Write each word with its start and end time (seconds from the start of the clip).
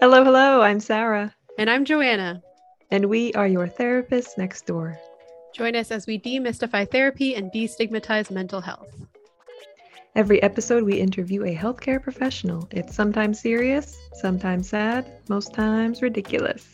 Hello, 0.00 0.24
hello. 0.24 0.62
I'm 0.62 0.80
Sarah, 0.80 1.34
And 1.58 1.68
I'm 1.70 1.84
Joanna. 1.84 2.42
and 2.90 3.06
we 3.06 3.32
are 3.34 3.46
your 3.46 3.68
therapists 3.68 4.36
next 4.38 4.66
door. 4.66 4.98
Join 5.54 5.76
us 5.76 5.90
as 5.90 6.06
we 6.06 6.18
demystify 6.18 6.90
therapy 6.90 7.34
and 7.34 7.52
destigmatize 7.52 8.30
mental 8.30 8.60
health. 8.60 8.94
Every 10.16 10.42
episode, 10.42 10.84
we 10.84 10.98
interview 10.98 11.44
a 11.44 11.54
healthcare 11.54 12.02
professional. 12.02 12.68
It's 12.72 12.94
sometimes 12.94 13.40
serious, 13.40 13.96
sometimes 14.14 14.68
sad, 14.68 15.06
most 15.28 15.54
times 15.54 16.02
ridiculous. 16.02 16.66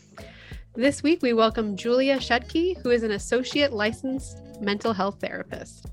This 0.75 1.03
week, 1.03 1.21
we 1.23 1.33
welcome 1.33 1.77
Julia 1.77 2.17
Shetke, 2.19 2.81
who 2.83 2.91
is 2.91 3.03
an 3.03 3.11
associate 3.13 3.73
licensed 3.73 4.39
mental 4.61 4.93
health 4.93 5.21
therapist. 5.21 5.87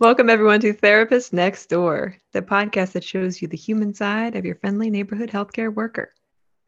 Welcome, 0.00 0.30
everyone, 0.30 0.60
to 0.60 0.72
Therapist 0.72 1.32
Next 1.32 1.66
Door, 1.66 2.14
the 2.32 2.40
podcast 2.40 2.92
that 2.92 3.02
shows 3.02 3.42
you 3.42 3.48
the 3.48 3.56
human 3.56 3.92
side 3.92 4.36
of 4.36 4.44
your 4.44 4.54
friendly 4.54 4.90
neighborhood 4.90 5.28
healthcare 5.28 5.74
worker. 5.74 6.14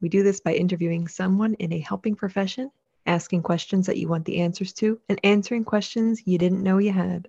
We 0.00 0.08
do 0.08 0.24
this 0.24 0.40
by 0.40 0.54
interviewing 0.54 1.06
someone 1.06 1.54
in 1.54 1.72
a 1.72 1.78
helping 1.78 2.16
profession, 2.16 2.72
asking 3.06 3.44
questions 3.44 3.86
that 3.86 3.98
you 3.98 4.08
want 4.08 4.24
the 4.24 4.40
answers 4.40 4.72
to, 4.74 4.98
and 5.08 5.20
answering 5.22 5.64
questions 5.64 6.22
you 6.26 6.38
didn't 6.38 6.64
know 6.64 6.78
you 6.78 6.90
had. 6.90 7.28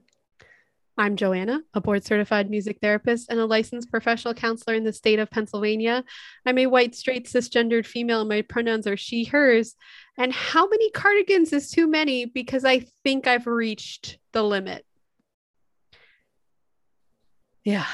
I'm 0.97 1.17
Joanna, 1.17 1.61
a 1.75 1.81
board 1.81 2.03
certified 2.03 2.49
music 2.49 2.79
therapist 2.81 3.29
and 3.29 3.39
a 3.39 3.45
licensed 3.45 3.91
professional 3.91 4.33
counselor 4.33 4.75
in 4.75 4.83
the 4.83 4.93
state 4.93 5.19
of 5.19 5.29
Pennsylvania. 5.29 6.03
I'm 6.47 6.57
a 6.57 6.65
white, 6.65 6.95
straight, 6.95 7.27
cisgendered 7.27 7.85
female, 7.85 8.21
and 8.21 8.29
my 8.29 8.41
pronouns 8.41 8.87
are 8.87 8.97
she, 8.97 9.25
hers. 9.25 9.75
And 10.17 10.33
how 10.33 10.67
many 10.67 10.89
cardigans 10.89 11.53
is 11.53 11.69
too 11.69 11.85
many? 11.85 12.25
Because 12.25 12.65
I 12.65 12.87
think 13.03 13.27
I've 13.27 13.45
reached 13.45 14.17
the 14.31 14.43
limit. 14.43 14.83
Yeah. 17.63 17.85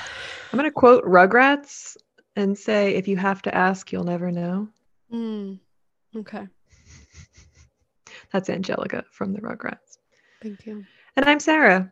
I'm 0.51 0.57
going 0.57 0.69
to 0.69 0.73
quote 0.73 1.03
Rugrats 1.03 1.97
and 2.35 2.57
say, 2.57 2.95
if 2.95 3.07
you 3.07 3.17
have 3.17 3.41
to 3.43 3.55
ask, 3.55 3.91
you'll 3.91 4.03
never 4.03 4.31
know. 4.31 4.69
Mm. 5.11 5.59
Okay. 6.15 6.47
That's 8.31 8.49
Angelica 8.49 9.03
from 9.11 9.33
the 9.33 9.41
Rugrats. 9.41 9.97
Thank 10.41 10.65
you. 10.65 10.85
And 11.15 11.27
I'm 11.27 11.39
Sarah, 11.39 11.91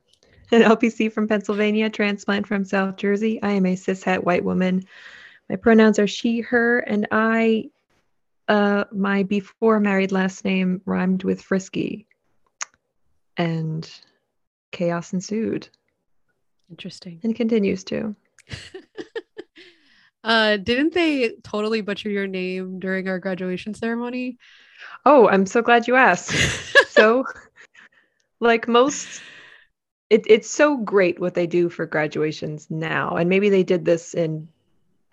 an 0.51 0.61
LPC 0.61 1.11
from 1.11 1.27
Pennsylvania, 1.27 1.89
transplant 1.89 2.47
from 2.47 2.63
South 2.63 2.95
Jersey. 2.95 3.41
I 3.41 3.51
am 3.51 3.65
a 3.65 3.75
cishet 3.75 4.23
white 4.23 4.43
woman. 4.43 4.83
My 5.49 5.55
pronouns 5.57 5.99
are 5.99 6.07
she, 6.07 6.41
her, 6.41 6.79
and 6.79 7.07
I. 7.11 7.69
Uh, 8.47 8.83
my 8.91 9.23
before 9.23 9.79
married 9.79 10.11
last 10.11 10.45
name 10.45 10.79
rhymed 10.85 11.23
with 11.23 11.41
frisky, 11.41 12.05
and 13.37 13.89
chaos 14.71 15.13
ensued 15.13 15.67
Interesting. 16.69 17.19
and 17.23 17.35
continues 17.35 17.83
to. 17.85 18.15
uh, 20.23 20.57
didn't 20.57 20.93
they 20.93 21.35
totally 21.43 21.81
butcher 21.81 22.09
your 22.09 22.27
name 22.27 22.79
during 22.79 23.07
our 23.07 23.19
graduation 23.19 23.73
ceremony? 23.73 24.37
Oh, 25.05 25.27
I'm 25.27 25.45
so 25.45 25.61
glad 25.61 25.87
you 25.87 25.95
asked. 25.95 26.31
so, 26.89 27.25
like 28.39 28.67
most, 28.67 29.21
it, 30.09 30.25
it's 30.27 30.49
so 30.49 30.77
great 30.77 31.19
what 31.19 31.33
they 31.33 31.47
do 31.47 31.69
for 31.69 31.85
graduations 31.85 32.67
now. 32.69 33.15
And 33.15 33.29
maybe 33.29 33.49
they 33.49 33.63
did 33.63 33.85
this 33.85 34.13
in 34.13 34.47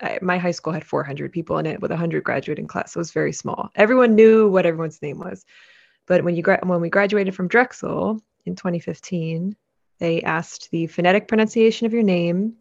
I, 0.03 0.19
my 0.21 0.37
high 0.37 0.51
school 0.51 0.73
had 0.73 0.83
400 0.83 1.31
people 1.31 1.57
in 1.57 1.65
it 1.65 1.81
with 1.81 1.91
100 1.91 2.23
graduating 2.23 2.67
class. 2.67 2.93
So 2.93 2.97
it 2.97 3.01
was 3.01 3.11
very 3.11 3.31
small. 3.31 3.69
Everyone 3.75 4.15
knew 4.15 4.49
what 4.49 4.65
everyone's 4.65 5.01
name 5.01 5.19
was. 5.19 5.45
But 6.05 6.23
when 6.23 6.35
you 6.35 6.43
gra- 6.43 6.59
when 6.63 6.81
we 6.81 6.89
graduated 6.89 7.33
from 7.33 7.47
Drexel 7.47 8.21
in 8.45 8.55
2015, 8.55 9.55
they 10.03 10.21
asked 10.21 10.69
the 10.71 10.87
phonetic 10.87 11.29
pronunciation 11.29 11.87
of 11.87 11.93
your 11.93 12.03
name. 12.03 12.55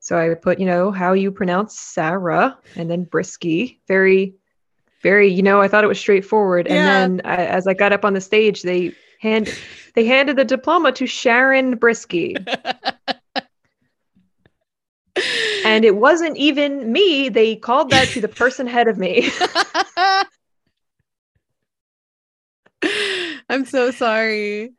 So 0.00 0.18
I 0.18 0.34
put, 0.34 0.58
you 0.58 0.66
know, 0.66 0.90
how 0.90 1.12
you 1.12 1.30
pronounce 1.30 1.78
Sarah 1.78 2.58
and 2.74 2.90
then 2.90 3.06
Brisky. 3.06 3.78
Very, 3.86 4.34
very, 5.02 5.28
you 5.28 5.42
know, 5.42 5.60
I 5.60 5.68
thought 5.68 5.84
it 5.84 5.88
was 5.88 6.00
straightforward. 6.00 6.66
Yeah. 6.66 6.74
And 6.74 7.20
then 7.20 7.26
I, 7.26 7.46
as 7.46 7.68
I 7.68 7.74
got 7.74 7.92
up 7.92 8.04
on 8.04 8.14
the 8.14 8.20
stage, 8.20 8.62
they 8.62 8.92
hand 9.20 9.54
they 9.94 10.04
handed 10.04 10.36
the 10.36 10.44
diploma 10.44 10.90
to 10.92 11.06
Sharon 11.06 11.78
Brisky. 11.78 12.34
And 15.62 15.84
it 15.84 15.96
wasn't 15.96 16.36
even 16.38 16.90
me. 16.90 17.28
They 17.28 17.54
called 17.54 17.90
that 17.90 18.08
to 18.08 18.20
the 18.20 18.28
person 18.28 18.66
ahead 18.66 18.88
of 18.88 18.96
me. 18.96 19.30
I'm 23.50 23.66
so 23.66 23.90
sorry. 23.90 24.72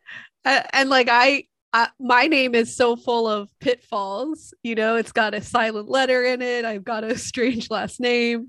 And 0.44 0.90
like 0.90 1.08
I, 1.10 1.46
I, 1.74 1.88
my 2.00 2.28
name 2.28 2.54
is 2.56 2.76
so 2.76 2.96
full 2.96 3.28
of 3.28 3.50
pitfalls. 3.60 4.54
You 4.64 4.76
know, 4.76 4.96
it's 4.98 5.12
got 5.12 5.34
a 5.34 5.42
silent 5.42 5.90
letter 5.90 6.24
in 6.24 6.42
it. 6.42 6.66
I've 6.66 6.84
got 6.84 7.04
a 7.04 7.18
strange 7.30 7.70
last 7.70 8.00
name. 8.00 8.48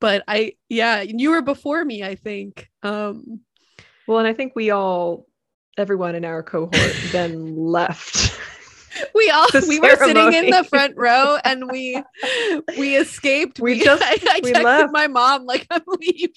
But 0.00 0.24
I, 0.28 0.52
yeah, 0.68 1.02
you 1.02 1.30
were 1.30 1.42
before 1.42 1.84
me, 1.84 2.02
I 2.02 2.14
think. 2.14 2.68
Um, 2.82 3.40
Well, 4.06 4.18
and 4.18 4.26
I 4.28 4.32
think 4.32 4.52
we 4.56 4.70
all, 4.70 5.26
everyone 5.76 6.14
in 6.14 6.24
our 6.24 6.42
cohort, 6.42 6.72
then 7.12 7.54
left. 7.56 8.38
we 9.14 9.30
all 9.30 9.46
we 9.68 9.78
were 9.78 9.96
sitting 9.96 10.32
in 10.32 10.50
the 10.50 10.64
front 10.64 10.94
row 10.96 11.38
and 11.44 11.70
we 11.70 12.02
we 12.78 12.96
escaped. 12.96 13.60
We 13.60 13.78
just- 13.78 14.02
I, 14.02 14.18
I 14.28 14.40
we 14.42 14.52
texted 14.52 14.64
left. 14.64 14.92
my 14.92 15.06
mom 15.06 15.44
like 15.46 15.66
I'm 15.70 15.82
leaving. 15.86 16.30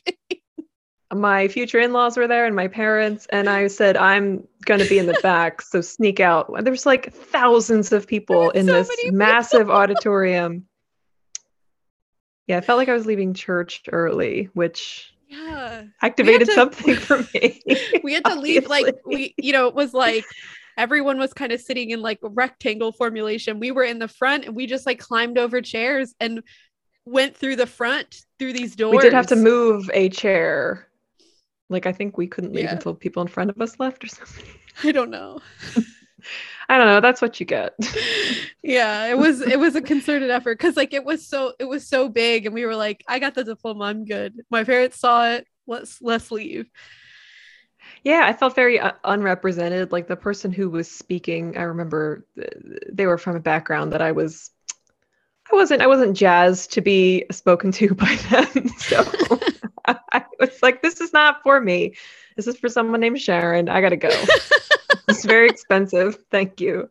My 1.12 1.48
future 1.48 1.80
in 1.80 1.94
laws 1.94 2.18
were 2.18 2.28
there 2.28 2.46
and 2.46 2.56
my 2.56 2.68
parents. 2.68 3.28
And 3.32 3.50
I 3.50 3.68
said, 3.68 3.98
I'm 3.98 4.48
going 4.66 4.80
to 4.80 4.90
be 4.90 4.98
in 4.98 5.06
the 5.06 5.20
back. 5.22 5.62
So 5.62 5.82
sneak 5.82 6.20
out. 6.20 6.52
There's 6.64 6.86
like 6.86 7.14
thousands 7.14 7.92
of 7.92 8.08
people 8.08 8.50
in 8.52 8.66
so 8.66 8.74
this 8.74 8.88
many 8.90 9.04
people. 9.04 9.18
massive 9.18 9.70
auditorium. 9.70 10.66
Yeah, 12.48 12.58
I 12.58 12.62
felt 12.62 12.78
like 12.78 12.90
I 12.90 12.94
was 12.94 13.06
leaving 13.06 13.34
church 13.34 13.84
early, 13.92 14.50
which 14.54 15.14
Yeah. 15.30 15.84
activated 16.02 16.48
to- 16.48 16.54
something 16.54 16.96
for 16.96 17.20
me. 17.34 17.62
we 18.04 18.14
had 18.14 18.26
to 18.26 18.36
leave 18.36 18.68
like 18.68 18.96
we 19.06 19.34
you 19.38 19.54
know 19.54 19.68
it 19.68 19.76
was 19.76 19.94
like 19.94 20.26
everyone 20.78 21.20
was 21.20 21.32
kind 21.34 21.52
of 21.52 21.62
sitting 21.62 21.92
in 21.92 22.02
like 22.02 22.18
rectangle 22.22 22.92
formulation 22.92 23.60
we 23.60 23.70
were 23.72 23.84
in 23.84 24.00
the 24.00 24.08
front 24.08 24.44
and 24.46 24.56
we 24.56 24.66
just 24.66 24.86
like 24.88 24.98
climbed 25.00 25.38
over 25.38 25.62
chairs 25.62 26.16
and 26.20 26.42
went 27.06 27.38
through 27.38 27.56
the 27.56 27.68
front 27.68 28.22
through 28.40 28.52
these 28.54 28.76
doors 28.76 28.96
We 28.96 29.02
did 29.04 29.14
have 29.14 29.28
to 29.28 29.36
move 29.36 29.90
a 29.94 30.10
chair. 30.10 30.88
Like 31.70 31.86
I 31.86 31.92
think 31.94 32.18
we 32.18 32.28
couldn't 32.28 32.54
leave 32.54 32.66
Yeah. 32.66 32.74
until 32.74 32.94
people 32.94 33.22
in 33.22 33.28
front 33.28 33.50
of 33.50 33.60
us 33.62 33.80
left 33.80 34.04
or 34.04 34.08
something. 34.18 34.46
i 34.84 34.92
don't 34.92 35.10
know 35.12 35.40
I 36.70 36.78
don't 36.78 36.88
know. 36.88 37.02
That's 37.02 37.22
what 37.22 37.42
you 37.42 37.46
get. 37.46 37.74
yeah 38.64 39.08
it 39.08 39.18
was 39.18 39.42
it 39.42 39.60
was 39.60 39.76
a 39.76 39.82
concerted 39.82 40.30
effort 40.30 40.58
because 40.58 40.78
like 40.78 40.94
it 40.94 41.04
was 41.04 41.28
so 41.28 41.54
it 41.60 41.66
was 41.66 41.86
so 41.86 42.08
big 42.08 42.46
and 42.46 42.56
we 42.56 42.66
were 42.66 42.78
like 42.78 43.04
i 43.10 43.20
got 43.20 43.36
the 43.36 43.44
diploma 43.44 43.84
i'm 43.84 44.06
good 44.06 44.34
my 44.50 44.64
parents 44.64 44.98
saw 45.00 45.30
it 45.32 45.46
let's 45.68 46.02
let's 46.02 46.32
leave 46.32 46.70
Yeah, 48.04 48.22
I 48.26 48.34
felt 48.34 48.56
very 48.56 48.80
uh, 48.80 48.94
unrepresented. 49.04 49.92
Like 49.92 50.08
the 50.08 50.16
person 50.16 50.52
who 50.52 50.70
was 50.70 50.90
speaking, 50.90 51.58
I 51.58 51.64
remember 51.64 52.26
th- 52.38 52.52
they 52.92 53.06
were 53.06 53.18
from 53.18 53.36
a 53.36 53.40
background 53.42 53.92
that 53.94 54.02
I 54.02 54.12
was 54.14 54.52
I 55.52 55.56
wasn't 55.56 55.82
I 55.82 55.88
wasn't 55.88 56.16
jazzed 56.16 56.72
to 56.74 56.82
be 56.82 57.26
spoken 57.32 57.72
to 57.74 57.94
by 57.96 58.16
them. 58.30 58.70
So 58.78 59.04
I 59.86 60.24
was 60.40 60.62
like 60.62 60.82
this 60.82 61.02
is 61.02 61.14
not 61.14 61.42
for 61.44 61.60
me. 61.60 61.96
This 62.36 62.48
is 62.48 62.58
for 62.58 62.70
someone 62.70 63.00
named 63.02 63.22
Sharon. 63.22 63.70
I 63.70 63.82
got 63.82 63.90
to 63.90 63.98
go. 63.98 64.10
it's 65.08 65.26
very 65.26 65.48
expensive. 65.48 66.18
Thank 66.32 66.60
you. 66.60 66.90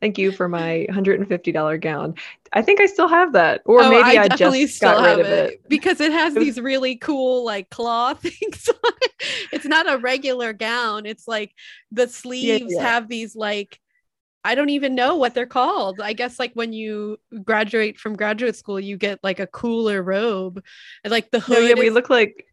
Thank 0.00 0.18
you 0.18 0.30
for 0.30 0.46
my 0.48 0.86
$150 0.90 1.80
gown. 1.80 2.14
I 2.52 2.60
think 2.60 2.80
I 2.80 2.86
still 2.86 3.08
have 3.08 3.32
that. 3.32 3.62
Or 3.64 3.82
Oh, 3.82 3.90
maybe 3.90 4.18
I, 4.18 4.28
definitely 4.28 4.66
just 4.66 4.80
got 4.80 5.02
rid 5.02 5.24
of 5.24 5.26
it. 5.26 5.66
because 5.68 6.00
it 6.00 6.12
has 6.12 6.34
these 6.34 6.60
really 6.60 6.96
cool 6.96 7.44
like 7.44 7.70
claw 7.70 8.12
things 8.14 8.68
on 8.68 8.92
it. 9.02 9.12
It's 9.52 9.64
not 9.64 9.90
a 9.90 9.96
regular 9.98 10.52
gown. 10.52 11.06
It's 11.06 11.26
like 11.26 11.54
the 11.92 12.08
sleeves 12.08 12.74
yeah. 12.74 12.82
have 12.82 13.08
these 13.08 13.34
like 13.34 13.80
I 14.46 14.54
don't 14.54 14.70
even 14.70 14.94
know 14.94 15.16
what 15.16 15.34
they're 15.34 15.46
called. 15.60 16.00
I 16.00 16.12
guess 16.12 16.38
like 16.38 16.52
when 16.54 16.72
you 16.72 17.18
graduate 17.44 17.98
from 17.98 18.14
graduate 18.16 18.56
school, 18.56 18.78
you 18.80 18.96
get 18.96 19.18
like 19.22 19.40
a 19.40 19.46
cooler 19.46 20.02
robe, 20.02 20.62
and 21.04 21.10
like 21.10 21.30
the 21.30 21.38
No, 21.38 21.44
hood. 21.56 21.68
yeah, 21.68 21.74
we 21.74 21.88
is- 21.88 21.94
look 21.94 22.08
like 22.10 22.46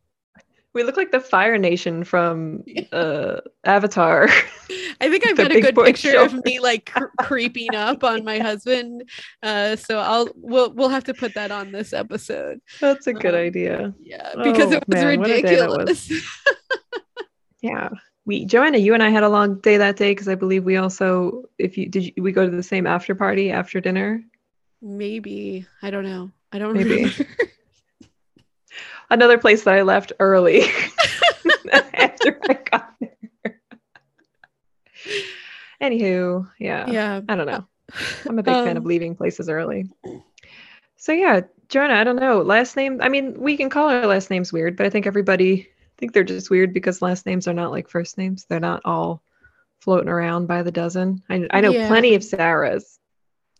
we 0.74 0.82
look 0.84 0.98
like 0.98 1.12
the 1.12 1.20
Fire 1.20 1.60
Nation 1.60 2.04
from 2.04 2.64
uh, 2.92 3.42
Avatar. 3.64 4.28
I 5.02 5.08
think 5.12 5.22
I've 5.28 5.38
got 5.38 5.52
a 5.52 5.62
good 5.62 5.76
picture 5.76 6.18
of 6.20 6.34
me 6.46 6.60
like 6.60 6.88
cr- 6.92 7.14
creeping 7.22 7.76
up 7.76 8.04
on 8.04 8.24
my 8.26 8.40
husband. 8.40 9.08
Uh, 9.44 9.76
so 9.76 10.00
I'll 10.00 10.30
we'll 10.36 10.74
we'll 10.74 10.90
have 10.90 11.04
to 11.04 11.14
put 11.14 11.36
that 11.36 11.52
on 11.52 11.72
this 11.72 11.94
episode. 11.94 12.60
That's 12.82 13.06
a 13.06 13.14
good 13.14 13.36
Um, 13.36 13.42
idea. 13.42 13.94
Yeah, 14.02 14.32
because 14.44 14.72
Oh, 14.74 14.78
it 14.78 14.84
was 14.88 14.96
man, 15.04 15.08
a 15.14 15.20
was. 15.20 15.30
ridiculous. 15.30 16.12
Yeah. 17.62 17.90
We 18.26 18.46
Joanna, 18.46 18.78
you 18.78 18.94
and 18.94 19.04
I 19.04 19.10
had 19.10 19.24
a 19.24 19.30
long 19.30 19.60
day 19.60 19.78
that 19.78 19.98
day 19.98 20.12
because 20.12 20.30
I 20.30 20.36
believe 20.36 20.64
we 20.64 20.78
also 20.78 21.44
if 21.58 21.78
you 21.78 21.88
did 21.88 22.06
you, 22.06 22.24
we 22.24 22.32
go 22.32 22.50
to 22.50 22.56
the 22.56 22.64
same 22.64 22.88
after 22.88 23.16
party 23.16 23.52
after 23.52 23.82
dinner. 23.82 24.24
Maybe. 24.82 25.66
I 25.82 25.92
don't 25.92 26.04
know. 26.06 26.32
I 26.52 26.60
don't 26.60 26.74
Maybe. 26.74 26.90
remember. 26.96 27.26
Another 29.10 29.38
place 29.38 29.64
that 29.64 29.74
I 29.76 29.82
left 29.84 30.14
early 30.20 30.62
after 31.72 32.40
I 32.50 32.54
got 32.54 32.94
there. 33.00 33.60
Anywho, 35.82 36.50
yeah. 36.60 36.90
yeah. 36.90 37.22
I 37.28 37.36
don't 37.36 37.48
know. 37.48 37.66
I'm 38.28 38.40
a 38.40 38.44
big 38.44 38.54
fan 38.54 38.78
of 38.78 38.84
Um, 38.84 38.88
leaving 38.88 39.16
places 39.16 39.50
early. 39.50 39.90
So 40.96 41.12
yeah, 41.12 41.42
Joanna, 41.70 41.96
I 41.96 42.04
don't 42.04 42.16
know. 42.16 42.42
Last 42.42 42.76
name, 42.76 43.00
I 43.02 43.10
mean, 43.10 43.40
we 43.40 43.58
can 43.58 43.70
call 43.70 43.90
our 43.90 44.08
last 44.08 44.30
names 44.30 44.54
weird, 44.54 44.78
but 44.78 44.86
I 44.86 44.90
think 44.90 45.06
everybody 45.06 45.68
think 46.04 46.12
they're 46.12 46.26
just 46.26 46.50
weird 46.50 46.74
because 46.74 47.02
last 47.02 47.26
names 47.26 47.48
are 47.48 47.54
not 47.54 47.72
like 47.72 47.88
first 47.88 48.18
names. 48.18 48.46
They're 48.50 48.60
not 48.60 48.82
all 48.84 49.24
floating 49.80 50.10
around 50.10 50.48
by 50.48 50.62
the 50.62 50.72
dozen. 50.72 51.24
I, 51.30 51.48
I 51.50 51.62
know 51.62 51.72
Yeah. 51.72 51.88
plenty 51.88 52.16
of 52.16 52.24
Sarahs. 52.24 53.00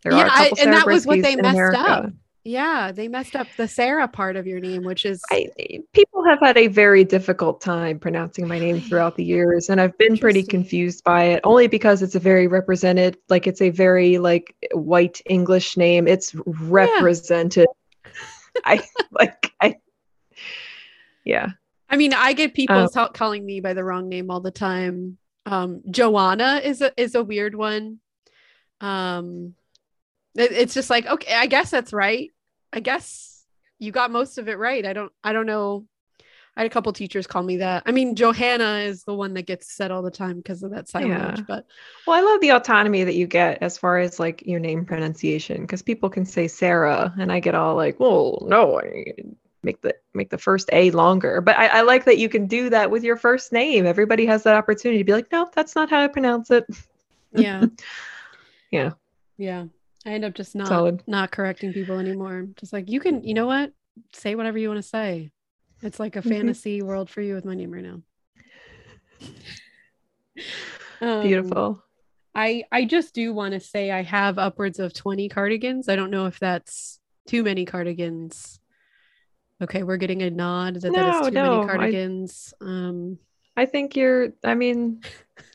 There 0.02 0.12
Yeah, 0.12 0.24
are 0.24 0.26
a 0.26 0.30
I- 0.30 0.52
and 0.60 0.72
that 0.74 0.84
was 0.86 1.06
what 1.06 1.22
they 1.22 1.36
messed 1.36 1.54
America. 1.56 1.78
up. 1.80 2.12
Yeah, 2.46 2.92
they 2.92 3.08
messed 3.08 3.34
up 3.34 3.46
the 3.56 3.66
Sarah 3.66 4.06
part 4.08 4.36
of 4.36 4.46
your 4.46 4.60
name, 4.60 4.84
which 4.84 5.06
is 5.06 5.22
I, 5.30 5.48
people 5.94 6.22
have 6.26 6.40
had 6.40 6.58
a 6.58 6.66
very 6.66 7.02
difficult 7.02 7.62
time 7.62 7.98
pronouncing 7.98 8.46
my 8.46 8.58
name 8.58 8.82
throughout 8.82 9.16
the 9.16 9.24
years, 9.24 9.70
and 9.70 9.80
I've 9.80 9.96
been 9.96 10.18
pretty 10.18 10.42
confused 10.42 11.02
by 11.04 11.24
it. 11.24 11.40
Only 11.44 11.68
because 11.68 12.02
it's 12.02 12.14
a 12.16 12.20
very 12.20 12.46
represented, 12.46 13.16
like 13.30 13.46
it's 13.46 13.62
a 13.62 13.70
very 13.70 14.18
like 14.18 14.54
white 14.74 15.22
English 15.24 15.78
name. 15.78 16.06
It's 16.06 16.34
represented. 16.44 17.68
I 18.66 18.84
like 19.10 19.50
I. 19.62 19.76
Yeah, 21.24 21.52
I 21.94 21.96
mean, 21.96 22.12
I 22.12 22.32
get 22.32 22.54
people 22.54 22.76
ta- 22.88 23.08
calling 23.08 23.46
me 23.46 23.60
by 23.60 23.72
the 23.72 23.84
wrong 23.84 24.08
name 24.08 24.30
all 24.30 24.40
the 24.40 24.50
time. 24.50 25.16
Um, 25.46 25.82
Joanna 25.90 26.60
is 26.64 26.80
a 26.82 26.90
is 27.00 27.14
a 27.14 27.22
weird 27.22 27.54
one. 27.54 28.00
Um, 28.80 29.54
it- 30.34 30.52
it's 30.52 30.74
just 30.74 30.90
like 30.90 31.06
okay, 31.06 31.34
I 31.34 31.46
guess 31.46 31.70
that's 31.70 31.92
right. 31.92 32.30
I 32.72 32.80
guess 32.80 33.44
you 33.78 33.92
got 33.92 34.10
most 34.10 34.38
of 34.38 34.48
it 34.48 34.58
right. 34.58 34.84
I 34.84 34.92
don't 34.92 35.12
I 35.22 35.32
don't 35.32 35.46
know. 35.46 35.86
I 36.56 36.60
had 36.62 36.66
a 36.70 36.70
couple 36.70 36.92
teachers 36.92 37.26
call 37.26 37.42
me 37.42 37.56
that. 37.58 37.82
I 37.84 37.90
mean, 37.92 38.14
Johanna 38.14 38.78
is 38.84 39.02
the 39.02 39.14
one 39.14 39.34
that 39.34 39.46
gets 39.46 39.72
said 39.72 39.90
all 39.90 40.02
the 40.02 40.10
time 40.10 40.36
because 40.36 40.62
of 40.62 40.70
that 40.70 40.88
silent 40.88 41.10
Yeah. 41.10 41.44
But 41.48 41.66
well, 42.06 42.16
I 42.16 42.22
love 42.22 42.40
the 42.40 42.50
autonomy 42.50 43.02
that 43.04 43.16
you 43.16 43.26
get 43.26 43.58
as 43.62 43.76
far 43.76 43.98
as 43.98 44.20
like 44.20 44.42
your 44.46 44.60
name 44.60 44.84
pronunciation, 44.84 45.62
because 45.62 45.82
people 45.82 46.10
can 46.10 46.24
say 46.24 46.46
Sarah, 46.48 47.12
and 47.18 47.32
I 47.32 47.40
get 47.40 47.54
all 47.56 47.74
like, 47.74 47.98
well, 48.00 48.44
no, 48.48 48.80
I 48.80 49.14
make 49.64 49.80
the 49.80 49.94
make 50.12 50.30
the 50.30 50.38
first 50.38 50.68
A 50.72 50.90
longer. 50.92 51.40
But 51.40 51.56
I, 51.58 51.66
I 51.66 51.80
like 51.82 52.04
that 52.04 52.18
you 52.18 52.28
can 52.28 52.46
do 52.46 52.70
that 52.70 52.90
with 52.90 53.02
your 53.02 53.16
first 53.16 53.52
name. 53.52 53.86
Everybody 53.86 54.26
has 54.26 54.42
that 54.44 54.54
opportunity 54.56 54.98
to 54.98 55.04
be 55.04 55.12
like, 55.12 55.30
no, 55.32 55.48
that's 55.54 55.74
not 55.74 55.90
how 55.90 56.02
I 56.02 56.08
pronounce 56.08 56.50
it. 56.50 56.64
yeah. 57.32 57.66
Yeah. 58.70 58.90
Yeah. 59.38 59.64
I 60.06 60.10
end 60.10 60.24
up 60.24 60.34
just 60.34 60.54
not 60.54 60.68
Solid. 60.68 61.02
not 61.06 61.30
correcting 61.30 61.72
people 61.72 61.98
anymore. 61.98 62.46
Just 62.56 62.72
like 62.72 62.90
you 62.90 63.00
can, 63.00 63.24
you 63.24 63.34
know 63.34 63.46
what? 63.46 63.72
Say 64.12 64.34
whatever 64.34 64.58
you 64.58 64.68
want 64.68 64.82
to 64.82 64.88
say. 64.88 65.30
It's 65.82 65.98
like 65.98 66.16
a 66.16 66.20
Mhm. 66.22 66.28
fantasy 66.28 66.82
world 66.82 67.08
for 67.10 67.20
you 67.22 67.34
with 67.34 67.44
my 67.44 67.54
name 67.54 67.70
right 67.72 67.82
now. 67.82 68.02
Um, 71.00 71.22
Beautiful. 71.22 71.82
I 72.34 72.64
I 72.72 72.84
just 72.84 73.14
do 73.14 73.32
want 73.34 73.52
to 73.52 73.60
say 73.60 73.90
I 73.90 74.02
have 74.02 74.38
upwards 74.38 74.78
of 74.78 74.92
20 74.94 75.28
cardigans. 75.28 75.88
I 75.88 75.96
don't 75.96 76.10
know 76.10 76.26
if 76.26 76.38
that's 76.38 76.98
too 77.28 77.42
many 77.42 77.64
cardigans. 77.64 78.58
Okay, 79.64 79.82
we're 79.82 79.96
getting 79.96 80.22
a 80.22 80.30
nod 80.30 80.74
that 80.76 80.82
that 80.82 80.92
No, 80.92 81.20
is 81.20 81.28
too 81.28 81.34
no, 81.34 81.42
many 81.50 81.62
I- 81.62 81.66
cardigans. 81.66 82.54
Um 82.60 83.18
I 83.56 83.66
think 83.66 83.94
you're. 83.96 84.30
I 84.42 84.54
mean, 84.56 85.00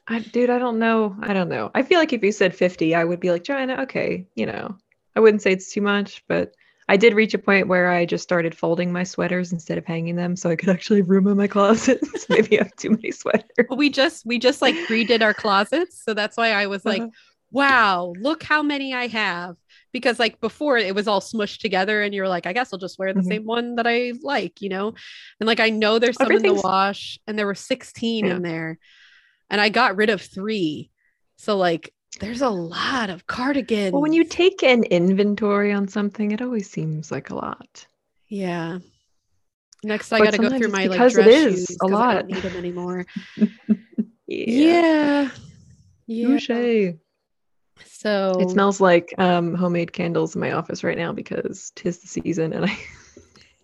I, 0.08 0.20
dude, 0.20 0.50
I 0.50 0.58
don't 0.58 0.80
know. 0.80 1.18
I 1.22 1.34
don't 1.34 1.50
know. 1.50 1.70
I 1.76 1.84
feel 1.84 2.00
like 2.00 2.14
if 2.14 2.24
you 2.24 2.32
said 2.32 2.56
50, 2.56 2.96
I 2.96 3.04
would 3.04 3.20
be 3.20 3.30
like, 3.30 3.44
Joanna, 3.44 3.82
okay, 3.82 4.26
you 4.36 4.46
know, 4.46 4.78
I 5.18 5.20
wouldn't 5.20 5.42
say 5.42 5.52
it's 5.52 5.74
too 5.74 5.82
much, 5.82 6.24
but 6.30 6.54
I 6.88 6.96
did 6.96 7.14
reach 7.14 7.34
a 7.34 7.38
point 7.38 7.68
where 7.68 7.92
I 7.92 8.06
just 8.06 8.24
started 8.24 8.56
folding 8.56 8.94
my 8.94 9.04
sweaters 9.04 9.52
instead 9.52 9.78
of 9.78 9.86
hanging 9.86 10.16
them 10.16 10.38
so 10.38 10.50
I 10.50 10.56
could 10.56 10.70
actually 10.76 11.02
room 11.02 11.28
in 11.28 11.36
my 11.36 11.48
closet. 11.48 12.00
so 12.06 12.26
maybe 12.30 12.58
I 12.60 12.64
have 12.64 12.76
too 12.78 12.92
many 12.92 13.12
sweaters. 13.12 13.50
Well, 13.70 13.78
we 13.78 13.90
just 13.90 14.26
we 14.26 14.40
just 14.40 14.62
like 14.62 14.76
redid 14.90 15.22
our 15.22 15.34
closets, 15.34 16.02
so 16.02 16.14
that's 16.14 16.38
why 16.38 16.54
I 16.54 16.68
was 16.68 16.86
like, 16.86 17.02
Uh-huh. 17.02 17.12
"Wow, 17.52 18.14
look 18.18 18.44
how 18.44 18.64
many 18.64 18.94
I 18.94 19.08
have." 19.08 19.58
Because 19.92 20.20
like 20.20 20.40
before, 20.40 20.78
it 20.78 20.94
was 20.94 21.08
all 21.08 21.22
smushed 21.22 21.60
together, 21.62 22.02
and 22.04 22.14
you're 22.14 22.28
like, 22.28 22.46
"I 22.46 22.54
guess 22.54 22.72
I'll 22.72 22.80
just 22.80 23.00
wear 23.00 23.14
the 23.14 23.22
Mhm. 23.22 23.28
same 23.28 23.46
one 23.46 23.76
that 23.76 23.88
I 23.88 24.14
like," 24.22 24.62
you 24.62 24.70
know. 24.70 24.94
And 25.40 25.48
like 25.48 25.60
I 25.60 25.70
know 25.70 25.98
there's 26.00 26.18
some 26.18 26.32
in 26.32 26.44
the 26.44 26.54
wash, 26.54 27.20
and 27.26 27.38
there 27.38 27.48
were 27.48 27.56
16 27.56 28.26
Yeah. 28.26 28.36
in 28.36 28.42
there, 28.44 28.78
and 29.50 29.60
I 29.60 29.70
got 29.70 29.96
rid 29.96 30.10
of 30.10 30.22
three. 30.22 30.92
So 31.38 31.58
like, 31.58 31.94
there's 32.20 32.42
a 32.42 32.50
lot 32.50 33.10
of 33.10 33.26
cardigans. 33.28 33.94
Well, 33.94 34.02
when 34.02 34.14
you 34.14 34.24
take 34.26 34.62
an 34.64 34.84
inventory 34.84 35.72
on 35.72 35.88
something, 35.88 36.32
it 36.32 36.42
always 36.42 36.70
seems 36.70 37.12
like 37.12 37.30
a 37.30 37.36
lot. 37.36 37.88
yeah. 38.28 38.80
Next, 39.82 40.12
I 40.12 40.20
got 40.20 40.32
to 40.32 40.38
go 40.38 40.50
through 40.50 40.68
my 40.68 40.88
like 40.88 40.92
because 40.92 41.18
it 41.18 41.24
dress 41.24 41.34
is 41.34 41.66
shoes 41.68 41.78
a 41.82 41.88
'cause 41.88 41.92
I 41.92 41.94
lot. 41.96 42.14
don't 42.16 42.28
need 42.28 42.44
them 42.44 42.56
anymore. 42.58 43.06
Yeah. 44.28 45.32
Yeah. 46.06 46.38
Yeah. 46.38 46.92
So 47.84 48.40
It 48.42 48.50
smells 48.52 48.80
like 48.82 49.14
um, 49.18 49.54
homemade 49.56 49.94
candles 49.94 50.36
in 50.36 50.42
my 50.42 50.52
office 50.54 50.84
right 50.84 50.98
now 50.98 51.12
because 51.14 51.72
tis 51.76 52.00
the 52.00 52.08
season, 52.08 52.54
and 52.54 52.66
I 52.66 52.78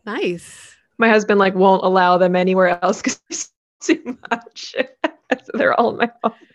nice. 0.05 0.75
my 0.97 1.09
husband 1.09 1.39
like 1.39 1.55
won't 1.55 1.83
allow 1.83 2.17
them 2.17 2.35
anywhere 2.35 2.79
else 2.83 3.01
because 3.03 3.51
too 3.81 4.17
much. 4.31 4.75
so 4.75 5.51
they're 5.53 5.79
all 5.79 5.91
in 5.91 5.97
my 5.97 6.11
office. 6.23 6.47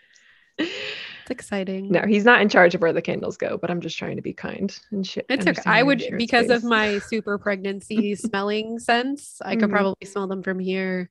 It's 0.57 1.31
exciting. 1.31 1.91
No, 1.91 2.01
he's 2.07 2.25
not 2.25 2.41
in 2.41 2.49
charge 2.49 2.75
of 2.75 2.81
where 2.81 2.93
the 2.93 3.01
candles 3.01 3.37
go, 3.37 3.57
but 3.57 3.69
I'm 3.71 3.81
just 3.81 3.97
trying 3.97 4.15
to 4.15 4.21
be 4.21 4.33
kind 4.33 4.77
and 4.91 5.05
shit. 5.05 5.25
It's 5.29 5.47
okay. 5.47 5.61
I 5.65 5.83
would 5.83 6.03
because 6.17 6.49
of 6.49 6.63
my 6.63 6.99
super 6.99 7.37
pregnancy 7.37 8.15
smelling 8.15 8.79
sense. 8.79 9.41
I 9.43 9.55
could 9.55 9.69
Mhm. 9.69 9.71
probably 9.71 10.05
smell 10.05 10.27
them 10.27 10.43
from 10.43 10.59
here 10.59 11.09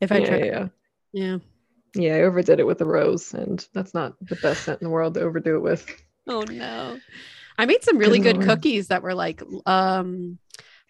if 0.00 0.12
I 0.12 0.20
yeah, 0.20 0.26
tried. 0.26 0.44
yeah, 0.44 0.68
yeah. 1.12 1.38
Yeah. 1.94 2.16
I 2.16 2.20
overdid 2.22 2.60
it 2.60 2.66
with 2.66 2.78
the 2.78 2.86
rose, 2.86 3.34
and 3.34 3.66
that's 3.74 3.94
not 3.94 4.14
the 4.20 4.36
best 4.36 4.64
scent 4.64 4.80
in 4.80 4.84
the 4.86 4.90
world 4.90 5.14
to 5.14 5.20
overdo 5.22 5.56
it 5.56 5.62
with. 5.62 5.86
Oh 6.28 6.42
no. 6.42 6.98
I 7.58 7.66
made 7.66 7.82
some 7.82 7.98
really 7.98 8.20
Good 8.20 8.36
good 8.38 8.46
cookies 8.46 8.88
that 8.88 9.02
were 9.02 9.14
like 9.14 9.42
um 9.66 10.38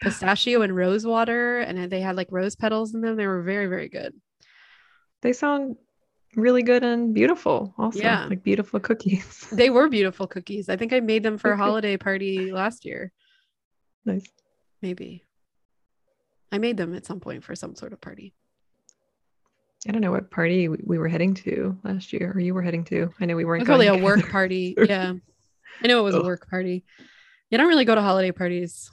pistachio 0.02 0.60
and 0.62 0.74
rose 0.74 1.06
water 1.06 1.60
and 1.60 1.90
they 1.90 2.00
had 2.00 2.16
like 2.16 2.28
rose 2.30 2.56
petals 2.56 2.94
in 2.94 3.00
them. 3.00 3.16
They 3.16 3.26
were 3.26 3.40
very, 3.40 3.66
very 3.66 3.88
good. 3.88 4.12
They 5.22 5.32
sound 5.32 5.76
really 6.36 6.62
good 6.62 6.82
and 6.82 7.14
beautiful. 7.14 7.72
Also, 7.78 8.00
Yeah. 8.00 8.26
like 8.26 8.42
beautiful 8.42 8.80
cookies. 8.80 9.46
They 9.52 9.70
were 9.70 9.88
beautiful 9.88 10.26
cookies. 10.26 10.68
I 10.68 10.76
think 10.76 10.92
I 10.92 11.00
made 11.00 11.22
them 11.22 11.38
for 11.38 11.52
a 11.52 11.56
holiday 11.56 11.96
party 11.96 12.50
last 12.52 12.84
year. 12.84 13.12
nice. 14.04 14.26
Maybe. 14.82 15.24
I 16.52 16.58
made 16.58 16.76
them 16.76 16.94
at 16.94 17.06
some 17.06 17.20
point 17.20 17.44
for 17.44 17.54
some 17.54 17.74
sort 17.76 17.92
of 17.92 18.00
party. 18.00 18.34
I 19.88 19.92
don't 19.92 20.02
know 20.02 20.10
what 20.10 20.30
party 20.30 20.68
we, 20.68 20.78
we 20.84 20.98
were 20.98 21.08
heading 21.08 21.34
to 21.34 21.76
last 21.84 22.12
year, 22.12 22.32
or 22.34 22.40
you 22.40 22.52
were 22.54 22.62
heading 22.62 22.84
to. 22.84 23.12
I 23.20 23.24
know 23.26 23.36
we 23.36 23.44
weren't 23.44 23.64
probably 23.64 23.86
a 23.86 23.96
work 23.96 24.28
party. 24.30 24.74
Yeah. 24.88 25.14
I 25.82 25.86
know 25.86 26.00
it 26.00 26.02
was 26.02 26.14
a 26.14 26.22
work 26.22 26.50
party. 26.50 26.84
You 27.48 27.56
don't 27.56 27.68
really 27.68 27.86
go 27.86 27.94
to 27.94 28.02
holiday 28.02 28.32
parties. 28.32 28.90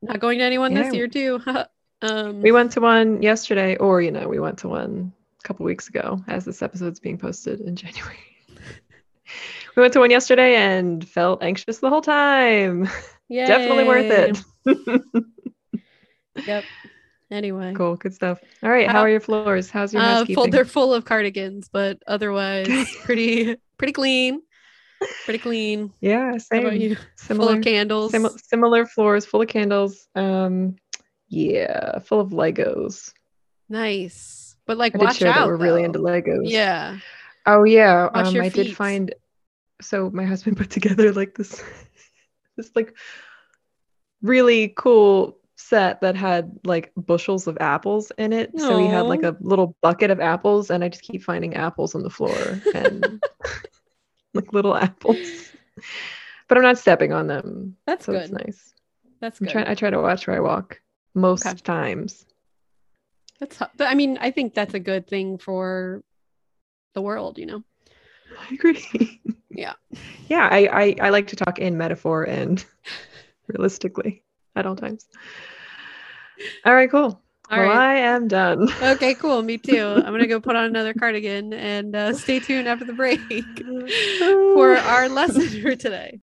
Not 0.00 0.20
going 0.20 0.38
to 0.38 0.44
anyone 0.44 0.74
this 0.74 0.94
year 0.94 1.08
too. 1.08 1.40
um 2.02 2.40
We 2.40 2.52
went 2.52 2.72
to 2.72 2.80
one 2.80 3.20
yesterday, 3.22 3.76
or 3.76 4.00
you 4.00 4.12
know, 4.12 4.28
we 4.28 4.38
went 4.38 4.58
to 4.58 4.68
one 4.68 5.12
a 5.42 5.42
couple 5.48 5.66
weeks 5.66 5.88
ago 5.88 6.22
as 6.28 6.44
this 6.44 6.62
episode's 6.62 7.00
being 7.00 7.18
posted 7.18 7.60
in 7.60 7.74
January. 7.82 8.16
we 9.76 9.80
went 9.80 9.92
to 9.94 9.98
one 9.98 10.10
yesterday 10.10 10.54
and 10.54 11.06
felt 11.08 11.42
anxious 11.42 11.78
the 11.78 11.88
whole 11.90 12.02
time. 12.02 12.88
Yeah, 13.28 13.46
Definitely 13.46 13.84
worth 13.84 14.44
it. 14.66 15.24
Yep. 16.46 16.64
Anyway. 17.30 17.74
cool, 17.76 17.96
good 17.96 18.12
stuff. 18.14 18.40
All 18.62 18.70
right, 18.70 18.88
how 18.90 19.00
Uh, 19.00 19.04
are 19.04 19.08
your 19.08 19.20
floors? 19.20 19.70
How's 19.70 19.92
your 19.94 20.02
Uh, 20.02 20.24
full, 20.26 20.48
they're 20.48 20.64
full 20.64 20.92
of 20.92 21.04
cardigans, 21.04 21.68
but 21.72 22.02
otherwise 22.06 22.66
pretty 23.04 23.56
pretty 23.78 23.92
clean. 23.92 24.42
Pretty 25.24 25.38
clean. 25.38 25.92
yeah, 26.00 26.32
How 26.32 26.38
same. 26.38 26.66
about 26.66 26.78
you? 26.80 26.96
Similar, 27.16 27.48
full 27.48 27.56
of 27.58 27.64
candles. 27.64 28.10
sim- 28.10 28.36
similar 28.44 28.84
floors, 28.84 29.24
full 29.24 29.40
of 29.42 29.48
candles. 29.48 30.08
Um, 30.14 30.76
yeah, 31.28 32.00
full 32.00 32.20
of 32.20 32.30
Legos. 32.30 33.12
nice. 33.68 34.56
But 34.66 34.76
like 34.76 34.94
I 34.94 34.98
did 34.98 35.04
watch 35.06 35.16
share 35.16 35.28
out. 35.28 35.34
that 35.38 35.46
we're 35.46 35.56
really 35.56 35.84
into 35.84 35.98
Legos. 36.00 36.42
Yeah. 36.50 36.98
Oh 37.46 37.64
yeah, 37.64 38.08
um, 38.12 38.36
I 38.40 38.48
did 38.50 38.76
find. 38.76 39.14
So 39.80 40.10
my 40.10 40.24
husband 40.24 40.56
put 40.58 40.68
together 40.70 41.12
like 41.12 41.34
this, 41.34 41.62
this 42.56 42.70
like 42.76 42.94
really 44.22 44.74
cool 44.76 45.38
set 45.60 46.00
that 46.00 46.16
had 46.16 46.58
like 46.64 46.92
bushels 46.96 47.46
of 47.46 47.56
apples 47.60 48.10
in 48.18 48.32
it. 48.32 48.58
So 48.60 48.76
he 48.76 48.86
had 48.88 49.06
like 49.06 49.22
a 49.22 49.36
little 49.40 49.76
bucket 49.82 50.10
of 50.10 50.20
apples, 50.20 50.70
and 50.70 50.82
I 50.82 50.88
just 50.88 51.02
keep 51.02 51.22
finding 51.22 51.54
apples 51.54 51.94
on 51.94 52.02
the 52.02 52.10
floor 52.10 52.60
and 52.74 53.20
like 54.34 54.52
little 54.52 54.74
apples. 54.76 55.52
But 56.48 56.58
I'm 56.58 56.64
not 56.64 56.78
stepping 56.78 57.12
on 57.12 57.26
them, 57.26 57.76
That's 57.86 58.06
so 58.06 58.12
good. 58.12 58.22
it's 58.22 58.32
nice. 58.32 58.74
That's 59.20 59.38
good. 59.38 59.50
trying. 59.50 59.68
I 59.68 59.74
try 59.74 59.90
to 59.90 60.00
watch 60.00 60.26
where 60.26 60.36
I 60.36 60.40
walk 60.40 60.80
most 61.14 61.46
Okay. 61.46 61.56
times. 61.62 62.26
That's 63.38 63.60
I 63.80 63.94
mean, 63.94 64.18
I 64.20 64.30
think 64.30 64.54
that's 64.54 64.74
a 64.74 64.80
good 64.80 65.06
thing 65.06 65.38
for 65.38 66.02
the 66.94 67.02
world, 67.02 67.38
you 67.38 67.46
know. 67.46 67.62
I 68.38 68.54
agree. 68.54 69.20
Yeah. 69.50 69.74
Yeah, 70.28 70.48
I, 70.48 70.68
I 71.00 71.06
I 71.06 71.10
like 71.10 71.26
to 71.28 71.36
talk 71.36 71.58
in 71.58 71.76
metaphor 71.76 72.22
and 72.22 72.64
realistically 73.48 74.22
at 74.60 74.66
all 74.66 74.76
times. 74.76 75.06
All 76.64 76.74
right, 76.74 76.90
cool. 76.90 77.20
All 77.50 77.58
well, 77.58 77.68
right. 77.68 77.76
I 77.76 77.94
am 77.96 78.28
done. 78.28 78.68
Okay, 78.80 79.14
cool. 79.14 79.42
Me 79.42 79.58
too. 79.58 79.84
I'm 79.96 80.04
gonna 80.04 80.28
go 80.28 80.40
put 80.40 80.54
on 80.54 80.66
another 80.66 80.94
cardigan 80.94 81.52
and 81.52 81.96
uh, 81.96 82.12
stay 82.12 82.38
tuned 82.38 82.68
after 82.68 82.84
the 82.84 82.92
break 82.92 83.20
for 84.54 84.76
our 84.76 85.08
lesson 85.08 85.48
for 85.60 85.74
today. 85.74 86.20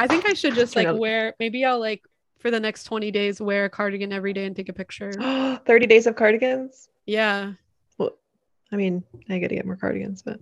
I 0.00 0.06
think 0.06 0.26
I 0.26 0.32
should 0.32 0.54
just 0.54 0.74
like 0.76 0.88
wear. 0.92 1.34
Maybe 1.38 1.64
I'll 1.64 1.78
like 1.78 2.02
for 2.38 2.50
the 2.50 2.58
next 2.60 2.84
20 2.84 3.10
days 3.10 3.40
wear 3.40 3.66
a 3.66 3.70
cardigan 3.70 4.12
every 4.12 4.32
day 4.32 4.46
and 4.46 4.56
take 4.56 4.68
a 4.68 4.72
picture. 4.72 5.12
30 5.66 5.86
days 5.86 6.06
of 6.06 6.16
cardigans. 6.16 6.88
Yeah, 7.06 7.52
Well, 7.98 8.16
I 8.72 8.76
mean, 8.76 9.02
I 9.28 9.38
gotta 9.38 9.54
get 9.56 9.66
more 9.66 9.76
cardigans, 9.76 10.22
but 10.22 10.40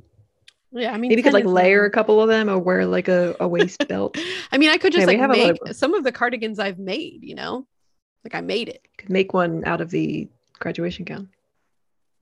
yeah. 0.71 0.91
I 0.93 0.99
mean, 0.99 1.09
maybe 1.09 1.21
you 1.21 1.25
could 1.25 1.33
like 1.33 1.45
is 1.45 1.51
uh, 1.51 1.55
layer 1.55 1.85
a 1.87 1.91
couple 1.91 2.21
of 2.23 2.29
them 2.29 2.49
or 2.49 2.59
wear 2.59 2.85
like 2.87 3.09
a, 3.09 3.35
a 3.41 3.49
waist 3.55 3.87
belt. 3.89 4.17
I 4.53 4.59
mean, 4.59 4.71
I 4.71 4.77
could 4.77 4.93
just 4.93 5.01
Yeah, 5.03 5.07
like 5.07 5.19
have 5.19 5.31
a 5.31 5.37
lot 5.37 5.53
make 5.55 5.71
of- 5.71 5.77
some 5.77 5.95
of 5.95 6.05
the 6.05 6.13
cardigans 6.13 6.59
I've 6.59 6.79
made. 6.79 7.25
You 7.25 7.35
know, 7.35 7.67
like 8.25 8.35
I 8.35 8.41
made 8.43 8.69
it. 8.69 8.87
Could 8.99 9.11
make 9.11 9.33
one 9.35 9.65
out 9.65 9.81
of 9.81 9.91
the 9.91 10.29
graduation 10.61 11.05
gown. 11.05 11.31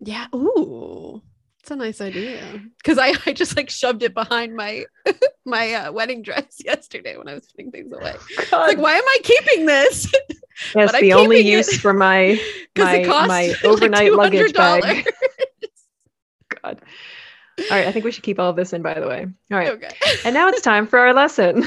Yeah. 0.01 0.27
Ooh, 0.35 1.23
that's 1.67 1.73
a 1.73 1.77
nice 1.77 2.01
idea. 2.01 2.63
Because 2.79 2.97
I, 2.97 3.15
I 3.27 3.33
just 3.33 3.57
like 3.57 3.71
shoved 3.71 4.05
it 4.05 4.15
behind 4.15 4.55
my 4.55 4.85
my 5.45 5.73
uh, 5.73 5.93
wedding 5.93 6.23
dress 6.23 6.59
yesterday 6.65 7.17
when 7.17 7.29
I 7.29 7.35
was 7.35 7.47
putting 7.47 7.73
things 7.73 7.93
away. 7.93 8.15
Like, 8.53 8.79
why 8.79 8.95
am 8.95 9.05
I 9.05 9.19
keeping 9.25 9.67
this? 9.67 10.13
That's 10.75 10.99
the 11.01 11.13
only 11.13 11.39
keeping 11.39 11.53
it 11.53 11.57
use 11.57 11.79
for 11.81 11.93
my 11.93 12.41
my 12.79 13.05
my 13.05 13.49
like 13.49 13.65
overnight 13.65 14.13
luggage 14.13 14.55
bag. 14.55 15.09
God. 16.63 16.81
All 17.59 17.77
right, 17.77 17.87
I 17.87 17.93
think 17.93 18.05
we 18.05 18.13
should 18.13 18.23
keep 18.23 18.39
all 18.39 18.51
of 18.51 18.57
this 18.57 18.73
in, 18.73 18.83
by 18.83 19.01
the 19.01 19.09
way. 19.09 19.27
All 19.51 19.59
right. 19.59 19.71
okay. 19.71 19.91
And 20.25 20.35
now 20.35 20.49
it's 20.49 20.61
time 20.61 20.87
for 20.87 20.99
our 20.99 21.15
lesson. 21.15 21.65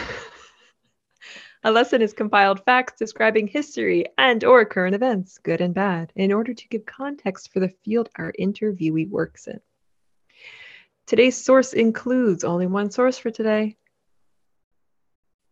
A 1.63 1.71
lesson 1.71 2.01
is 2.01 2.13
compiled 2.13 2.63
facts 2.63 2.93
describing 2.97 3.47
history 3.47 4.05
and 4.17 4.43
or 4.43 4.63
current 4.65 4.95
events, 4.95 5.39
good 5.39 5.59
and 5.59 5.73
bad, 5.73 6.13
in 6.15 6.31
order 6.31 6.53
to 6.53 6.67
give 6.69 6.85
context 6.85 7.51
for 7.51 7.59
the 7.59 7.73
field 7.83 8.07
our 8.15 8.31
interviewee 8.39 9.09
works 9.09 9.47
in. 9.47 9.59
Today's 11.09 11.43
source 11.43 11.73
includes 11.73 12.43
only 12.43 12.67
one 12.67 12.91
source 12.91 13.17
for 13.17 13.31
today, 13.31 13.77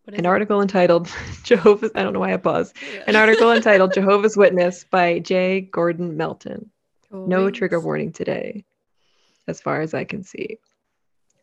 an 0.06 0.24
article 0.24 0.62
entitled 0.62 1.10
Jehovah's 1.42 1.90
I 1.96 2.04
don't 2.04 2.12
know 2.12 2.20
why 2.20 2.32
I 2.32 2.36
paused. 2.36 2.76
An 3.08 3.16
article 3.16 3.50
entitled 3.56 3.92
Jehovah's 3.92 4.36
Witness 4.36 4.84
by 4.84 5.18
J. 5.18 5.62
Gordon 5.62 6.16
Melton. 6.16 6.70
No 7.10 7.40
Always. 7.40 7.56
trigger 7.56 7.80
warning 7.80 8.12
today, 8.12 8.66
as 9.48 9.60
far 9.60 9.80
as 9.80 9.94
I 9.94 10.04
can 10.04 10.22
see. 10.22 10.60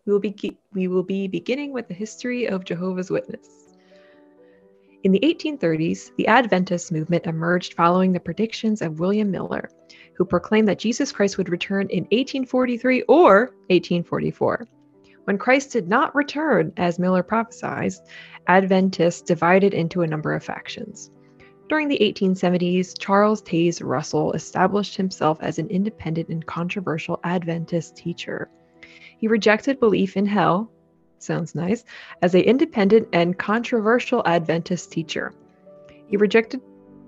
We 0.05 0.13
will 0.13 0.21
be 0.21 0.57
we 0.71 0.87
will 0.87 1.03
be 1.03 1.27
beginning 1.27 1.73
with 1.73 1.89
the 1.89 1.93
history 1.93 2.47
of 2.47 2.63
Jehovah's 2.63 3.11
Witness. 3.11 3.64
In 5.05 5.11
the 5.11 5.19
1830s, 5.19 6.15
the 6.17 6.25
Adventist 6.25 6.91
movement 6.91 7.27
emerged 7.27 7.75
following 7.75 8.11
the 8.11 8.19
predictions 8.19 8.81
of 8.81 8.99
William 8.99 9.29
Miller, 9.29 9.69
who 10.17 10.25
proclaimed 10.25 10.67
that 10.67 10.79
Jesus 10.79 11.11
Christ 11.11 11.37
would 11.37 11.47
return 11.47 11.85
in 11.91 12.05
1843 12.05 13.03
or 13.03 13.51
1844. 13.67 14.67
When 15.25 15.37
Christ 15.37 15.71
did 15.71 15.87
not 15.87 16.15
return, 16.15 16.73
as 16.77 16.97
Miller 16.97 17.21
prophesied, 17.21 17.93
Adventists 18.47 19.21
divided 19.21 19.75
into 19.75 20.01
a 20.01 20.07
number 20.07 20.33
of 20.33 20.43
factions. 20.43 21.11
During 21.69 21.87
the 21.87 21.99
1870s, 21.99 22.97
Charles 22.97 23.43
Taze 23.43 23.83
Russell 23.83 24.33
established 24.33 24.97
himself 24.97 25.37
as 25.39 25.59
an 25.59 25.67
independent 25.67 26.29
and 26.29 26.43
controversial 26.47 27.19
Adventist 27.23 27.95
teacher. 27.95 28.49
He 29.19 29.27
rejected 29.27 29.79
belief 29.79 30.17
in 30.17 30.25
hell, 30.25 30.71
sounds 31.25 31.55
nice, 31.55 31.83
as 32.21 32.35
a 32.35 32.41
independent 32.41 33.07
and 33.11 33.37
controversial 33.37 34.21
Adventist 34.25 34.91
teacher. 34.91 35.33
He 36.07 36.17
rejected 36.17 36.61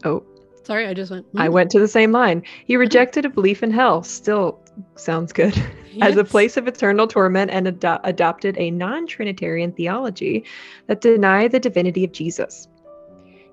oh, 0.04 0.24
Sorry, 0.64 0.86
I 0.86 0.94
just 0.94 1.12
went. 1.12 1.26
I 1.38 1.48
"Hmm." 1.48 1.54
went 1.54 1.72
to 1.72 1.80
the 1.80 1.88
same 1.88 2.12
line. 2.12 2.44
He 2.66 2.76
rejected 2.76 3.24
a 3.24 3.30
belief 3.30 3.64
in 3.64 3.72
hell, 3.72 4.04
still 4.04 4.60
sounds 4.96 5.32
good, 5.32 5.58
as 6.02 6.18
a 6.18 6.26
place 6.26 6.58
of 6.58 6.68
eternal 6.68 7.08
torment 7.08 7.52
and 7.52 7.70
ado- 7.70 8.00
adopted 8.04 8.58
a 8.58 8.70
non-trinitarian 8.70 9.72
theology 9.72 10.44
that 10.88 11.00
denied 11.00 11.54
the 11.54 11.60
divinity 11.62 12.04
of 12.04 12.12
Jesus. 12.12 12.68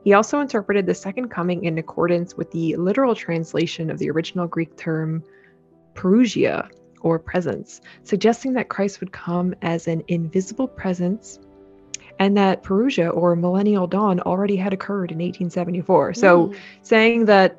He 0.02 0.12
also 0.12 0.40
interpreted 0.40 0.87
the 0.87 0.94
second 0.94 1.28
coming 1.28 1.64
in 1.64 1.78
accordance 1.78 2.37
with 2.37 2.50
the 2.50 2.75
literal 2.76 3.14
translation 3.14 3.90
of 3.90 3.99
the 3.99 4.11
original 4.11 4.49
Greek 4.49 4.76
term 4.76 5.23
parousia, 5.94 6.68
or 7.04 7.18
presence, 7.20 7.80
suggesting 8.02 8.54
that 8.54 8.68
Christ 8.70 8.99
would 9.00 9.12
come 9.12 9.54
as 9.62 9.87
an 9.87 10.02
invisible 10.08 10.66
presence 10.66 11.38
and 12.18 12.37
that 12.37 12.62
parousia, 12.62 13.14
or 13.14 13.34
millennial 13.37 13.87
dawn, 13.87 14.20
already 14.20 14.56
had 14.56 14.73
occurred 14.73 15.11
in 15.11 15.18
1874. 15.18 16.14
So, 16.14 16.46
Mm. 16.49 16.56
saying 16.82 17.25
that 17.26 17.56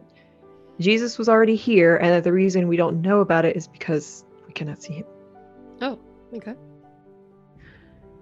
Jesus 0.80 1.18
was 1.18 1.28
already 1.30 1.56
here 1.56 1.98
and 1.98 2.10
that 2.12 2.24
the 2.24 2.32
reason 2.34 2.68
we 2.68 2.78
don't 2.78 3.02
know 3.02 3.20
about 3.20 3.44
it 3.46 3.56
is 3.56 3.68
because 3.68 4.24
we 4.48 4.54
cannot 4.54 4.82
see 4.82 4.94
him 4.94 5.06
Oh, 5.82 6.00
okay. 6.36 6.56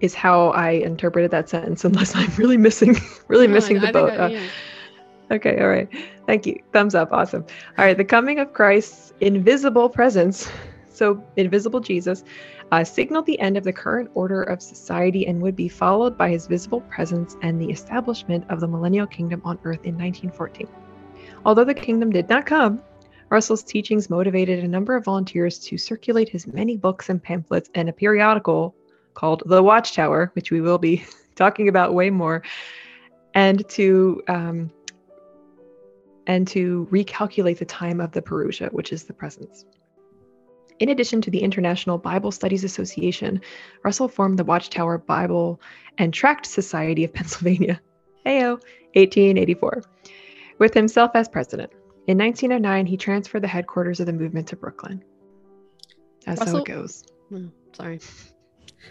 is 0.00 0.12
how 0.14 0.48
I 0.50 0.70
interpreted 0.70 1.30
that 1.30 1.48
sentence 1.48 1.84
unless 1.84 2.14
I'm 2.16 2.30
really 2.36 2.56
missing 2.58 2.96
really 3.28 3.46
No, 3.46 3.54
missing 3.54 3.78
I- 3.78 3.80
the 3.80 3.88
I 3.88 3.92
boat. 3.92 4.10
I- 4.12 4.16
Uh, 4.16 4.28
yeah. 4.28 4.40
Okay, 5.30 5.58
all 5.60 5.68
right. 5.68 5.88
Thank 6.26 6.46
you. 6.46 6.56
Thumbs 6.72 6.94
up. 6.94 7.10
Awesome. 7.12 7.44
All 7.78 7.84
right, 7.84 7.96
the 7.96 8.04
coming 8.04 8.38
of 8.40 8.52
Christ's 8.52 9.12
invisible 9.20 9.88
presence, 9.88 10.48
so 10.94 11.22
invisible 11.36 11.80
Jesus, 11.80 12.24
uh, 12.72 12.84
signaled 12.84 13.26
the 13.26 13.38
end 13.40 13.56
of 13.56 13.64
the 13.64 13.72
current 13.72 14.10
order 14.14 14.42
of 14.42 14.62
society 14.62 15.26
and 15.26 15.42
would 15.42 15.56
be 15.56 15.68
followed 15.68 16.16
by 16.16 16.30
his 16.30 16.46
visible 16.46 16.80
presence 16.82 17.36
and 17.42 17.60
the 17.60 17.70
establishment 17.70 18.44
of 18.48 18.60
the 18.60 18.68
millennial 18.68 19.06
kingdom 19.06 19.42
on 19.44 19.58
earth 19.64 19.84
in 19.84 19.96
1914. 19.96 20.68
Although 21.44 21.64
the 21.64 21.74
kingdom 21.74 22.10
did 22.10 22.28
not 22.28 22.46
come, 22.46 22.82
Russell's 23.30 23.62
teachings 23.62 24.10
motivated 24.10 24.62
a 24.62 24.68
number 24.68 24.94
of 24.94 25.04
volunteers 25.04 25.58
to 25.60 25.76
circulate 25.78 26.28
his 26.28 26.46
many 26.46 26.76
books 26.76 27.08
and 27.08 27.22
pamphlets 27.22 27.70
and 27.74 27.88
a 27.88 27.92
periodical 27.92 28.74
called 29.14 29.42
The 29.46 29.62
Watchtower, 29.62 30.30
which 30.34 30.50
we 30.50 30.60
will 30.60 30.78
be 30.78 31.04
talking 31.34 31.68
about 31.68 31.94
way 31.94 32.10
more, 32.10 32.42
and 33.34 33.68
to 33.70 34.22
um, 34.28 34.70
and 36.26 36.46
to 36.48 36.88
recalculate 36.90 37.58
the 37.58 37.64
time 37.64 38.00
of 38.00 38.12
the 38.12 38.22
parousia, 38.22 38.72
which 38.72 38.92
is 38.92 39.04
the 39.04 39.12
presence. 39.12 39.64
In 40.80 40.88
addition 40.88 41.20
to 41.22 41.30
the 41.30 41.40
International 41.40 41.98
Bible 41.98 42.32
Studies 42.32 42.64
Association, 42.64 43.40
Russell 43.84 44.08
formed 44.08 44.38
the 44.38 44.44
Watchtower 44.44 44.98
Bible 44.98 45.60
and 45.98 46.12
Tract 46.12 46.46
Society 46.46 47.04
of 47.04 47.14
Pennsylvania, 47.14 47.80
AO, 48.26 48.58
1884, 48.94 49.82
with 50.58 50.74
himself 50.74 51.12
as 51.14 51.28
president. 51.28 51.72
In 52.06 52.18
1909, 52.18 52.86
he 52.86 52.96
transferred 52.96 53.42
the 53.42 53.48
headquarters 53.48 54.00
of 54.00 54.06
the 54.06 54.12
movement 54.12 54.48
to 54.48 54.56
Brooklyn. 54.56 55.02
That's 56.26 56.40
how 56.40 56.46
Russell- 56.46 56.60
it 56.60 56.66
goes. 56.66 57.04
Oh, 57.32 57.50
sorry. 57.72 58.00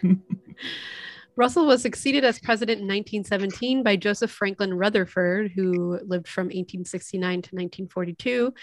Russell 1.36 1.66
was 1.66 1.82
succeeded 1.82 2.24
as 2.24 2.38
president 2.38 2.82
in 2.82 2.88
1917 2.88 3.82
by 3.82 3.96
Joseph 3.96 4.30
Franklin 4.30 4.72
Rutherford, 4.75 5.52
who 5.52 6.00
lived 6.06 6.28
from 6.28 6.46
1869 6.46 7.22
to 7.42 7.56
1942, 7.56 8.54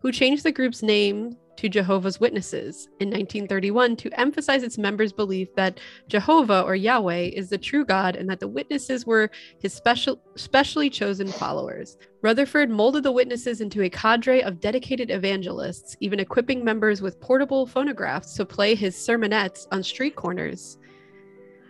who 0.00 0.12
changed 0.12 0.44
the 0.44 0.52
group's 0.52 0.82
name 0.82 1.34
to 1.56 1.70
Jehovah's 1.70 2.20
Witnesses 2.20 2.86
in 3.00 3.08
1931 3.08 3.96
to 3.96 4.20
emphasize 4.20 4.62
its 4.62 4.76
members' 4.76 5.12
belief 5.12 5.48
that 5.56 5.80
Jehovah 6.08 6.62
or 6.62 6.76
Yahweh 6.76 7.30
is 7.32 7.48
the 7.48 7.56
true 7.56 7.84
God 7.84 8.14
and 8.14 8.28
that 8.28 8.40
the 8.40 8.46
witnesses 8.46 9.06
were 9.06 9.30
his 9.60 9.72
special, 9.72 10.20
specially 10.36 10.90
chosen 10.90 11.28
followers. 11.28 11.96
Rutherford 12.22 12.68
molded 12.68 13.04
the 13.04 13.12
witnesses 13.12 13.62
into 13.62 13.82
a 13.82 13.90
cadre 13.90 14.42
of 14.42 14.60
dedicated 14.60 15.10
evangelists, 15.10 15.96
even 16.00 16.20
equipping 16.20 16.62
members 16.62 17.00
with 17.00 17.20
portable 17.20 17.66
phonographs 17.66 18.34
to 18.34 18.44
play 18.44 18.74
his 18.74 18.94
sermonettes 18.94 19.66
on 19.72 19.82
street 19.82 20.14
corners 20.14 20.78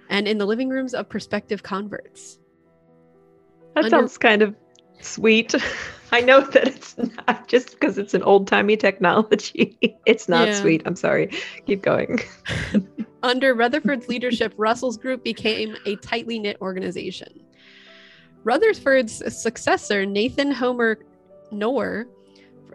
and 0.09 0.27
in 0.29 0.39
the 0.39 0.47
living 0.47 0.69
rooms 0.69 0.95
of 0.95 1.09
prospective 1.09 1.63
converts. 1.63 2.39
That 3.75 3.85
Under- 3.85 3.91
sounds 3.91 4.19
kind 4.19 4.43
of 4.43 4.55
sweet. 5.01 5.55
I 6.13 6.23
know 6.23 6.41
that 6.41 6.67
it's 6.69 6.97
not 7.27 7.49
just 7.49 7.73
because 7.73 7.99
it's 7.99 8.15
an 8.15 8.23
old 8.23 8.47
timey 8.47 8.77
technology. 8.77 9.77
It's 10.07 10.27
not 10.27 10.49
Yeah. 10.49 10.55
sweet. 10.55 10.83
I'm 10.87 10.97
sorry. 10.97 11.31
Keep 11.67 11.83
going. 11.83 12.21
Under 13.23 13.55
Rutherford's 13.55 14.09
leadership, 14.09 14.55
Russell's 14.57 14.97
group 14.97 15.23
became 15.23 15.77
a 15.85 15.97
tightly 15.97 16.39
knit 16.39 16.57
organization. 16.63 17.41
Rutherford's 18.43 19.23
successor, 19.37 20.07
Nathan 20.07 20.51
Homer 20.51 20.99
Knorr, 21.51 22.07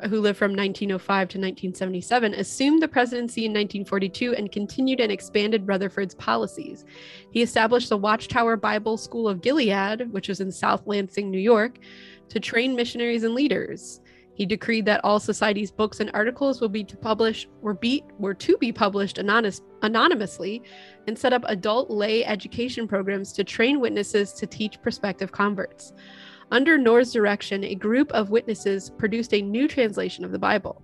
who 0.08 0.22
lived 0.22 0.38
from 0.38 0.52
1905 0.52 1.08
to 1.30 1.38
1977, 1.38 2.34
assumed 2.34 2.82
the 2.82 2.88
presidency 2.88 3.46
in 3.46 3.52
1942 3.52 4.36
and 4.36 4.52
continued 4.52 5.00
and 5.00 5.12
expanded 5.12 5.68
Rutherford's 5.68 6.16
policies. 6.16 6.86
He 7.32 7.42
established 7.42 7.90
the 7.90 7.98
Watchtower 7.98 8.58
Bible 8.58 8.98
School 8.98 9.28
of 9.28 9.42
Gilead, 9.42 10.12
which 10.12 10.30
was 10.30 10.42
in 10.42 10.52
South 10.52 10.86
Lansing, 10.86 11.30
New 11.30 11.40
York, 11.40 11.80
to 12.30 12.40
train 12.40 12.76
missionaries 12.76 13.24
and 13.24 13.34
leaders. 13.34 14.02
He 14.36 14.46
decreed 14.46 14.86
that 14.86 15.02
all 15.04 15.20
society's 15.20 15.72
books 15.72 16.00
and 16.00 16.10
articles 16.14 16.60
will 16.60 16.70
be 16.70 16.84
to 16.86 16.98
publish 16.98 17.48
were 17.62 17.76
be 17.76 18.04
were 18.18 18.34
to 18.34 18.58
be 18.58 18.72
published 18.72 19.20
anonymous, 19.20 19.62
anonymously 19.84 20.64
and 21.08 21.18
set 21.18 21.34
up 21.34 21.44
adult 21.48 21.92
lay 21.92 22.26
education 22.26 22.88
programs 22.88 23.32
to 23.34 23.44
train 23.44 23.80
witnesses 23.80 24.34
to 24.34 24.48
teach 24.48 24.82
prospective 24.82 25.32
converts. 25.32 25.94
Under 26.54 26.78
Knorr's 26.78 27.12
direction, 27.12 27.64
a 27.64 27.74
group 27.74 28.12
of 28.12 28.30
witnesses 28.30 28.92
produced 28.92 29.34
a 29.34 29.42
new 29.42 29.68
translation 29.68 30.24
of 30.24 30.32
the 30.32 30.38
Bible. 30.38 30.84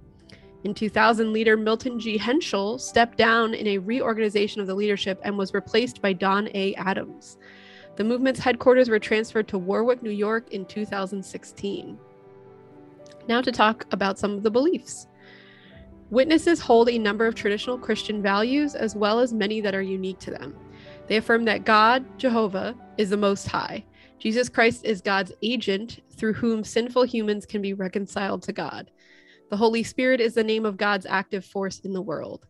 In 0.63 0.73
2000, 0.73 1.31
leader 1.31 1.55
Milton 1.55 1.99
G. 1.99 2.17
Henschel 2.17 2.79
stepped 2.79 3.19
down 3.19 3.53
in 3.53 3.67
a 3.67 3.77
reorganization 3.77 4.61
of 4.61 4.67
the 4.67 4.73
leadership 4.73 5.21
and 5.23 5.37
was 5.37 5.53
replaced 5.53 6.01
by 6.01 6.11
Don 6.11 6.49
A. 6.55 6.73
Adams. 6.73 7.37
The 7.97 8.03
movement's 8.03 8.39
headquarters 8.39 8.89
were 8.89 8.97
transferred 8.97 9.47
to 9.49 9.59
Warwick, 9.59 10.01
New 10.01 10.09
York 10.09 10.51
in 10.51 10.65
2016. 10.65 11.99
Now, 13.27 13.39
to 13.39 13.51
talk 13.51 13.85
about 13.91 14.17
some 14.17 14.31
of 14.31 14.41
the 14.41 14.49
beliefs. 14.49 15.05
Witnesses 16.09 16.59
hold 16.59 16.89
a 16.89 16.97
number 16.97 17.27
of 17.27 17.35
traditional 17.35 17.77
Christian 17.77 18.23
values 18.23 18.73
as 18.73 18.95
well 18.95 19.19
as 19.19 19.33
many 19.33 19.61
that 19.61 19.75
are 19.75 19.83
unique 19.83 20.17
to 20.21 20.31
them. 20.31 20.57
They 21.05 21.17
affirm 21.17 21.45
that 21.45 21.63
God, 21.63 22.03
Jehovah, 22.17 22.73
is 22.97 23.11
the 23.11 23.17
Most 23.17 23.47
High. 23.47 23.85
Jesus 24.19 24.49
Christ 24.49 24.83
is 24.83 25.01
God's 25.01 25.31
agent 25.41 26.01
through 26.11 26.33
whom 26.33 26.65
sinful 26.65 27.03
humans 27.03 27.45
can 27.45 27.61
be 27.61 27.73
reconciled 27.73 28.41
to 28.43 28.51
God. 28.51 28.91
The 29.49 29.57
Holy 29.57 29.81
Spirit 29.81 30.19
is 30.19 30.33
the 30.33 30.43
name 30.43 30.65
of 30.65 30.75
God's 30.75 31.05
active 31.05 31.45
force 31.45 31.79
in 31.79 31.93
the 31.93 32.01
world. 32.01 32.45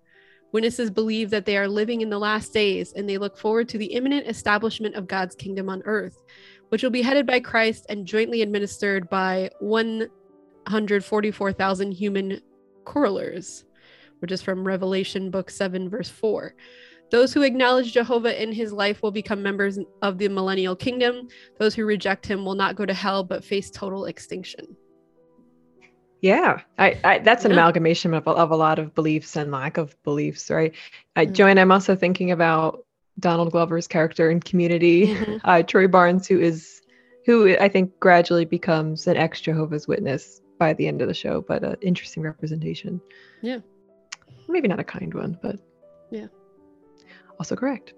Witnesses 0.52 0.90
believe 0.90 1.30
that 1.30 1.46
they 1.46 1.58
are 1.58 1.68
living 1.68 2.02
in 2.02 2.10
the 2.10 2.18
last 2.18 2.52
days 2.54 2.94
and 2.94 3.08
they 3.08 3.20
look 3.20 3.38
forward 3.38 3.70
to 3.70 3.78
the 3.78 3.94
imminent 3.94 4.28
establishment 4.28 4.96
of 4.96 5.08
God's 5.08 5.36
kingdom 5.36 5.70
on 5.70 5.84
earth, 5.86 6.24
which 6.70 6.82
will 6.82 6.90
be 6.90 7.04
headed 7.04 7.28
by 7.28 7.40
Christ 7.40 7.86
and 7.88 8.08
jointly 8.08 8.42
administered 8.42 9.08
by 9.10 9.52
144,000 9.60 11.92
human 11.92 12.42
corulers, 12.84 13.66
which 14.20 14.32
is 14.32 14.42
from 14.42 14.66
Revelation 14.66 15.30
book 15.30 15.52
7, 15.52 15.88
verse 15.88 16.10
4. 16.10 16.56
Those 17.12 17.34
who 17.34 17.42
acknowledge 17.42 17.94
Jehovah 17.94 18.42
in 18.42 18.52
his 18.52 18.72
life 18.72 19.02
will 19.02 19.12
become 19.12 19.42
members 19.42 19.80
of 20.02 20.18
the 20.18 20.28
millennial 20.28 20.76
kingdom. 20.76 21.28
Those 21.58 21.74
who 21.74 21.86
reject 21.86 22.26
him 22.26 22.46
will 22.46 22.56
not 22.56 22.76
go 22.76 22.86
to 22.86 22.94
hell 22.94 23.24
but 23.24 23.44
face 23.44 23.72
total 23.72 24.06
extinction. 24.06 24.76
Yeah, 26.22 26.62
I, 26.78 27.00
I 27.04 27.20
that's 27.20 27.46
an 27.46 27.52
yeah. 27.52 27.58
amalgamation 27.58 28.14
of, 28.14 28.28
of 28.28 28.52
a 28.52 28.56
lot 28.56 28.78
of 28.78 28.94
beliefs 28.94 29.36
and 29.36 29.52
lack 29.52 29.78
of 29.78 30.02
beliefs, 30.04 30.50
right? 30.50 30.74
I, 31.16 31.26
mm-hmm. 31.26 31.34
Joanne, 31.34 31.58
I'm 31.58 31.72
also 31.72 31.96
thinking 31.96 32.32
about 32.32 32.86
Donald 33.20 33.52
Glover's 33.52 33.88
character 33.88 34.30
in 34.30 34.42
Community, 34.42 35.08
mm-hmm. 35.08 35.38
uh, 35.44 35.64
Troy 35.64 35.88
Barnes, 35.88 36.28
who 36.28 36.40
is 36.40 36.82
who 37.26 37.56
I 37.58 37.70
think 37.70 37.98
gradually 38.00 38.46
becomes 38.46 39.08
an 39.08 39.16
ex 39.16 39.40
Jehovah's 39.40 39.88
Witness 39.88 40.42
by 40.58 40.74
the 40.74 40.88
end 40.88 41.02
of 41.02 41.08
the 41.08 41.14
show, 41.14 41.42
but 41.48 41.64
an 41.64 41.78
interesting 41.82 42.22
representation. 42.22 43.00
Yeah. 43.42 43.60
Maybe 44.50 44.68
not 44.68 44.80
a 44.80 44.84
kind 44.84 45.14
one, 45.14 45.40
but 45.42 45.58
yeah. 46.12 46.28
Also 47.40 47.56
correct. 47.56 47.94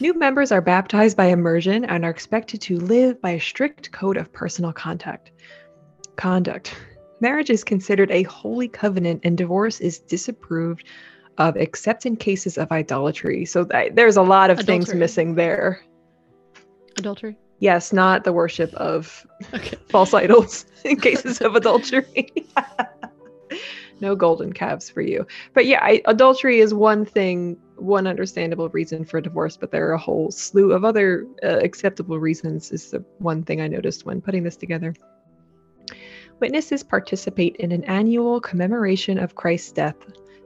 New 0.00 0.14
members 0.14 0.50
are 0.50 0.62
baptized 0.62 1.16
by 1.16 1.26
immersion 1.26 1.84
and 1.84 2.04
are 2.04 2.10
expected 2.10 2.60
to 2.62 2.78
live 2.78 3.20
by 3.20 3.30
a 3.32 3.40
strict 3.40 3.92
code 3.92 4.16
of 4.16 4.32
personal 4.32 4.72
contact. 4.72 5.30
Conduct. 6.16 6.74
Marriage 7.20 7.50
is 7.50 7.64
considered 7.64 8.10
a 8.10 8.22
holy 8.24 8.68
covenant 8.68 9.20
and 9.24 9.36
divorce 9.36 9.80
is 9.80 9.98
disapproved 9.98 10.84
of 11.36 11.56
except 11.56 12.06
in 12.06 12.16
cases 12.16 12.56
of 12.56 12.72
idolatry. 12.72 13.44
So 13.44 13.64
th- 13.64 13.92
there's 13.94 14.16
a 14.16 14.22
lot 14.22 14.50
of 14.50 14.58
Adultery. 14.60 14.84
things 14.86 14.94
missing 14.94 15.34
there. 15.34 15.80
Adultery? 16.96 17.36
Yes, 17.60 17.92
not 17.92 18.24
the 18.24 18.32
worship 18.32 18.72
of 18.74 19.26
okay. 19.54 19.76
false 19.88 20.14
idols 20.14 20.64
in 20.84 20.98
cases 21.00 21.40
of 21.40 21.54
adultery. 21.56 22.32
no 24.00 24.14
golden 24.14 24.52
calves 24.52 24.88
for 24.88 25.00
you. 25.00 25.26
But 25.54 25.66
yeah, 25.66 25.80
I, 25.82 26.02
adultery 26.06 26.60
is 26.60 26.74
one 26.74 27.04
thing, 27.04 27.56
one 27.76 28.06
understandable 28.06 28.68
reason 28.70 29.04
for 29.04 29.20
divorce, 29.20 29.56
but 29.56 29.70
there 29.70 29.88
are 29.88 29.94
a 29.94 29.98
whole 29.98 30.30
slew 30.30 30.72
of 30.72 30.84
other 30.84 31.26
uh, 31.42 31.58
acceptable 31.58 32.18
reasons, 32.18 32.72
is 32.72 32.90
the 32.90 33.04
one 33.18 33.42
thing 33.42 33.60
I 33.60 33.68
noticed 33.68 34.06
when 34.06 34.20
putting 34.20 34.42
this 34.42 34.56
together. 34.56 34.94
Witnesses 36.40 36.82
participate 36.82 37.56
in 37.56 37.72
an 37.72 37.84
annual 37.84 38.40
commemoration 38.40 39.18
of 39.18 39.34
Christ's 39.34 39.72
death 39.72 39.96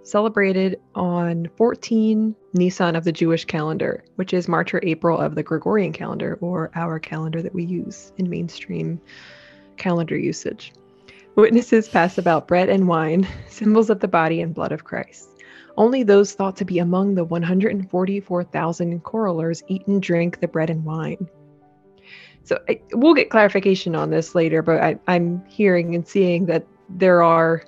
celebrated 0.05 0.81
on 0.95 1.49
14 1.57 2.35
Nisan 2.55 2.97
of 2.97 3.05
the 3.05 3.13
Jewish 3.13 3.45
calendar, 3.45 4.05
which 4.17 4.33
is 4.33 4.49
March 4.49 4.75
or 4.75 4.81
April 4.83 5.19
of 5.19 5.35
the 5.35 5.43
Gregorian 5.43 5.93
calendar, 5.93 6.39
or 6.41 6.71
our 6.75 6.99
calendar 6.99 7.43
that 7.43 7.55
we 7.55 7.65
use 7.65 8.13
in 8.17 8.29
mainstream 8.29 9.01
calendar 9.77 10.17
usage. 10.17 10.73
Witnesses 11.35 11.89
pass 11.89 12.19
about 12.19 12.47
bread 12.47 12.69
and 12.69 12.87
wine, 12.87 13.27
symbols 13.49 13.91
of 13.91 14.01
the 14.01 14.09
body 14.09 14.41
and 14.41 14.55
blood 14.55 14.73
of 14.73 14.85
Christ. 14.85 15.29
Only 15.77 16.03
those 16.03 16.35
thought 16.35 16.57
to 16.57 16.65
be 16.65 16.79
among 16.79 17.15
the 17.15 17.25
144,000 17.25 19.03
corulers 19.03 19.63
eat 19.69 19.87
and 19.87 20.03
drink 20.03 20.41
the 20.41 20.49
bread 20.49 20.69
and 20.69 20.85
wine. 20.85 21.29
So 22.45 22.59
I, 22.69 22.81
we'll 22.93 23.15
get 23.15 23.31
clarification 23.31 23.95
on 23.95 24.11
this 24.11 24.35
later, 24.35 24.61
but 24.63 24.83
I, 24.83 24.99
I'm 25.07 25.43
hearing 25.47 25.95
and 25.95 26.07
seeing 26.07 26.47
that 26.47 26.67
there 26.91 27.23
are 27.23 27.65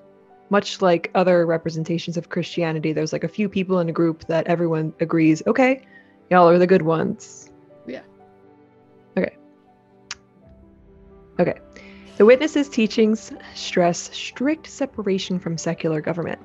much 0.51 0.83
like 0.83 1.11
other 1.15 1.47
representations 1.47 2.17
of 2.17 2.29
Christianity, 2.29 2.93
there's 2.93 3.13
like 3.13 3.25
a 3.25 3.29
few 3.29 3.49
people 3.49 3.81
in 3.81 3.89
a 3.89 3.93
group 3.93 4.27
that 4.27 4.47
everyone 4.47 4.93
agrees, 5.01 5.43
okay, 5.47 5.83
y'all 6.31 6.49
are 6.49 6.59
the 6.59 6.67
good 6.67 6.83
ones. 6.83 7.51
Yeah. 7.87 8.03
Okay. 9.17 9.37
Okay. 11.41 11.55
The 12.17 12.25
witnesses' 12.25 12.69
teachings 12.69 13.33
stress 13.55 14.09
strict 14.17 14.69
separation 14.69 15.41
from 15.41 15.59
secular 15.59 16.01
government. 16.01 16.39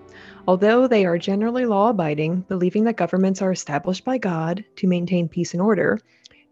Although 0.47 0.87
they 0.87 1.05
are 1.05 1.19
generally 1.19 1.65
law 1.65 1.89
abiding, 1.91 2.41
believing 2.47 2.85
that 2.85 2.97
governments 2.97 3.39
are 3.43 3.51
established 3.51 4.03
by 4.03 4.17
God 4.17 4.65
to 4.77 4.87
maintain 4.87 5.29
peace 5.29 5.53
and 5.53 5.61
order, 5.61 5.99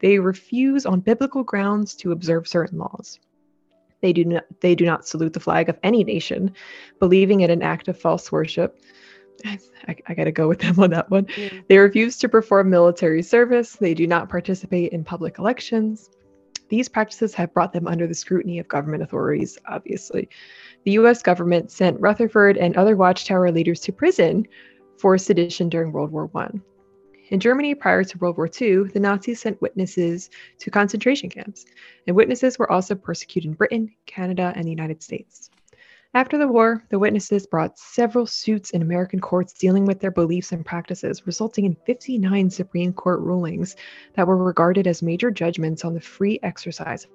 they 0.01 0.19
refuse 0.19 0.85
on 0.85 0.99
biblical 0.99 1.43
grounds 1.43 1.95
to 1.95 2.11
observe 2.11 2.47
certain 2.47 2.77
laws. 2.77 3.19
They 4.01 4.13
do 4.13 4.23
not 4.23 4.43
they 4.59 4.75
do 4.75 4.85
not 4.85 5.07
salute 5.07 5.33
the 5.33 5.39
flag 5.39 5.67
of 5.67 5.79
any 5.81 6.03
nation, 6.03 6.53
believing 6.99 7.41
it 7.41 7.49
an 7.49 7.63
act 7.63 7.87
of 7.87 7.99
false 7.99 8.31
worship. 8.31 8.79
I, 9.45 9.95
I, 10.07 10.13
gotta 10.13 10.31
go 10.31 10.47
with 10.47 10.59
them 10.59 10.79
on 10.79 10.91
that 10.91 11.09
one. 11.09 11.25
Yeah. 11.35 11.49
They 11.67 11.79
refuse 11.79 12.17
to 12.17 12.29
perform 12.29 12.69
military 12.69 13.23
service. 13.23 13.73
They 13.73 13.95
do 13.95 14.05
not 14.05 14.29
participate 14.29 14.91
in 14.91 15.03
public 15.03 15.39
elections. 15.39 16.11
These 16.69 16.89
practices 16.89 17.33
have 17.35 17.53
brought 17.53 17.73
them 17.73 17.87
under 17.87 18.07
the 18.07 18.13
scrutiny 18.13 18.59
of 18.59 18.67
government 18.67 19.03
authorities, 19.03 19.57
obviously. 19.67 20.29
The 20.83 20.91
US 20.91 21.21
government 21.21 21.71
sent 21.71 21.99
Rutherford 21.99 22.57
and 22.57 22.75
other 22.75 22.95
Watchtower 22.95 23.51
leaders 23.51 23.81
to 23.81 23.91
prison 23.91 24.47
for 24.97 25.17
sedition 25.17 25.69
during 25.69 25.91
World 25.91 26.11
War 26.11 26.29
I. 26.35 26.49
In 27.29 27.39
Germany, 27.39 27.75
prior 27.75 28.03
to 28.03 28.17
World 28.19 28.37
War 28.37 28.49
II, 28.49 28.83
the 28.83 28.99
Nazis 28.99 29.41
sent 29.41 29.61
witnesses 29.61 30.29
to 30.59 30.71
concentration 30.71 31.29
camps, 31.29 31.65
and 32.07 32.15
witnesses 32.15 32.57
were 32.57 32.71
also 32.71 32.95
persecuted 32.95 33.49
in 33.49 33.55
Britain, 33.55 33.93
Canada, 34.05 34.53
and 34.55 34.65
the 34.65 34.69
United 34.69 35.03
States. 35.03 35.49
After 36.13 36.37
the 36.37 36.47
war, 36.47 36.83
the 36.89 36.99
witnesses 36.99 37.45
brought 37.45 37.77
several 37.77 38.25
suits 38.25 38.71
in 38.71 38.81
American 38.81 39.19
courts 39.19 39.53
dealing 39.53 39.85
with 39.85 39.99
their 39.99 40.11
beliefs 40.11 40.51
and 40.51 40.65
practices, 40.65 41.27
resulting 41.27 41.65
in 41.65 41.77
59 41.85 42.49
Supreme 42.49 42.93
Court 42.93 43.19
rulings 43.19 43.75
that 44.15 44.27
were 44.27 44.37
regarded 44.37 44.87
as 44.87 45.03
major 45.03 45.31
judgments 45.31 45.85
on 45.85 45.93
the 45.93 46.01
free 46.01 46.39
exercise 46.43 47.07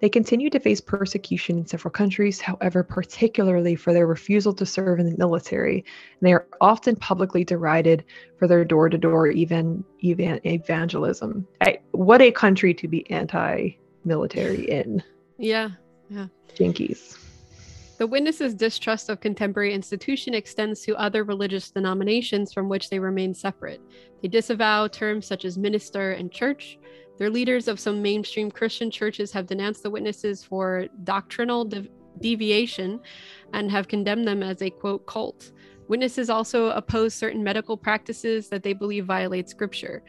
they 0.00 0.08
continued 0.08 0.52
to 0.52 0.60
face 0.60 0.80
persecution 0.80 1.58
in 1.58 1.66
several 1.66 1.90
countries, 1.90 2.40
however, 2.40 2.82
particularly 2.82 3.74
for 3.74 3.92
their 3.92 4.06
refusal 4.06 4.52
to 4.54 4.66
serve 4.66 4.98
in 4.98 5.08
the 5.08 5.16
military. 5.16 5.84
And 6.20 6.28
they 6.28 6.32
are 6.32 6.46
often 6.60 6.96
publicly 6.96 7.44
derided 7.44 8.04
for 8.38 8.46
their 8.46 8.64
door 8.64 8.88
to 8.88 8.98
door 8.98 9.28
evangelism. 9.28 11.46
What 11.92 12.20
a 12.20 12.30
country 12.30 12.74
to 12.74 12.88
be 12.88 13.10
anti 13.10 13.70
military 14.04 14.70
in. 14.70 15.02
Yeah, 15.38 15.70
yeah. 16.08 16.26
Jinkies. 16.54 17.18
The 17.98 18.06
witnesses' 18.06 18.54
distrust 18.54 19.08
of 19.08 19.20
contemporary 19.20 19.72
institution 19.72 20.34
extends 20.34 20.82
to 20.82 20.96
other 20.96 21.24
religious 21.24 21.70
denominations 21.70 22.52
from 22.52 22.68
which 22.68 22.90
they 22.90 22.98
remain 22.98 23.32
separate. 23.32 23.80
They 24.20 24.28
disavow 24.28 24.88
terms 24.88 25.26
such 25.26 25.46
as 25.46 25.56
minister 25.56 26.12
and 26.12 26.30
church, 26.30 26.78
their 27.18 27.30
leaders 27.30 27.68
of 27.68 27.80
some 27.80 28.02
mainstream 28.02 28.50
Christian 28.50 28.90
churches 28.90 29.32
have 29.32 29.46
denounced 29.46 29.82
the 29.82 29.90
witnesses 29.90 30.44
for 30.44 30.86
doctrinal 31.04 31.64
div- 31.64 31.88
deviation 32.20 33.00
and 33.52 33.70
have 33.70 33.88
condemned 33.88 34.28
them 34.28 34.42
as 34.42 34.60
a 34.60 34.70
quote 34.70 35.06
cult. 35.06 35.52
Witnesses 35.88 36.28
also 36.28 36.70
oppose 36.70 37.14
certain 37.14 37.42
medical 37.42 37.76
practices 37.76 38.48
that 38.48 38.62
they 38.62 38.72
believe 38.72 39.06
violate 39.06 39.48
scripture. 39.48 40.02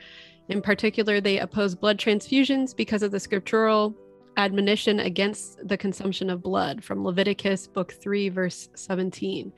In 0.50 0.62
particular, 0.62 1.22
they 1.22 1.40
oppose 1.40 1.76
blood 1.76 1.98
transfusions 1.98 2.76
because 2.76 3.04
of 3.04 3.12
the 3.12 3.20
scriptural 3.20 3.96
admonition 4.38 5.00
against 5.00 5.68
the 5.68 5.78
consumption 5.78 6.30
of 6.30 6.42
blood 6.42 6.84
from 6.84 7.04
Leviticus 7.04 7.68
book 7.68 7.92
3 7.94 8.30
verse 8.30 8.70
17. 8.76 9.52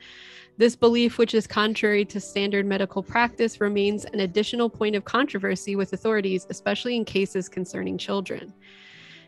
This 0.56 0.76
belief, 0.76 1.16
which 1.16 1.34
is 1.34 1.46
contrary 1.46 2.04
to 2.06 2.20
standard 2.20 2.66
medical 2.66 3.02
practice, 3.02 3.60
remains 3.60 4.04
an 4.06 4.20
additional 4.20 4.68
point 4.68 4.96
of 4.96 5.04
controversy 5.04 5.76
with 5.76 5.92
authorities, 5.92 6.46
especially 6.50 6.96
in 6.96 7.04
cases 7.04 7.48
concerning 7.48 7.96
children. 7.96 8.52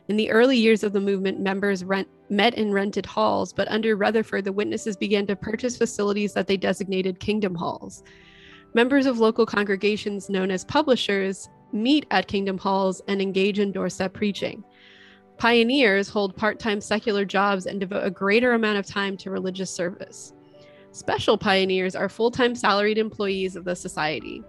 In 0.09 0.17
the 0.17 0.31
early 0.31 0.59
years 0.59 0.83
of 0.83 0.93
the 0.93 1.01
movement, 1.01 1.41
members 1.41 1.85
rent, 1.85 2.09
met 2.29 2.55
in 2.55 2.73
rented 2.73 3.07
halls, 3.07 3.53
but 3.53 3.69
under 3.69 3.97
Rutherford, 3.97 4.45
the 4.45 4.53
witnesses 4.53 4.97
began 4.97 5.27
to 5.29 5.37
purchase 5.37 5.77
facilities 5.77 6.35
that 6.35 6.49
they 6.49 6.57
designated 6.57 7.21
kingdom 7.21 7.55
halls. 7.55 8.03
Members 8.75 9.07
of 9.07 9.19
local 9.19 9.47
congregations 9.47 10.29
known 10.29 10.51
as 10.51 10.65
publishers 10.65 11.49
meet 11.73 12.05
at 12.11 12.27
kingdom 12.27 12.59
halls 12.59 13.01
and 13.09 13.23
engage 13.23 13.59
in 13.59 13.73
doorstep 13.73 14.13
preaching. 14.13 14.65
Pioneers 15.43 16.09
hold 16.09 16.37
part 16.37 16.61
time 16.61 16.81
secular 16.81 17.25
jobs 17.25 17.67
and 17.67 17.81
devote 17.81 18.05
a 18.05 18.11
greater 18.13 18.53
amount 18.53 18.79
of 18.79 18.87
time 18.87 19.17
to 19.17 19.29
religious 19.29 19.73
service. 19.73 20.35
Special 20.93 21.37
pioneers 21.37 21.97
are 21.97 22.09
full 22.09 22.31
time 22.31 22.55
salaried 22.55 22.97
employees 22.97 23.57
of 23.57 23.65
the 23.65 23.75
society. 23.75 24.45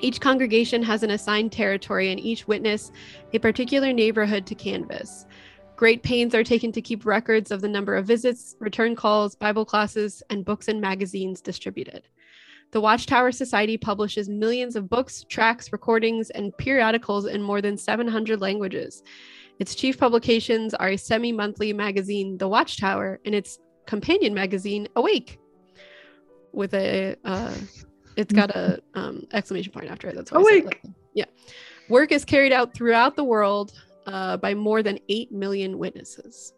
Each 0.00 0.18
congregation 0.18 0.82
has 0.84 1.02
an 1.02 1.10
assigned 1.10 1.52
territory 1.52 2.10
and 2.10 2.18
each 2.18 2.48
witness 2.48 2.92
a 3.34 3.38
particular 3.38 3.92
neighborhood 3.92 4.46
to 4.46 4.54
canvass. 4.54 5.26
Great 5.76 6.02
pains 6.02 6.34
are 6.34 6.42
taken 6.42 6.72
to 6.72 6.80
keep 6.80 7.04
records 7.04 7.50
of 7.50 7.60
the 7.60 7.68
number 7.68 7.94
of 7.94 8.06
visits, 8.06 8.56
return 8.58 8.96
calls, 8.96 9.36
Bible 9.36 9.66
classes, 9.66 10.22
and 10.30 10.46
books 10.46 10.68
and 10.68 10.80
magazines 10.80 11.42
distributed. 11.42 12.08
The 12.70 12.80
Watchtower 12.80 13.32
Society 13.32 13.76
publishes 13.76 14.30
millions 14.30 14.76
of 14.76 14.88
books, 14.88 15.26
tracts, 15.28 15.74
recordings, 15.74 16.30
and 16.30 16.56
periodicals 16.56 17.26
in 17.26 17.42
more 17.42 17.60
than 17.60 17.76
700 17.76 18.40
languages. 18.40 19.02
Its 19.58 19.74
chief 19.74 19.98
publications 19.98 20.74
are 20.74 20.88
a 20.88 20.96
semi 20.98 21.32
monthly 21.32 21.72
magazine, 21.72 22.36
The 22.38 22.48
Watchtower, 22.48 23.20
and 23.24 23.34
its 23.34 23.58
companion 23.86 24.34
magazine, 24.34 24.88
Awake, 24.96 25.38
with 26.52 26.74
a 26.74 27.16
uh, 27.24 27.54
it's 28.16 28.32
got 28.32 28.50
a 28.50 28.80
um, 28.94 29.26
exclamation 29.32 29.72
point 29.72 29.90
after 29.90 30.08
it. 30.08 30.14
That's 30.14 30.32
why 30.32 30.40
Awake. 30.40 30.82
yeah. 31.14 31.26
Work 31.88 32.12
is 32.12 32.24
carried 32.24 32.52
out 32.52 32.74
throughout 32.74 33.16
the 33.16 33.24
world 33.24 33.72
uh, 34.06 34.36
by 34.38 34.54
more 34.54 34.82
than 34.82 34.98
8 35.08 35.32
million 35.32 35.78
witnesses. 35.78 36.52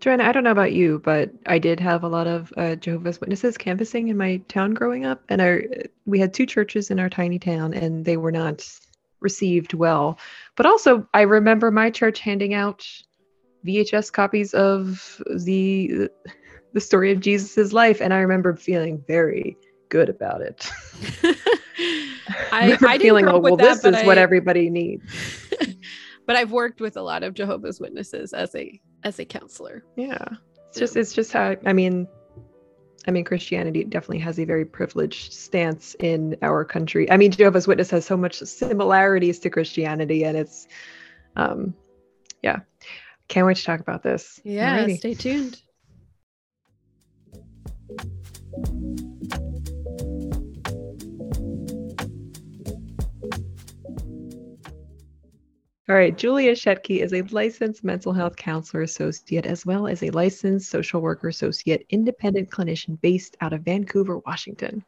Joanna, 0.00 0.24
I 0.24 0.32
don't 0.32 0.44
know 0.44 0.50
about 0.50 0.72
you, 0.72 1.00
but 1.02 1.30
I 1.46 1.58
did 1.58 1.80
have 1.80 2.02
a 2.02 2.08
lot 2.08 2.26
of 2.26 2.52
uh, 2.56 2.74
Jehovah's 2.74 3.20
Witnesses 3.20 3.56
canvassing 3.56 4.08
in 4.08 4.18
my 4.18 4.36
town 4.48 4.74
growing 4.74 5.06
up, 5.06 5.22
and 5.30 5.40
our 5.40 5.62
we 6.04 6.18
had 6.18 6.34
two 6.34 6.44
churches 6.44 6.90
in 6.90 7.00
our 7.00 7.08
tiny 7.08 7.38
town, 7.38 7.72
and 7.72 8.04
they 8.04 8.18
were 8.18 8.32
not 8.32 8.68
received 9.24 9.74
well. 9.74 10.18
But 10.54 10.66
also, 10.66 11.08
I 11.12 11.22
remember 11.22 11.72
my 11.72 11.90
church 11.90 12.20
handing 12.20 12.54
out 12.54 12.86
VHS 13.66 14.12
copies 14.12 14.54
of 14.54 15.20
the 15.28 16.08
the 16.74 16.80
story 16.80 17.10
of 17.12 17.20
Jesus's 17.20 17.72
life, 17.72 18.00
and 18.00 18.12
I 18.12 18.18
remember 18.18 18.54
feeling 18.54 19.02
very 19.08 19.56
good 19.88 20.08
about 20.08 20.40
it. 20.42 20.70
I, 22.52 22.76
I 22.86 22.98
feeling, 22.98 23.28
oh, 23.28 23.38
well, 23.38 23.56
that, 23.56 23.82
this 23.82 23.84
is 23.84 23.94
I, 23.94 24.06
what 24.06 24.18
everybody 24.18 24.70
needs. 24.70 25.04
but 26.26 26.36
I've 26.36 26.52
worked 26.52 26.80
with 26.80 26.96
a 26.96 27.02
lot 27.02 27.22
of 27.22 27.34
Jehovah's 27.34 27.80
Witnesses 27.80 28.32
as 28.32 28.54
a 28.54 28.80
as 29.02 29.18
a 29.18 29.24
counselor. 29.24 29.84
Yeah, 29.96 30.24
it's 30.68 30.78
just 30.78 30.96
it's 30.96 31.12
just 31.12 31.32
how 31.32 31.56
I 31.64 31.72
mean. 31.72 32.06
I 33.06 33.10
mean, 33.10 33.24
Christianity 33.24 33.84
definitely 33.84 34.20
has 34.20 34.38
a 34.38 34.44
very 34.44 34.64
privileged 34.64 35.32
stance 35.32 35.94
in 36.00 36.36
our 36.42 36.64
country. 36.64 37.10
I 37.10 37.16
mean, 37.16 37.30
Jehovah's 37.30 37.66
Witness 37.66 37.90
has 37.90 38.06
so 38.06 38.16
much 38.16 38.38
similarities 38.38 39.38
to 39.40 39.50
Christianity, 39.50 40.24
and 40.24 40.36
it's, 40.36 40.66
um, 41.36 41.74
yeah, 42.42 42.60
can't 43.28 43.46
wait 43.46 43.56
to 43.58 43.64
talk 43.64 43.80
about 43.80 44.02
this. 44.02 44.40
Yeah, 44.44 44.78
Alrighty. 44.78 44.98
stay 44.98 45.14
tuned. 45.14 45.60
All 55.86 55.94
right, 55.94 56.16
Julia 56.16 56.52
Shetke 56.52 57.02
is 57.02 57.12
a 57.12 57.20
licensed 57.20 57.84
mental 57.84 58.14
health 58.14 58.36
counselor 58.36 58.82
associate 58.82 59.44
as 59.44 59.66
well 59.66 59.86
as 59.86 60.02
a 60.02 60.08
licensed 60.12 60.70
social 60.70 61.02
worker 61.02 61.28
associate 61.28 61.84
independent 61.90 62.48
clinician 62.48 62.98
based 63.02 63.36
out 63.42 63.52
of 63.52 63.64
Vancouver, 63.64 64.16
Washington. 64.20 64.82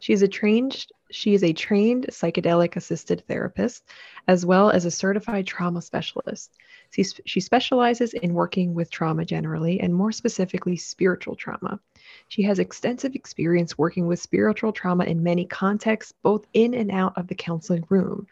She 0.00 0.12
is 0.12 0.20
a 0.20 0.28
trained 0.28 0.84
she 1.10 1.32
is 1.32 1.42
a 1.42 1.54
trained 1.54 2.08
psychedelic 2.10 2.76
assisted 2.76 3.24
therapist 3.26 3.84
as 4.28 4.44
well 4.44 4.68
as 4.68 4.84
a 4.84 4.90
certified 4.90 5.46
trauma 5.46 5.80
specialist. 5.80 6.52
She, 6.90 7.04
she 7.24 7.40
specializes 7.40 8.12
in 8.12 8.34
working 8.34 8.74
with 8.74 8.90
trauma 8.90 9.24
generally 9.24 9.80
and 9.80 9.94
more 9.94 10.12
specifically 10.12 10.76
spiritual 10.76 11.34
trauma. 11.34 11.80
She 12.28 12.42
has 12.42 12.58
extensive 12.58 13.14
experience 13.14 13.78
working 13.78 14.06
with 14.06 14.20
spiritual 14.20 14.72
trauma 14.72 15.04
in 15.04 15.22
many 15.22 15.46
contexts, 15.46 16.12
both 16.22 16.44
in 16.52 16.74
and 16.74 16.90
out 16.90 17.16
of 17.16 17.28
the 17.28 17.34
counseling 17.34 17.86
room. 17.88 18.26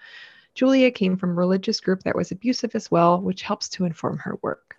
Julia 0.55 0.91
came 0.91 1.17
from 1.17 1.31
a 1.31 1.35
religious 1.35 1.81
group 1.81 2.03
that 2.03 2.17
was 2.17 2.31
abusive 2.31 2.75
as 2.75 2.91
well, 2.91 3.21
which 3.21 3.43
helps 3.43 3.69
to 3.71 3.85
inform 3.85 4.19
her 4.19 4.39
work. 4.43 4.77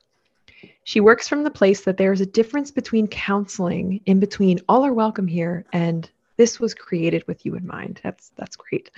She 0.84 1.00
works 1.00 1.28
from 1.28 1.44
the 1.44 1.52
place 1.52 1.82
that 1.82 1.98
there 1.98 2.12
is 2.12 2.22
a 2.22 2.26
difference 2.26 2.72
between 2.72 3.08
counseling 3.08 4.02
in 4.06 4.20
between 4.20 4.60
all 4.68 4.84
are 4.84 4.94
welcome 4.94 5.28
here 5.28 5.66
and 5.74 6.10
this 6.38 6.60
was 6.60 6.74
created 6.74 7.24
with 7.28 7.46
you 7.46 7.56
in 7.56 7.68
mind. 7.68 8.00
That's 8.04 8.32
that's 8.36 8.56
great. 8.56 8.90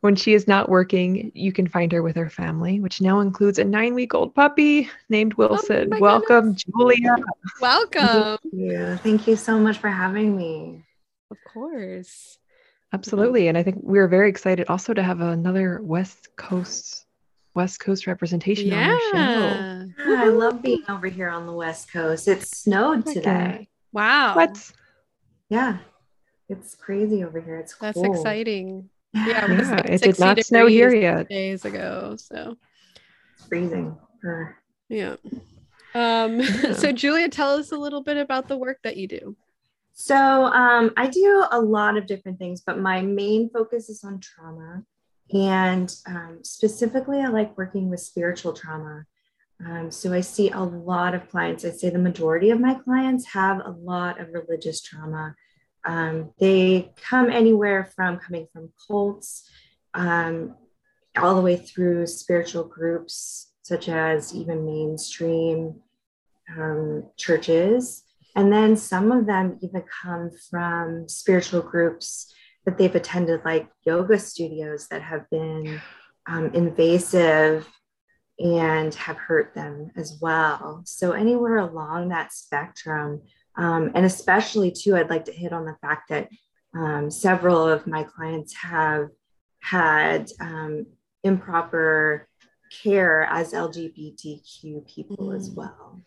When 0.00 0.14
she 0.14 0.32
is 0.34 0.46
not 0.46 0.68
working, 0.68 1.32
you 1.34 1.52
can 1.52 1.66
find 1.66 1.90
her 1.90 2.04
with 2.04 2.14
her 2.14 2.30
family, 2.30 2.78
which 2.78 3.00
now 3.00 3.18
includes 3.18 3.58
a 3.58 3.64
nine-week-old 3.64 4.32
puppy 4.32 4.88
named 5.08 5.34
oh 5.34 5.36
Wilson. 5.38 5.90
Oh 5.92 5.98
Welcome, 5.98 6.52
goodness. 6.52 6.64
Julia. 6.64 7.16
Welcome. 7.60 8.38
Thank 8.40 8.54
you. 8.54 8.96
Thank 8.98 9.26
you 9.26 9.34
so 9.34 9.58
much 9.58 9.78
for 9.78 9.88
having 9.88 10.36
me. 10.36 10.84
Of 11.32 11.38
course. 11.52 12.38
Absolutely. 12.92 13.48
And 13.48 13.58
I 13.58 13.62
think 13.62 13.76
we're 13.82 14.08
very 14.08 14.30
excited 14.30 14.68
also 14.68 14.94
to 14.94 15.02
have 15.02 15.20
another 15.20 15.80
West 15.82 16.28
Coast 16.36 17.04
West 17.54 17.80
Coast 17.80 18.06
representation 18.06 18.68
yeah. 18.68 18.84
on 18.84 18.90
our 18.90 19.00
show. 19.00 20.10
Yeah, 20.10 20.22
I 20.22 20.28
love 20.28 20.62
being 20.62 20.84
over 20.88 21.08
here 21.08 21.28
on 21.28 21.46
the 21.46 21.52
West 21.52 21.92
Coast. 21.92 22.28
It 22.28 22.46
snowed 22.46 23.00
okay. 23.00 23.14
today. 23.14 23.68
Wow. 23.92 24.36
What? 24.36 24.72
Yeah. 25.48 25.78
It's 26.48 26.74
crazy 26.74 27.24
over 27.24 27.40
here. 27.40 27.56
It's 27.56 27.74
That's 27.76 27.96
cool. 27.96 28.12
exciting. 28.12 28.88
Yeah, 29.12 29.26
yeah 29.26 29.52
it, 29.52 29.70
like 29.70 29.90
it 29.90 30.02
did 30.02 30.18
not 30.18 30.44
snow 30.44 30.66
here 30.66 30.94
yet. 30.94 31.28
Days 31.28 31.64
ago, 31.64 32.14
so 32.16 32.56
it's 33.34 33.46
freezing. 33.46 33.96
Yeah. 34.88 35.16
Um, 35.94 36.40
yeah. 36.40 36.72
so 36.72 36.92
Julia, 36.92 37.28
tell 37.28 37.54
us 37.54 37.72
a 37.72 37.76
little 37.76 38.02
bit 38.02 38.16
about 38.16 38.48
the 38.48 38.56
work 38.56 38.78
that 38.84 38.96
you 38.96 39.08
do. 39.08 39.36
So 40.00 40.14
um, 40.14 40.92
I 40.96 41.08
do 41.08 41.44
a 41.50 41.60
lot 41.60 41.96
of 41.96 42.06
different 42.06 42.38
things, 42.38 42.60
but 42.64 42.78
my 42.78 43.02
main 43.02 43.50
focus 43.50 43.88
is 43.88 44.04
on 44.04 44.20
trauma. 44.20 44.84
And 45.34 45.92
um, 46.06 46.38
specifically, 46.44 47.18
I 47.18 47.26
like 47.26 47.58
working 47.58 47.90
with 47.90 47.98
spiritual 47.98 48.52
trauma. 48.52 49.06
Um, 49.66 49.90
so 49.90 50.12
I 50.12 50.20
see 50.20 50.50
a 50.50 50.60
lot 50.60 51.16
of 51.16 51.28
clients, 51.28 51.64
I'd 51.64 51.80
say 51.80 51.90
the 51.90 51.98
majority 51.98 52.50
of 52.50 52.60
my 52.60 52.74
clients 52.74 53.26
have 53.32 53.58
a 53.58 53.70
lot 53.70 54.20
of 54.20 54.28
religious 54.32 54.80
trauma. 54.80 55.34
Um, 55.84 56.30
they 56.38 56.92
come 57.02 57.28
anywhere 57.28 57.90
from 57.96 58.18
coming 58.18 58.46
from 58.52 58.70
cults 58.86 59.50
um, 59.94 60.54
all 61.16 61.34
the 61.34 61.42
way 61.42 61.56
through 61.56 62.06
spiritual 62.06 62.62
groups, 62.62 63.50
such 63.62 63.88
as 63.88 64.32
even 64.32 64.64
mainstream 64.64 65.80
um, 66.56 67.10
churches. 67.16 68.04
And 68.38 68.52
then 68.52 68.76
some 68.76 69.10
of 69.10 69.26
them 69.26 69.58
even 69.62 69.82
come 70.00 70.30
from 70.48 71.08
spiritual 71.08 71.60
groups 71.60 72.32
that 72.64 72.78
they've 72.78 72.94
attended, 72.94 73.40
like 73.44 73.68
yoga 73.84 74.16
studios 74.16 74.86
that 74.92 75.02
have 75.02 75.28
been 75.28 75.80
um, 76.28 76.54
invasive 76.54 77.68
and 78.38 78.94
have 78.94 79.16
hurt 79.16 79.56
them 79.56 79.90
as 79.96 80.20
well. 80.22 80.82
So, 80.84 81.10
anywhere 81.10 81.56
along 81.56 82.10
that 82.10 82.32
spectrum, 82.32 83.22
um, 83.56 83.90
and 83.96 84.06
especially 84.06 84.70
too, 84.70 84.94
I'd 84.94 85.10
like 85.10 85.24
to 85.24 85.32
hit 85.32 85.52
on 85.52 85.64
the 85.64 85.76
fact 85.80 86.08
that 86.10 86.28
um, 86.76 87.10
several 87.10 87.66
of 87.66 87.88
my 87.88 88.04
clients 88.04 88.54
have 88.54 89.08
had 89.58 90.30
um, 90.38 90.86
improper 91.24 92.28
care 92.84 93.24
as 93.24 93.52
LGBTQ 93.52 94.86
people 94.86 95.30
mm. 95.30 95.36
as 95.36 95.50
well. 95.50 96.00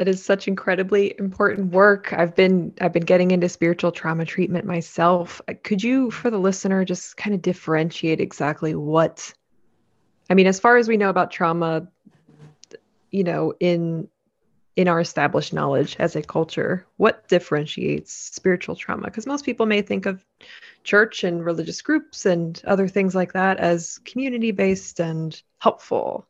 It 0.00 0.08
is 0.08 0.24
such 0.24 0.48
incredibly 0.48 1.14
important 1.18 1.72
work. 1.72 2.12
I've 2.12 2.34
been 2.34 2.74
I've 2.80 2.92
been 2.92 3.04
getting 3.04 3.30
into 3.30 3.48
spiritual 3.48 3.92
trauma 3.92 4.24
treatment 4.24 4.64
myself. 4.64 5.40
Uh, 5.46 5.54
could 5.62 5.84
you 5.84 6.10
for 6.10 6.30
the 6.30 6.38
listener 6.38 6.84
just 6.84 7.16
kind 7.16 7.34
of 7.34 7.42
differentiate 7.42 8.20
exactly 8.20 8.74
what 8.74 9.32
I 10.28 10.34
mean 10.34 10.46
as 10.48 10.58
far 10.58 10.78
as 10.78 10.88
we 10.88 10.96
know 10.96 11.10
about 11.10 11.30
trauma 11.30 11.86
you 13.10 13.24
know, 13.24 13.54
in 13.60 14.08
in 14.76 14.88
our 14.88 15.00
established 15.00 15.52
knowledge 15.52 15.96
as 15.98 16.16
a 16.16 16.22
culture, 16.22 16.86
what 16.96 17.28
differentiates 17.28 18.12
spiritual 18.12 18.76
trauma? 18.76 19.04
Because 19.04 19.26
most 19.26 19.44
people 19.44 19.66
may 19.66 19.82
think 19.82 20.06
of 20.06 20.24
church 20.84 21.24
and 21.24 21.44
religious 21.44 21.82
groups 21.82 22.24
and 22.24 22.62
other 22.66 22.88
things 22.88 23.14
like 23.14 23.32
that 23.32 23.58
as 23.58 23.98
community 24.04 24.52
based 24.52 25.00
and 25.00 25.42
helpful. 25.58 26.26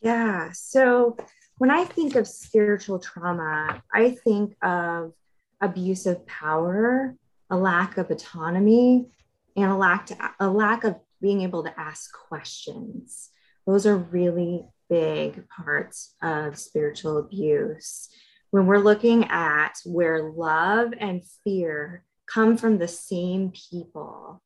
Yeah. 0.00 0.50
So 0.52 1.16
when 1.60 1.70
I 1.70 1.84
think 1.84 2.14
of 2.14 2.26
spiritual 2.26 2.98
trauma, 2.98 3.82
I 3.92 4.12
think 4.12 4.56
of 4.62 5.12
abuse 5.60 6.06
of 6.06 6.26
power, 6.26 7.14
a 7.50 7.56
lack 7.58 7.98
of 7.98 8.10
autonomy, 8.10 9.10
and 9.54 9.70
a 9.70 9.76
lack 9.76 10.06
to, 10.06 10.16
a 10.40 10.48
lack 10.48 10.84
of 10.84 10.96
being 11.20 11.42
able 11.42 11.62
to 11.64 11.78
ask 11.78 12.14
questions. 12.14 13.28
Those 13.66 13.84
are 13.84 13.98
really 13.98 14.64
big 14.88 15.46
parts 15.50 16.14
of 16.22 16.58
spiritual 16.58 17.18
abuse. 17.18 18.08
When 18.52 18.64
we're 18.64 18.78
looking 18.78 19.26
at 19.26 19.74
where 19.84 20.32
love 20.32 20.94
and 20.98 21.20
fear 21.44 22.04
come 22.24 22.56
from 22.56 22.78
the 22.78 22.88
same 22.88 23.50
people, 23.50 24.42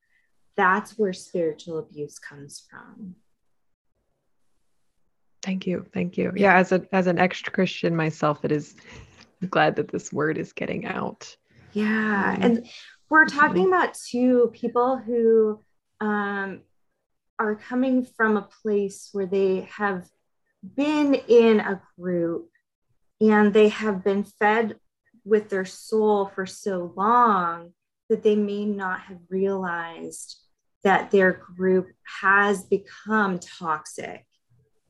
that's 0.57 0.99
where 0.99 1.13
spiritual 1.13 1.79
abuse 1.79 2.19
comes 2.19 2.67
from. 2.69 3.15
Thank 5.45 5.67
you. 5.67 5.85
Thank 5.93 6.17
you. 6.17 6.33
Yeah, 6.35 6.57
as 6.57 6.73
a 6.73 6.87
as 6.91 7.07
an 7.07 7.19
extra 7.19 7.53
Christian 7.53 7.95
myself, 7.95 8.47
it 8.47 8.51
is 8.51 8.75
I'm 9.43 9.49
glad 9.49 9.77
that 9.77 9.89
this 9.89 10.11
word 10.11 10.39
is 10.39 10.55
getting 10.55 10.87
out. 10.87 11.37
Yeah. 11.75 12.37
And 12.41 12.67
we're 13.11 13.27
talking 13.27 13.67
about 13.67 13.93
two 13.93 14.51
people 14.55 14.97
who 14.97 15.61
um, 16.01 16.63
are 17.39 17.57
coming 17.57 18.07
from 18.07 18.39
a 18.39 18.49
place 18.63 19.11
where 19.13 19.27
they 19.27 19.69
have 19.71 20.09
been 20.77 21.15
in 21.15 21.61
a 21.61 21.83
group 21.99 22.49
and 23.21 23.53
they 23.53 23.69
have 23.69 24.03
been 24.03 24.25
fed 24.25 24.77
with 25.27 25.51
their 25.51 25.67
soul 25.67 26.31
for 26.35 26.47
so 26.47 26.95
long 26.97 27.73
that 28.09 28.23
they 28.23 28.35
may 28.35 28.65
not 28.65 29.01
have 29.01 29.19
realized 29.29 30.39
that 30.85 31.11
their 31.11 31.33
group 31.33 31.89
has 32.23 32.65
become 32.65 33.39
toxic 33.39 34.25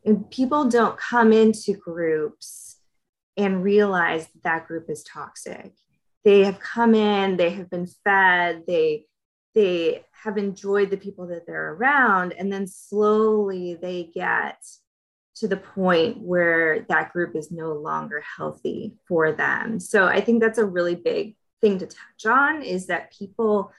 and 0.05 0.31
people 0.31 0.69
don't 0.69 0.99
come 0.99 1.33
into 1.33 1.75
groups 1.75 2.77
and 3.37 3.62
realize 3.62 4.27
that, 4.27 4.43
that 4.43 4.67
group 4.67 4.88
is 4.88 5.03
toxic. 5.03 5.73
They 6.25 6.45
have 6.45 6.59
come 6.59 6.95
in 6.95 7.37
they 7.37 7.51
have 7.51 7.69
been 7.69 7.87
fed 7.87 8.62
they 8.67 9.07
they 9.55 10.05
have 10.23 10.38
enjoyed 10.38 10.90
the 10.90 10.97
people 10.97 11.27
that 11.29 11.47
they're 11.47 11.75
around 11.75 12.33
and 12.33 12.53
then 12.53 12.67
slowly 12.67 13.75
they 13.75 14.11
get 14.14 14.59
to 15.37 15.49
the 15.49 15.57
point 15.57 16.19
where 16.19 16.87
that 16.88 17.12
group 17.12 17.37
is 17.37 17.51
no 17.51 17.73
longer 17.73 18.23
healthy 18.37 18.95
for 19.07 19.33
them. 19.33 19.79
So 19.81 20.07
i 20.07 20.21
think 20.21 20.40
that's 20.40 20.59
a 20.59 20.64
really 20.64 20.95
big 20.95 21.37
thing 21.61 21.79
to 21.79 21.87
touch 21.87 22.27
on 22.27 22.62
is 22.62 22.87
that 22.87 23.12
people 23.12 23.73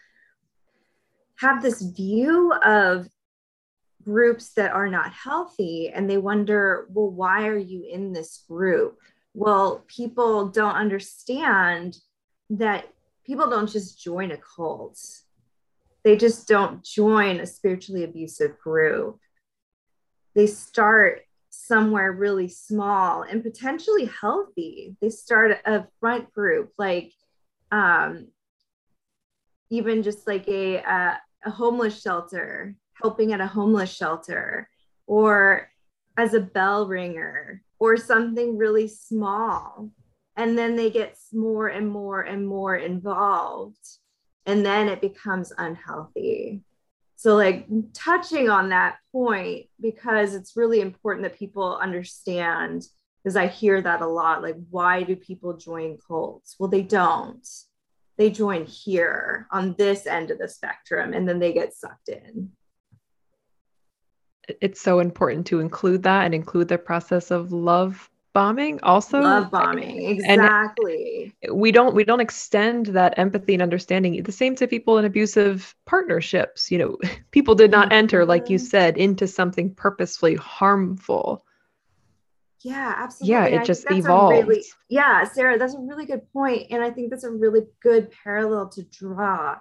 have 1.38 1.62
this 1.62 1.82
view 1.82 2.54
of 2.54 3.08
groups 4.06 4.54
that 4.54 4.72
are 4.72 4.88
not 4.88 5.12
healthy 5.12 5.90
and 5.90 6.10
they 6.10 6.18
wonder, 6.18 6.88
well, 6.90 7.10
why 7.10 7.48
are 7.48 7.58
you 7.58 7.84
in 7.92 8.14
this 8.14 8.46
group? 8.48 9.00
Well, 9.34 9.84
people 9.88 10.48
don't 10.50 10.76
understand 10.76 11.98
that 12.52 12.88
people 13.26 13.50
don't 13.50 13.70
just 13.70 14.02
join 14.02 14.32
a 14.32 14.38
cult, 14.38 15.00
they 16.04 16.16
just 16.16 16.48
don't 16.48 16.84
join 16.84 17.40
a 17.40 17.48
spiritually 17.48 18.04
abusive 18.04 18.60
group. 18.60 19.20
They 20.36 20.46
start 20.46 21.24
somewhere 21.50 22.12
really 22.12 22.48
small 22.48 23.24
and 23.24 23.42
potentially 23.42 24.06
healthy. 24.06 24.96
They 25.02 25.10
start 25.10 25.58
a 25.66 25.88
front 26.00 26.32
group, 26.32 26.74
like 26.78 27.12
um, 27.72 28.28
even 29.72 30.04
just 30.04 30.28
like 30.28 30.48
a, 30.48 30.76
a, 30.76 31.20
a 31.46 31.50
homeless 31.50 32.00
shelter 32.00 32.76
helping 33.02 33.34
at 33.34 33.42
a 33.42 33.48
homeless 33.48 33.94
shelter 33.94 34.70
or 35.08 35.70
as 36.18 36.34
a 36.34 36.40
bell 36.40 36.88
ringer 36.88 37.62
or 37.80 37.98
something 37.98 38.58
really 38.58 38.88
small. 38.88 39.90
And 40.38 40.58
then 40.58 40.76
they 40.76 40.90
get 40.90 41.18
more 41.34 41.68
and 41.68 41.90
more 41.90 42.22
and 42.22 42.48
more 42.48 42.76
involved. 42.76 43.86
And 44.46 44.66
then 44.66 44.90
it 44.90 45.02
becomes 45.02 45.54
unhealthy. 45.58 46.62
So, 47.16 47.36
like 47.36 47.66
touching 47.94 48.50
on 48.50 48.70
that 48.70 48.98
point, 49.12 49.68
because 49.80 50.36
it's 50.36 50.58
really 50.58 50.82
important 50.82 51.24
that 51.24 51.40
people 51.40 51.78
understand, 51.78 52.84
because 53.24 53.38
I 53.38 53.48
hear 53.48 53.82
that 53.82 54.02
a 54.02 54.08
lot 54.08 54.44
like, 54.44 54.58
why 54.70 55.04
do 55.04 55.16
people 55.16 55.56
join 55.56 55.98
cults? 56.06 56.56
Well, 56.60 56.70
they 56.70 56.84
don't. 56.84 57.48
They 58.18 58.30
join 58.30 58.66
here 58.66 59.48
on 59.52 59.76
this 59.78 60.06
end 60.06 60.30
of 60.30 60.38
the 60.38 60.48
spectrum 60.48 61.14
and 61.14 61.28
then 61.28 61.40
they 61.40 61.54
get 61.54 61.74
sucked 61.74 62.10
in 62.10 62.52
it's 64.62 64.82
so 64.82 65.00
important 65.00 65.48
to 65.48 65.60
include 65.60 66.04
that 66.04 66.26
and 66.26 66.34
include 66.34 66.68
the 66.68 66.78
process 66.78 67.32
of 67.32 67.52
love 67.52 68.10
bombing 68.36 68.80
also. 68.84 69.22
Love 69.22 69.50
bombing 69.50 70.04
exactly. 70.04 71.34
and 71.42 71.60
we 71.60 71.72
don't 71.72 71.96
we 71.96 72.04
don't 72.04 72.20
extend 72.20 72.88
that 72.88 73.18
empathy 73.18 73.54
and 73.54 73.64
understanding. 73.64 74.22
The 74.22 74.32
same 74.32 74.56
to 74.58 74.68
people 74.68 75.00
in 75.00 75.06
abusive 75.06 75.74
partnerships 75.86 76.70
you 76.70 76.78
know 76.78 76.98
people 77.32 77.56
did 77.56 77.72
not 77.72 77.92
enter 77.92 78.26
like 78.26 78.50
you 78.50 78.58
mm-hmm. 78.58 78.68
said 78.68 78.98
into 78.98 79.28
something 79.28 79.74
purposefully 79.74 80.36
harmful. 80.36 81.44
Yeah 82.62 82.94
absolutely. 82.98 83.32
Yeah 83.32 83.62
it 83.62 83.66
just 83.66 83.90
evolved 83.90 84.48
really, 84.48 84.64
yeah 84.90 85.24
sarah 85.24 85.58
that's 85.58 85.76
a 85.76 85.80
really 85.80 86.08
good 86.08 86.22
point 86.34 86.66
and 86.72 86.84
i 86.84 86.90
think 86.90 87.12
that's 87.12 87.24
a 87.24 87.30
really 87.30 87.62
good 87.80 88.10
parallel 88.24 88.70
to 88.70 88.82
draw 88.82 89.58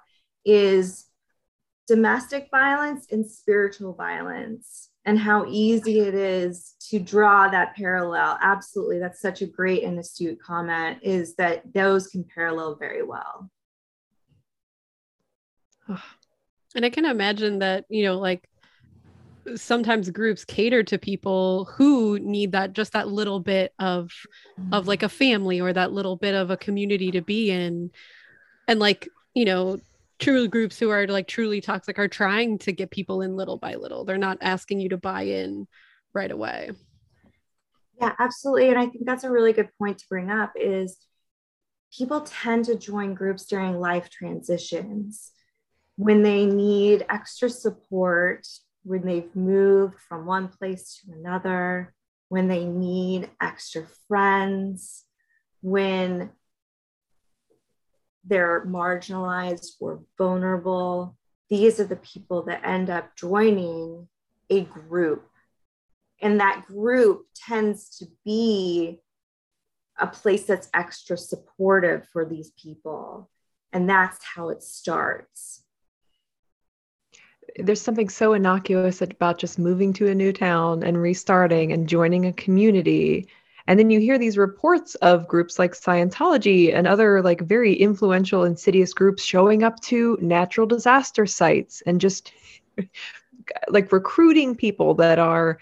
is 0.47 1.05
domestic 1.87 2.49
violence 2.51 3.07
and 3.11 3.29
spiritual 3.29 3.95
violence 3.95 4.91
and 5.05 5.19
how 5.19 5.45
easy 5.49 6.01
it 6.01 6.15
is 6.15 6.75
to 6.91 6.99
draw 6.99 7.49
that 7.49 7.77
parallel. 7.77 8.39
Absolutely. 8.41 8.99
That's 8.99 9.21
such 9.21 9.43
a 9.43 9.47
great 9.47 9.85
and 9.85 9.99
astute 9.99 10.41
comment 10.41 10.99
is 11.03 11.35
that 11.37 11.63
those 11.75 12.07
can 12.07 12.25
parallel 12.25 12.77
very 12.77 13.03
well. 13.03 13.51
And 16.75 16.85
I 16.85 16.91
can 16.91 17.05
imagine 17.05 17.59
that, 17.59 17.85
you 17.89 18.05
know, 18.05 18.19
like 18.19 18.49
sometimes 19.57 20.11
groups 20.11 20.45
cater 20.45 20.83
to 20.83 20.99
people 20.99 21.67
who 21.67 22.19
need 22.19 22.53
that 22.53 22.73
just 22.73 22.93
that 22.93 23.09
little 23.09 23.41
bit 23.41 23.75
of 23.79 24.11
of 24.73 24.83
mm-hmm. 24.83 24.89
like 24.89 25.03
a 25.03 25.09
family 25.09 25.61
or 25.61 25.73
that 25.73 25.93
little 25.93 26.17
bit 26.17 26.35
of 26.35 26.51
a 26.51 26.57
community 26.57 27.11
to 27.11 27.21
be 27.21 27.51
in 27.51 27.91
and 28.67 28.81
like 28.81 29.07
you 29.35 29.45
know 29.45 29.79
true 30.19 30.49
groups 30.49 30.79
who 30.79 30.91
are 30.91 31.07
like 31.07 31.27
truly 31.27 31.61
toxic 31.61 31.99
are 31.99 32.09
trying 32.09 32.59
to 32.59 32.73
get 32.73 32.91
people 32.91 33.23
in 33.23 33.37
little 33.37 33.59
by 33.59 33.75
little. 33.75 34.05
They're 34.05 34.19
not 34.19 34.39
asking 34.41 34.81
you 34.81 34.91
to 34.91 34.97
buy 34.97 35.23
in 35.23 35.67
right 36.13 36.31
away. 36.31 36.71
Yeah, 38.01 38.13
absolutely. 38.19 38.71
And 38.71 38.79
I 38.79 38.87
think 38.87 39.07
that's 39.07 39.25
a 39.25 39.31
really 39.31 39.53
good 39.53 39.71
point 39.79 39.99
to 39.99 40.07
bring 40.09 40.31
up 40.31 40.53
is 40.57 40.97
people 41.97 42.23
tend 42.23 42.65
to 42.67 42.77
join 42.77 43.15
groups 43.15 43.47
during 43.47 43.79
life 43.79 44.11
transitions 44.11 45.31
when 45.97 46.23
they 46.23 46.45
need 46.45 47.07
extra 47.09 47.49
support, 47.49 48.47
when 48.83 49.07
they've 49.07 49.35
moved 49.35 50.01
from 50.01 50.27
one 50.27 50.49
place 50.49 51.01
to 51.01 51.13
another, 51.13 51.95
when 52.29 52.49
they 52.49 52.65
need 52.65 53.31
extra 53.41 53.87
friends, 54.09 55.05
when 55.61 56.31
they're 58.27 58.65
marginalized 58.67 59.73
or 59.81 60.03
vulnerable. 60.17 61.17
These 61.51 61.81
are 61.81 61.85
the 61.85 61.97
people 61.97 62.43
that 62.45 62.65
end 62.65 62.91
up 62.91 63.17
joining 63.17 64.09
a 64.51 64.63
group. 64.63 65.29
And 66.21 66.41
that 66.41 66.65
group 66.67 67.27
tends 67.35 67.99
to 67.99 68.07
be 68.25 69.01
a 69.99 70.07
place 70.07 70.45
that's 70.45 70.71
extra 70.75 71.17
supportive 71.17 72.09
for 72.13 72.25
these 72.25 72.51
people. 72.51 73.31
And 73.73 73.89
that's 73.89 74.25
how 74.25 74.49
it 74.49 74.63
starts. 74.63 75.63
There's 77.57 77.83
something 77.83 78.09
so 78.09 78.33
innocuous 78.33 79.03
about 79.03 79.39
just 79.39 79.59
moving 79.59 79.93
to 79.95 80.09
a 80.09 80.15
new 80.15 80.33
town 80.33 80.83
and 80.83 81.01
restarting 81.01 81.73
and 81.73 81.89
joining 81.89 82.27
a 82.27 82.33
community 82.33 83.29
and 83.67 83.79
then 83.79 83.91
you 83.91 83.99
hear 83.99 84.19
these 84.19 84.37
reports 84.37 84.95
of 84.97 85.27
groups 85.27 85.59
like 85.59 85.73
Scientology 85.73 86.75
and 86.75 86.87
other 86.87 87.23
like 87.23 87.41
very 87.41 87.73
influential, 87.73 88.45
insidious 88.45 88.93
groups 88.93 89.23
showing 89.23 89.63
up 89.63 89.81
to 89.81 90.19
natural 90.21 90.67
disaster 90.67 91.27
sites 91.27 91.83
and 91.87 92.01
just 92.01 92.33
like 93.69 93.91
recruiting 93.91 94.55
people 94.55 94.95
that 94.95 95.19
are 95.19 95.59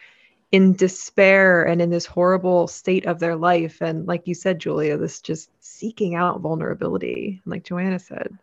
in 0.51 0.75
despair 0.75 1.65
and 1.65 1.81
in 1.81 1.91
this 1.91 2.05
horrible 2.05 2.67
state 2.67 3.07
of 3.07 3.21
their 3.21 3.37
life. 3.37 3.81
And 3.81 4.07
like 4.07 4.27
you 4.27 4.35
said, 4.35 4.59
Julia, 4.59 4.99
this 4.99 5.21
just 5.21 5.51
seeking 5.61 6.15
out 6.15 6.41
vulnerability, 6.41 7.41
like 7.47 7.65
Joanna 7.65 7.99
said. 7.99 8.37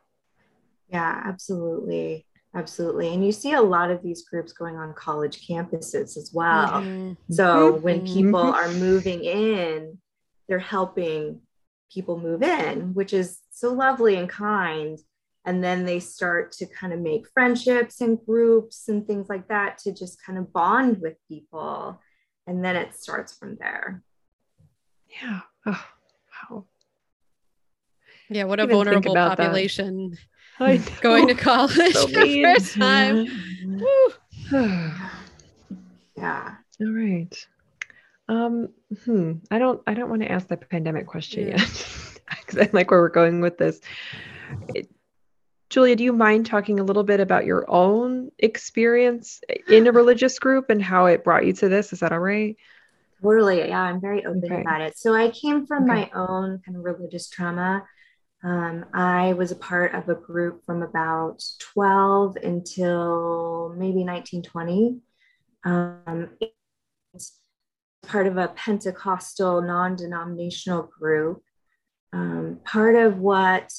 Yeah, 0.88 1.22
absolutely. 1.26 2.26
Absolutely. 2.56 3.14
And 3.14 3.26
you 3.26 3.32
see 3.32 3.54
a 3.54 3.62
lot 3.62 3.92
of 3.92 4.02
these 4.02 4.24
groups 4.28 4.54
going 4.54 4.76
on 4.78 4.94
college 4.94 5.48
campuses 5.48 6.18
as 6.18 6.32
well. 6.34 6.82
Mhm. 6.82 7.18
So 7.32 7.76
when 7.78 8.02
Mhm. 8.02 8.14
people 8.14 8.40
are 8.40 8.72
moving 8.74 9.24
in, 9.24 10.00
they're 10.48 10.60
helping 10.60 11.42
people 11.94 12.20
move 12.20 12.42
in, 12.44 12.94
which 12.94 13.14
is 13.14 13.40
so 13.52 13.74
lovely 13.74 14.16
and 14.16 14.30
kind. 14.30 14.98
And 15.46 15.64
then 15.64 15.86
they 15.86 16.00
start 16.00 16.52
to 16.54 16.66
kind 16.68 16.92
of 16.94 17.00
make 17.00 17.28
friendships 17.34 18.02
and 18.02 18.24
groups 18.26 18.88
and 18.90 19.06
things 19.08 19.30
like 19.30 19.48
that 19.48 19.78
to 19.80 19.92
just 19.94 20.22
kind 20.24 20.38
of 20.38 20.52
bond 20.54 21.02
with 21.02 21.16
people. 21.28 22.00
And 22.46 22.64
then 22.66 22.76
it 22.76 22.96
starts 22.96 23.34
from 23.34 23.56
there. 23.60 24.04
Yeah. 25.08 25.42
Oh, 25.66 25.86
wow. 26.52 26.66
Yeah, 28.30 28.44
what 28.44 28.60
a 28.60 28.68
vulnerable 28.68 29.16
population. 29.16 30.12
that. 30.12 30.20
Population 30.60 30.94
I 30.98 31.00
going 31.02 31.28
to 31.28 31.34
college 31.36 31.94
So 31.94 32.08
for 32.08 32.20
the 32.26 32.44
first 32.44 32.76
time. 32.76 33.28
Yeah. 36.18 36.56
All 36.82 36.92
right. 36.92 37.48
Um, 38.28 38.70
hmm. 39.06 39.34
I 39.50 39.58
don't 39.60 39.82
I 39.88 39.94
don't 39.94 40.10
want 40.10 40.22
to 40.22 40.32
ask 40.32 40.48
the 40.48 40.58
pandemic 40.58 41.08
question 41.08 41.48
Yeah. 41.48 41.58
yet. 41.58 41.86
Because 42.46 42.68
I 42.68 42.70
like 42.74 42.92
where 42.92 43.00
we're 43.00 43.10
going 43.10 43.42
with 43.42 43.58
this. 43.58 43.80
It- 44.76 44.90
Julia, 45.70 45.96
do 45.96 46.04
you 46.04 46.14
mind 46.14 46.46
talking 46.48 46.80
a 46.80 46.84
little 46.84 47.04
bit 47.04 47.20
about 47.20 47.46
your 47.46 47.66
own 47.70 48.32
experience 48.40 49.42
in 49.68 49.86
a 49.88 49.92
religious 49.92 50.38
group 50.40 50.70
and 50.70 50.82
how 50.82 51.06
it 51.06 51.24
brought 51.24 51.46
you 51.46 51.54
to 51.54 51.70
this? 51.70 51.94
Is 51.94 52.00
that 52.00 52.12
all 52.12 52.20
right? 52.20 52.56
Totally. 53.22 53.68
Yeah, 53.68 53.82
I'm 53.82 54.02
very 54.02 54.26
open 54.26 54.44
Okay. 54.46 54.62
about 54.62 54.82
it. 54.82 54.98
So 54.98 55.14
I 55.16 55.30
came 55.30 55.66
from 55.68 55.84
Okay. 55.84 55.94
my 55.94 56.12
own 56.16 56.62
kind 56.66 56.76
of 56.78 56.84
religious 56.84 57.30
trauma. 57.30 57.84
Um, 58.44 58.86
I 58.94 59.34
was 59.34 59.52
a 59.52 59.56
part 59.56 59.94
of 59.94 60.08
a 60.08 60.16
group 60.16 60.64
from 60.66 60.82
about 60.82 61.44
12 61.60 62.38
until 62.38 63.74
maybe 63.78 64.04
1920. 64.06 65.00
Um, 65.66 66.30
part 68.08 68.28
of 68.28 68.38
a 68.38 68.48
Pentecostal 68.50 69.62
non 69.62 69.96
denominational 69.96 70.84
group. 70.84 71.44
Um, 72.14 72.60
part 72.64 72.96
of 72.96 73.20
what 73.20 73.72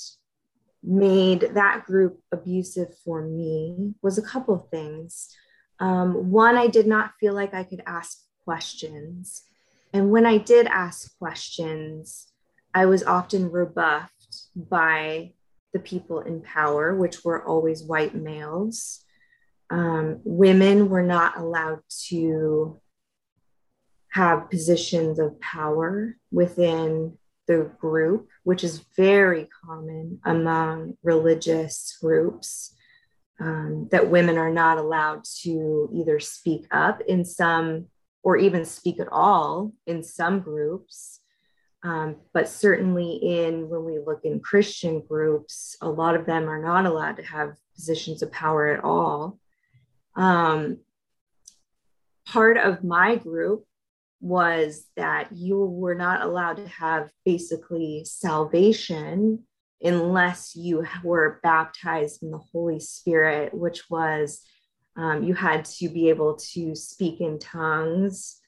made 0.83 1.51
that 1.55 1.85
group 1.85 2.20
abusive 2.33 2.88
for 3.05 3.23
me 3.23 3.94
was 4.03 4.18
a 4.18 4.23
couple 4.23 4.55
of 4.55 4.68
things. 4.68 5.29
Um, 5.79 6.31
one, 6.31 6.57
I 6.57 6.66
did 6.66 6.87
not 6.87 7.12
feel 7.18 7.35
like 7.35 7.55
I 7.55 7.64
could 7.64 7.83
ask 7.87 8.18
questions. 8.44 9.42
And 9.92 10.11
when 10.11 10.27
I 10.27 10.37
did 10.38 10.66
ask 10.66 11.16
questions, 11.18 12.29
I 12.75 12.87
was 12.87 13.03
often 13.03 13.51
rebuffed 13.51 14.20
by 14.55 15.33
the 15.73 15.81
people 15.81 16.21
in 16.21 16.41
power, 16.43 16.95
which 16.95 17.25
were 17.25 17.45
always 17.45 17.83
white 17.83 18.15
males. 18.15 19.05
Um, 19.71 20.21
women 20.25 20.89
were 20.89 21.03
not 21.03 21.37
allowed 21.37 21.81
to 22.09 22.81
have 24.11 24.51
positions 24.51 25.19
of 25.21 25.41
power 25.41 26.17
within 26.33 27.17
the 27.47 27.71
group, 27.79 28.29
which 28.43 28.65
is 28.65 28.85
very 28.97 29.49
common 29.65 30.21
among 30.25 30.97
religious 31.03 31.97
groups 32.01 32.75
um, 33.41 33.89
that 33.91 34.11
women 34.11 34.37
are 34.37 34.53
not 34.53 34.79
allowed 34.79 35.25
to 35.43 35.89
either 35.95 36.21
speak 36.21 36.67
up 36.71 37.01
in 37.03 37.25
some 37.25 37.87
or 38.23 38.37
even 38.37 38.65
speak 38.65 39.01
at 39.01 39.09
all 39.11 39.73
in 39.87 40.03
some 40.03 40.41
groups. 40.41 41.20
Um, 41.83 42.16
but 42.35 42.49
certainly 42.49 43.14
in 43.14 43.69
when 43.71 43.85
we 43.85 43.99
look 43.99 44.25
in 44.25 44.40
Christian 44.40 45.01
groups, 45.01 45.77
a 45.81 45.88
lot 45.88 46.14
of 46.14 46.27
them 46.27 46.49
are 46.49 46.61
not 46.61 46.85
allowed 46.85 47.16
to 47.16 47.23
have 47.23 47.57
positions 47.75 48.23
of 48.23 48.31
power 48.31 48.69
at 48.69 48.85
all. 48.85 49.38
Um, 50.14 50.79
part 52.27 52.59
of 52.59 52.85
my 52.85 53.16
group 53.16 53.64
was 54.21 54.87
that 54.97 55.33
you 55.33 55.59
were 55.59 55.95
not 55.95 56.21
allowed 56.21 56.59
to 56.59 56.69
have 56.69 57.11
basically 57.25 58.05
salvation 58.05 59.45
unless 59.83 60.55
you 60.55 60.85
were 61.03 61.40
baptized 61.43 62.23
in 62.23 62.31
the 62.31 62.38
Holy 62.53 62.79
Spirit, 62.79 63.55
which 63.55 63.88
was 63.88 64.43
um, 64.97 65.23
you 65.23 65.33
had 65.33 65.64
to 65.64 65.88
be 65.88 66.11
able 66.11 66.35
to 66.35 66.75
speak 66.75 67.23
in 67.23 67.38
tongues, 67.38 68.38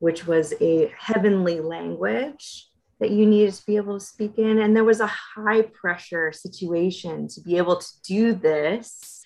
which 0.00 0.26
was 0.26 0.52
a 0.60 0.92
heavenly 0.98 1.60
language 1.60 2.69
that 3.00 3.10
you 3.10 3.26
needed 3.26 3.54
to 3.54 3.66
be 3.66 3.76
able 3.76 3.98
to 3.98 4.04
speak 4.04 4.38
in. 4.38 4.58
And 4.58 4.76
there 4.76 4.84
was 4.84 5.00
a 5.00 5.06
high 5.06 5.62
pressure 5.62 6.32
situation 6.32 7.28
to 7.28 7.40
be 7.40 7.56
able 7.56 7.76
to 7.76 7.88
do 8.04 8.34
this. 8.34 9.24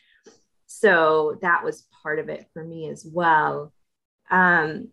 So 0.66 1.38
that 1.42 1.64
was 1.64 1.88
part 2.02 2.18
of 2.18 2.28
it 2.28 2.46
for 2.52 2.64
me 2.64 2.88
as 2.88 3.04
well. 3.04 3.72
Um, 4.30 4.88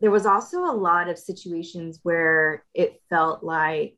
there 0.00 0.10
was 0.10 0.26
also 0.26 0.64
a 0.64 0.72
lot 0.72 1.08
of 1.08 1.18
situations 1.18 2.00
where 2.02 2.64
it 2.74 3.00
felt 3.08 3.42
like 3.42 3.96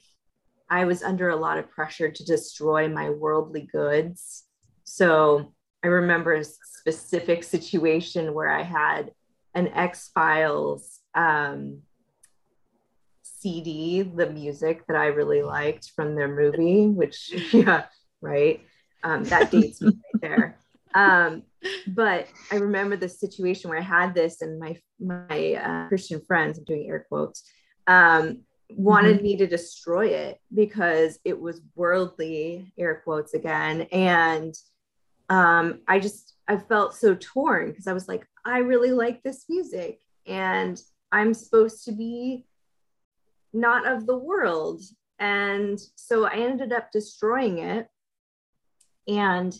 I 0.70 0.84
was 0.84 1.02
under 1.02 1.30
a 1.30 1.36
lot 1.36 1.58
of 1.58 1.70
pressure 1.70 2.10
to 2.10 2.24
destroy 2.24 2.88
my 2.88 3.10
worldly 3.10 3.68
goods. 3.72 4.44
So 4.84 5.52
I 5.82 5.88
remember 5.88 6.34
a 6.34 6.44
specific 6.44 7.42
situation 7.44 8.34
where 8.34 8.50
I 8.50 8.62
had 8.62 9.12
an 9.54 9.68
X 9.68 10.10
Files 10.14 11.00
um, 11.14 11.82
CD, 13.40 14.02
the 14.02 14.30
music 14.30 14.86
that 14.86 14.96
I 14.96 15.06
really 15.06 15.42
liked 15.42 15.92
from 15.94 16.14
their 16.14 16.28
movie, 16.28 16.86
which, 16.88 17.32
yeah, 17.52 17.84
right. 18.20 18.60
Um, 19.04 19.24
that 19.24 19.50
dates 19.50 19.80
me 19.80 19.88
right 19.88 20.20
there. 20.20 20.58
Um, 20.94 21.42
but 21.86 22.26
I 22.50 22.56
remember 22.56 22.96
the 22.96 23.08
situation 23.08 23.70
where 23.70 23.78
I 23.78 23.82
had 23.82 24.14
this, 24.14 24.42
and 24.42 24.58
my 24.58 24.76
my 24.98 25.54
uh, 25.54 25.88
Christian 25.88 26.20
friends, 26.26 26.58
I'm 26.58 26.64
doing 26.64 26.88
air 26.88 27.06
quotes, 27.08 27.44
um, 27.86 28.40
wanted 28.70 29.22
me 29.22 29.36
to 29.36 29.46
destroy 29.46 30.08
it 30.08 30.40
because 30.52 31.18
it 31.24 31.38
was 31.38 31.60
worldly, 31.74 32.72
air 32.78 33.02
quotes 33.04 33.34
again, 33.34 33.82
and 33.92 34.54
um, 35.28 35.80
I 35.86 36.00
just 36.00 36.34
I 36.48 36.56
felt 36.56 36.94
so 36.94 37.16
torn 37.20 37.70
because 37.70 37.86
I 37.86 37.92
was 37.92 38.08
like, 38.08 38.26
I 38.44 38.58
really 38.58 38.92
like 38.92 39.22
this 39.22 39.44
music, 39.48 40.00
and 40.26 40.80
I'm 41.12 41.34
supposed 41.34 41.84
to 41.84 41.92
be 41.92 42.47
not 43.52 43.86
of 43.86 44.06
the 44.06 44.18
world, 44.18 44.82
and 45.18 45.78
so 45.96 46.24
I 46.24 46.34
ended 46.34 46.72
up 46.72 46.90
destroying 46.92 47.58
it, 47.58 47.88
and 49.06 49.54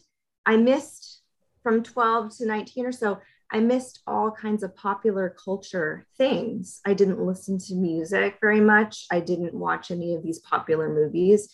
I 0.47 0.57
missed 0.57 1.23
from 1.63 1.83
12 1.83 2.39
to 2.39 2.47
19 2.47 2.87
or 2.87 2.93
so, 2.93 3.21
I 3.51 3.61
missed 3.61 4.01
all 4.07 4.31
kinds 4.31 4.63
of 4.63 4.77
popular 4.77 5.35
culture 5.43 6.07
things. 6.17 6.81
I 6.87 6.95
didn't 6.95 7.21
listen 7.21 7.59
to 7.59 7.75
music 7.75 8.39
very 8.41 8.61
much. 8.61 9.07
I 9.11 9.21
didn't 9.21 9.55
watch 9.55 9.91
any 9.91 10.15
of 10.15 10.23
these 10.23 10.39
popular 10.39 10.89
movies. 10.93 11.49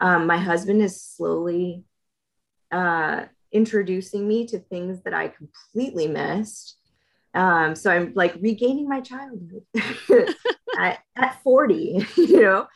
Um, 0.00 0.26
my 0.26 0.38
husband 0.38 0.82
is 0.82 1.02
slowly 1.02 1.84
uh, 2.72 3.26
introducing 3.52 4.26
me 4.26 4.46
to 4.46 4.58
things 4.58 5.02
that 5.02 5.14
I 5.14 5.28
completely 5.28 6.06
missed. 6.06 6.79
Um, 7.34 7.74
so 7.74 7.90
I'm 7.90 8.12
like 8.14 8.34
regaining 8.40 8.88
my 8.88 9.00
childhood 9.00 9.64
at, 10.78 10.98
at 11.16 11.42
40, 11.42 12.06
you 12.16 12.42
know? 12.42 12.66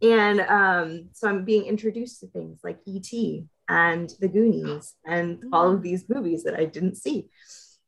And 0.00 0.40
um, 0.40 1.08
so 1.12 1.28
I'm 1.28 1.44
being 1.44 1.64
introduced 1.64 2.20
to 2.20 2.28
things 2.28 2.60
like 2.62 2.78
E.T. 2.86 3.46
and 3.68 4.12
The 4.20 4.28
Goonies 4.28 4.94
and 5.04 5.44
all 5.52 5.72
of 5.72 5.82
these 5.82 6.08
movies 6.08 6.44
that 6.44 6.54
I 6.54 6.64
didn't 6.64 6.96
see. 6.96 7.28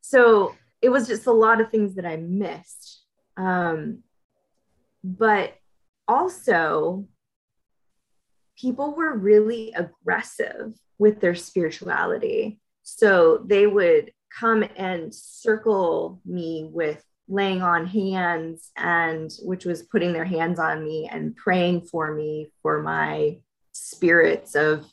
So 0.00 0.54
it 0.82 0.88
was 0.88 1.06
just 1.06 1.26
a 1.26 1.32
lot 1.32 1.60
of 1.60 1.70
things 1.70 1.94
that 1.94 2.06
I 2.06 2.16
missed. 2.16 3.04
Um, 3.36 4.02
but 5.04 5.54
also, 6.08 7.06
people 8.58 8.94
were 8.94 9.16
really 9.16 9.72
aggressive 9.76 10.74
with 10.98 11.20
their 11.20 11.34
spirituality. 11.34 12.60
So 12.82 13.42
they 13.46 13.66
would 13.66 14.12
come 14.38 14.64
and 14.76 15.14
circle 15.14 16.20
me 16.24 16.68
with 16.72 17.04
laying 17.28 17.62
on 17.62 17.86
hands 17.86 18.70
and 18.76 19.30
which 19.42 19.64
was 19.64 19.84
putting 19.84 20.12
their 20.12 20.24
hands 20.24 20.58
on 20.58 20.84
me 20.84 21.08
and 21.10 21.36
praying 21.36 21.82
for 21.82 22.12
me 22.12 22.52
for 22.62 22.82
my 22.82 23.38
spirits 23.72 24.54
of 24.56 24.84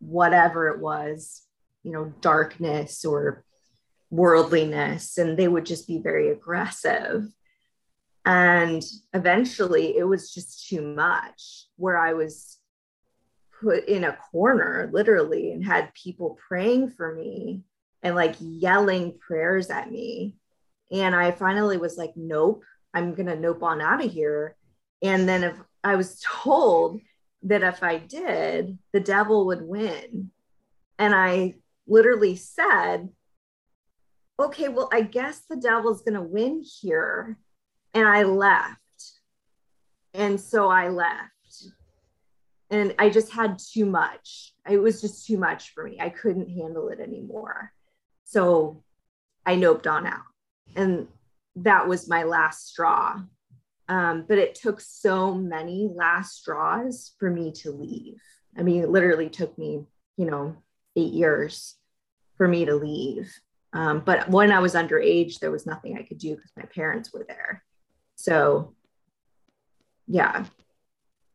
whatever 0.00 0.68
it 0.68 0.80
was 0.80 1.42
you 1.82 1.92
know 1.92 2.12
darkness 2.20 3.04
or 3.04 3.44
worldliness. 4.10 5.18
And 5.18 5.36
they 5.36 5.48
would 5.48 5.66
just 5.66 5.86
be 5.86 5.98
very 5.98 6.30
aggressive. 6.30 7.28
And 8.24 8.82
eventually 9.14 9.96
it 9.96 10.04
was 10.04 10.32
just 10.32 10.68
too 10.68 10.82
much 10.82 11.66
where 11.76 11.96
i 11.96 12.12
was 12.12 12.58
put 13.60 13.86
in 13.86 14.04
a 14.04 14.16
corner 14.30 14.90
literally 14.92 15.50
and 15.52 15.64
had 15.64 15.94
people 15.94 16.38
praying 16.46 16.90
for 16.90 17.14
me 17.14 17.62
and 18.02 18.14
like 18.14 18.36
yelling 18.40 19.18
prayers 19.18 19.70
at 19.70 19.90
me 19.90 20.36
and 20.90 21.14
I 21.14 21.32
finally 21.32 21.76
was 21.76 21.96
like, 21.96 22.12
nope, 22.16 22.64
I'm 22.94 23.14
going 23.14 23.26
to 23.26 23.38
nope 23.38 23.62
on 23.62 23.80
out 23.80 24.04
of 24.04 24.10
here. 24.10 24.56
And 25.02 25.28
then 25.28 25.44
if 25.44 25.54
I 25.84 25.96
was 25.96 26.20
told 26.24 27.00
that 27.42 27.62
if 27.62 27.82
I 27.82 27.98
did, 27.98 28.78
the 28.92 29.00
devil 29.00 29.46
would 29.46 29.62
win. 29.62 30.30
And 30.98 31.14
I 31.14 31.54
literally 31.86 32.36
said, 32.36 33.08
okay, 34.40 34.68
well, 34.68 34.88
I 34.92 35.02
guess 35.02 35.42
the 35.48 35.56
devil's 35.56 36.02
going 36.02 36.14
to 36.14 36.22
win 36.22 36.64
here. 36.80 37.38
And 37.94 38.06
I 38.06 38.24
left. 38.24 38.78
And 40.14 40.40
so 40.40 40.68
I 40.68 40.88
left. 40.88 41.32
And 42.70 42.94
I 42.98 43.08
just 43.08 43.32
had 43.32 43.58
too 43.58 43.86
much. 43.86 44.52
It 44.68 44.78
was 44.78 45.00
just 45.00 45.26
too 45.26 45.38
much 45.38 45.72
for 45.72 45.84
me. 45.84 45.98
I 46.00 46.10
couldn't 46.10 46.50
handle 46.50 46.88
it 46.88 47.00
anymore. 47.00 47.72
So 48.28 48.82
I 49.46 49.56
noped 49.56 49.90
on 49.90 50.06
out. 50.06 50.20
And 50.76 51.08
that 51.56 51.88
was 51.88 52.10
my 52.10 52.24
last 52.24 52.68
straw. 52.68 53.22
Um, 53.88 54.26
but 54.28 54.36
it 54.36 54.54
took 54.54 54.82
so 54.82 55.32
many 55.32 55.88
last 55.90 56.36
straws 56.36 57.14
for 57.18 57.30
me 57.30 57.52
to 57.62 57.70
leave. 57.70 58.20
I 58.54 58.62
mean, 58.62 58.82
it 58.82 58.90
literally 58.90 59.30
took 59.30 59.56
me, 59.56 59.86
you 60.18 60.26
know, 60.26 60.56
eight 60.94 61.14
years 61.14 61.76
for 62.36 62.46
me 62.46 62.66
to 62.66 62.74
leave. 62.74 63.32
Um, 63.72 64.02
but 64.04 64.28
when 64.28 64.52
I 64.52 64.58
was 64.58 64.74
underage, 64.74 65.38
there 65.38 65.50
was 65.50 65.64
nothing 65.64 65.96
I 65.96 66.02
could 66.02 66.18
do 66.18 66.36
because 66.36 66.52
my 66.54 66.64
parents 66.64 67.10
were 67.14 67.24
there. 67.26 67.64
So, 68.16 68.74
yeah, 70.06 70.44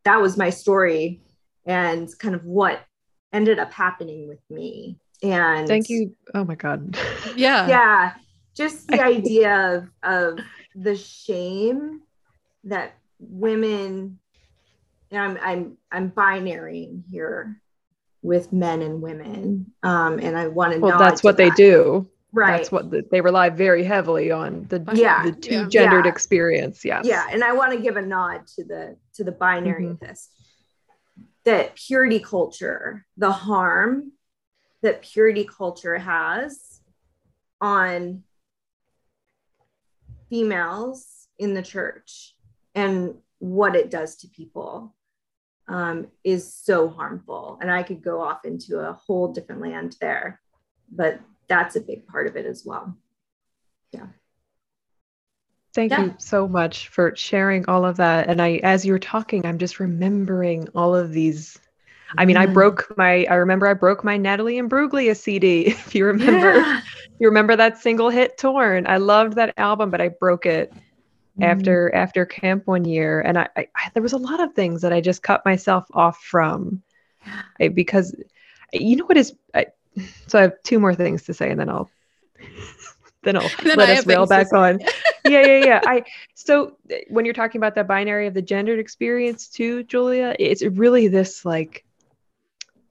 that 0.03 0.21
was 0.21 0.37
my 0.37 0.51
story 0.51 1.23
and 1.65 2.07
kind 2.19 2.35
of 2.35 2.45
what 2.45 2.81
ended 3.31 3.57
up 3.57 3.73
happening 3.73 4.27
with 4.27 4.41
me. 4.51 4.99
And 5.23 5.67
thank 5.67 5.89
you. 5.89 6.15
Oh 6.33 6.43
my 6.43 6.55
God. 6.55 6.97
Yeah. 7.35 7.67
Yeah. 7.67 8.13
Just 8.55 8.87
the 8.87 9.01
idea 9.01 9.77
of, 10.03 10.37
of 10.37 10.39
the 10.75 10.95
shame 10.95 12.01
that 12.65 12.93
women, 13.19 14.19
and 15.09 15.19
I'm, 15.19 15.37
I'm, 15.41 15.77
I'm 15.91 16.07
binary 16.09 16.91
here 17.09 17.59
with 18.21 18.53
men 18.53 18.83
and 18.83 19.01
women. 19.01 19.73
Um, 19.81 20.19
and 20.19 20.37
I 20.37 20.47
want 20.49 20.73
to 20.73 20.79
Well, 20.79 20.99
that's 20.99 21.23
what 21.23 21.37
they 21.37 21.49
do. 21.51 22.07
Right. 22.31 22.57
That's 22.57 22.71
what 22.71 22.91
the, 22.91 23.03
they 23.09 23.21
rely 23.21 23.49
very 23.49 23.83
heavily 23.83 24.29
on 24.31 24.65
the 24.69 24.83
Yeah. 24.93 25.23
the 25.23 25.31
two 25.31 25.53
Yeah. 25.55 25.67
gendered 25.69 26.05
Yeah. 26.05 26.11
experience. 26.11 26.83
Yeah. 26.85 27.01
yeah 27.03 27.27
and 27.31 27.43
i 27.43 27.53
want 27.53 27.71
to 27.73 27.79
give 27.79 27.95
a 27.95 28.01
nod 28.01 28.47
to 28.55 28.63
the 28.63 28.97
to 29.15 29.23
the 29.23 29.31
binary 29.31 29.85
Mhm. 29.85 29.91
of 29.91 29.99
this 29.99 30.29
that 31.45 31.75
purity 31.75 32.19
culture 32.19 33.05
the 33.17 33.31
harm 33.31 34.11
that 34.83 35.01
purity 35.01 35.45
culture 35.45 35.97
has 35.97 36.81
on 37.59 38.23
females 40.29 41.27
in 41.39 41.53
the 41.53 41.61
church 41.61 42.35
and 42.75 43.15
what 43.39 43.75
it 43.75 43.89
does 43.89 44.17
to 44.17 44.27
people 44.27 44.93
um, 45.67 46.07
is 46.23 46.53
so 46.53 46.89
harmful 46.89 47.57
and 47.61 47.71
i 47.71 47.81
could 47.81 48.03
go 48.03 48.21
off 48.21 48.45
into 48.45 48.79
a 48.79 48.93
whole 48.93 49.31
different 49.31 49.61
land 49.61 49.95
there 50.01 50.41
but 50.91 51.19
that's 51.47 51.75
a 51.75 51.81
big 51.81 52.05
part 52.05 52.27
of 52.27 52.35
it 52.35 52.45
as 52.45 52.63
well 52.65 52.95
Yeah. 53.91 54.07
Thank 55.73 55.91
Yeah. 55.91 56.01
you 56.01 56.13
so 56.19 56.47
much 56.47 56.89
for 56.89 57.15
sharing 57.15 57.65
all 57.67 57.83
of 57.83 57.97
that. 57.97 58.29
And 58.29 58.39
I, 58.39 58.59
as 58.63 58.85
you're 58.85 58.99
talking, 58.99 59.43
I'm 59.43 59.57
just 59.57 59.79
remembering 59.79 60.67
all 60.75 60.95
of 60.95 61.11
these. 61.11 61.57
I 62.17 62.25
mean, 62.25 62.37
I 62.37 62.45
Mm. 62.45 62.53
broke 62.53 62.91
my, 62.97 63.25
I 63.25 63.35
remember 63.35 63.67
I 63.67 63.73
broke 63.73 64.03
my 64.03 64.17
Natalie 64.17 64.55
Imbruglia 64.55 65.15
CD. 65.17 65.67
If 65.67 65.95
you 65.95 66.05
remember, 66.05 66.65
Yeah. 66.65 66.81
you 67.19 67.27
remember 67.27 67.55
that 67.55 67.77
single 67.77 68.09
hit 68.09 68.37
Torn. 68.37 68.87
I 68.87 68.97
loved 68.97 69.35
that 69.35 69.53
album, 69.57 69.89
but 69.89 70.01
I 70.01 70.09
broke 70.09 70.45
it 70.45 70.73
Mm-hmm. 71.37 71.43
after 71.45 71.93
after 71.95 72.25
camp 72.25 72.67
one 72.67 72.85
year. 72.85 73.21
And 73.21 73.37
I, 73.37 73.49
I, 73.57 73.67
I 73.75 73.91
there 73.93 74.03
was 74.03 74.13
a 74.13 74.17
lot 74.17 74.39
of 74.39 74.53
things 74.53 74.81
that 74.81 74.93
I 74.93 75.01
just 75.01 75.23
cut 75.23 75.45
myself 75.45 75.85
off 75.93 76.19
from 76.21 76.83
eh, 77.59 77.69
because 77.69 78.15
you 78.73 78.95
know 78.95 79.05
what 79.05 79.17
is, 79.17 79.33
I, 79.53 79.67
so 80.27 80.39
I 80.39 80.43
have 80.43 80.53
two 80.63 80.79
more 80.79 80.95
things 80.95 81.23
to 81.23 81.33
say 81.33 81.51
and 81.51 81.59
then 81.59 81.69
I'll, 81.69 81.91
then 83.23 83.37
I'll 83.37 83.53
Then 83.63 83.77
let 83.77 83.89
I 83.89 83.93
us 83.93 84.05
rail 84.05 84.25
back 84.25 84.53
on 84.53 84.79
yeah 85.23 85.41
yeah 85.41 85.59
yeah 85.59 85.81
i 85.85 86.03
so 86.35 86.77
when 87.09 87.25
you're 87.25 87.33
talking 87.33 87.59
about 87.59 87.75
that 87.75 87.87
binary 87.87 88.27
of 88.27 88.33
the 88.33 88.41
gendered 88.41 88.79
experience 88.79 89.47
too 89.47 89.83
julia 89.83 90.35
it's 90.39 90.61
really 90.63 91.07
this 91.07 91.45
like 91.45 91.85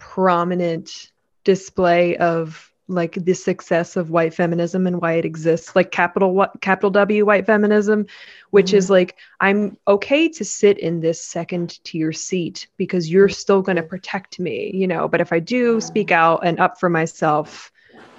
prominent 0.02 1.12
display 1.44 2.16
of 2.16 2.72
like 2.88 3.14
the 3.14 3.32
success 3.32 3.96
of 3.96 4.10
white 4.10 4.34
feminism 4.34 4.84
and 4.88 5.00
why 5.00 5.12
it 5.12 5.24
exists 5.24 5.76
like 5.76 5.92
capital 5.92 6.34
what 6.34 6.60
capital 6.60 6.90
w 6.90 7.24
white 7.24 7.46
feminism 7.46 8.04
which 8.50 8.74
is 8.74 8.90
like 8.90 9.16
i'm 9.40 9.76
okay 9.86 10.28
to 10.28 10.44
sit 10.44 10.76
in 10.78 10.98
this 10.98 11.24
second 11.24 11.82
tier 11.84 12.12
seat 12.12 12.66
because 12.76 13.10
you're 13.12 13.28
still 13.28 13.62
going 13.62 13.76
to 13.76 13.82
protect 13.82 14.40
me 14.40 14.72
you 14.74 14.88
know 14.88 15.06
but 15.06 15.20
if 15.20 15.32
i 15.32 15.38
do 15.38 15.80
speak 15.80 16.10
out 16.10 16.44
and 16.44 16.58
up 16.58 16.80
for 16.80 16.90
myself 16.90 17.70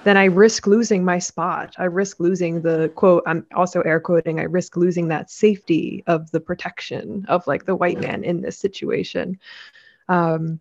then 0.05 0.17
I 0.17 0.25
risk 0.25 0.67
losing 0.67 1.05
my 1.05 1.17
spot. 1.17 1.75
I 1.77 1.85
risk 1.85 2.19
losing 2.19 2.61
the 2.61 2.91
quote, 2.93 3.23
I'm 3.25 3.45
also 3.55 3.79
air 3.83 4.01
quoting, 4.01 4.37
I 4.37 4.43
risk 4.43 4.75
losing 4.75 5.07
that 5.07 5.31
safety 5.31 6.03
of 6.07 6.29
the 6.31 6.41
protection 6.41 7.25
of 7.29 7.47
like 7.47 7.65
the 7.65 7.75
white 7.75 8.01
man 8.01 8.25
in 8.25 8.41
this 8.41 8.57
situation. 8.57 9.39
Um, 10.09 10.59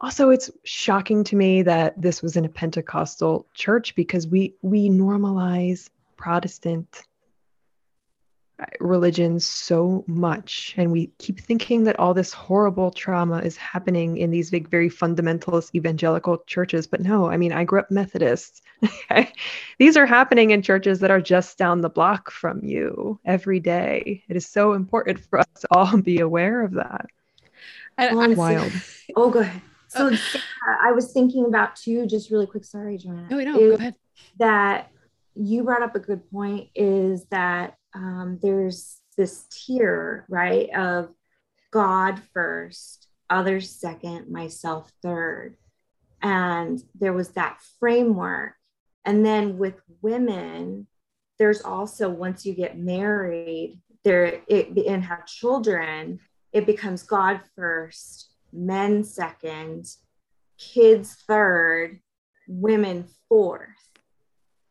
also, 0.00 0.30
it's 0.30 0.50
shocking 0.64 1.24
to 1.24 1.36
me 1.36 1.62
that 1.62 2.00
this 2.00 2.22
was 2.22 2.36
in 2.36 2.44
a 2.44 2.48
Pentecostal 2.48 3.46
church 3.54 3.94
because 3.94 4.26
we 4.26 4.54
we 4.62 4.88
normalize 4.88 5.90
Protestant 6.16 7.04
uh, 8.60 8.66
religions 8.80 9.46
so 9.46 10.04
much. 10.06 10.74
And 10.76 10.92
we 10.92 11.08
keep 11.18 11.40
thinking 11.40 11.84
that 11.84 11.98
all 11.98 12.14
this 12.14 12.32
horrible 12.32 12.90
trauma 12.90 13.38
is 13.38 13.56
happening 13.56 14.18
in 14.18 14.30
these 14.30 14.50
big 14.50 14.68
very 14.68 14.88
fundamentalist 14.88 15.74
evangelical 15.74 16.38
churches. 16.46 16.86
But 16.86 17.00
no 17.00 17.26
i 17.26 17.36
mean 17.36 17.52
i 17.52 17.64
grew 17.64 17.80
up 17.80 17.90
methodist 17.90 18.62
these 19.78 19.96
are 19.96 20.06
happening 20.06 20.50
in 20.50 20.62
churches 20.62 21.00
that 21.00 21.10
are 21.10 21.20
just 21.20 21.58
down 21.58 21.80
the 21.80 21.88
block 21.88 22.30
from 22.30 22.64
you 22.64 23.18
every 23.24 23.60
day. 23.60 24.22
It 24.28 24.36
is 24.36 24.46
so 24.46 24.72
important 24.72 25.20
for 25.20 25.40
us 25.40 25.46
to 25.60 25.68
all 25.70 25.96
be 25.96 26.20
aware 26.20 26.62
of 26.62 26.72
that. 26.72 27.06
I, 27.96 28.12
Well, 28.14 28.30
I, 28.30 28.34
wild. 28.34 28.72
Oh, 29.16 29.30
go 29.30 29.40
ahead. 29.40 29.60
So 29.94 30.14
Sarah, 30.14 30.78
I 30.82 30.92
was 30.92 31.12
thinking 31.12 31.46
about 31.46 31.76
too, 31.76 32.06
just 32.06 32.30
really 32.30 32.46
quick. 32.46 32.64
Sorry, 32.64 32.98
Joanna. 32.98 33.28
no, 33.30 33.38
no, 33.38 33.58
is 33.58 33.70
go 33.70 33.76
ahead. 33.76 33.94
That 34.38 34.90
you 35.34 35.64
brought 35.64 35.82
up 35.82 35.94
a 35.94 36.00
good 36.00 36.28
point 36.30 36.68
is 36.74 37.26
that 37.26 37.76
um, 37.94 38.38
there's 38.42 39.00
this 39.16 39.44
tier, 39.50 40.26
right, 40.28 40.68
of 40.74 41.10
God 41.70 42.20
first, 42.32 43.08
others 43.30 43.70
second, 43.70 44.30
myself 44.30 44.92
third. 45.02 45.56
And 46.22 46.82
there 46.98 47.12
was 47.12 47.30
that 47.30 47.60
framework. 47.78 48.54
And 49.04 49.24
then 49.24 49.58
with 49.58 49.80
women, 50.00 50.86
there's 51.38 51.62
also 51.62 52.08
once 52.08 52.46
you 52.46 52.54
get 52.54 52.78
married, 52.78 53.80
there 54.04 54.40
it 54.48 54.76
and 54.86 55.04
have 55.04 55.26
children, 55.26 56.20
it 56.52 56.66
becomes 56.66 57.02
God 57.02 57.40
first, 57.56 58.33
men 58.54 59.04
second, 59.04 59.86
kids 60.58 61.14
third, 61.26 62.00
women 62.46 63.06
fourth. 63.28 63.68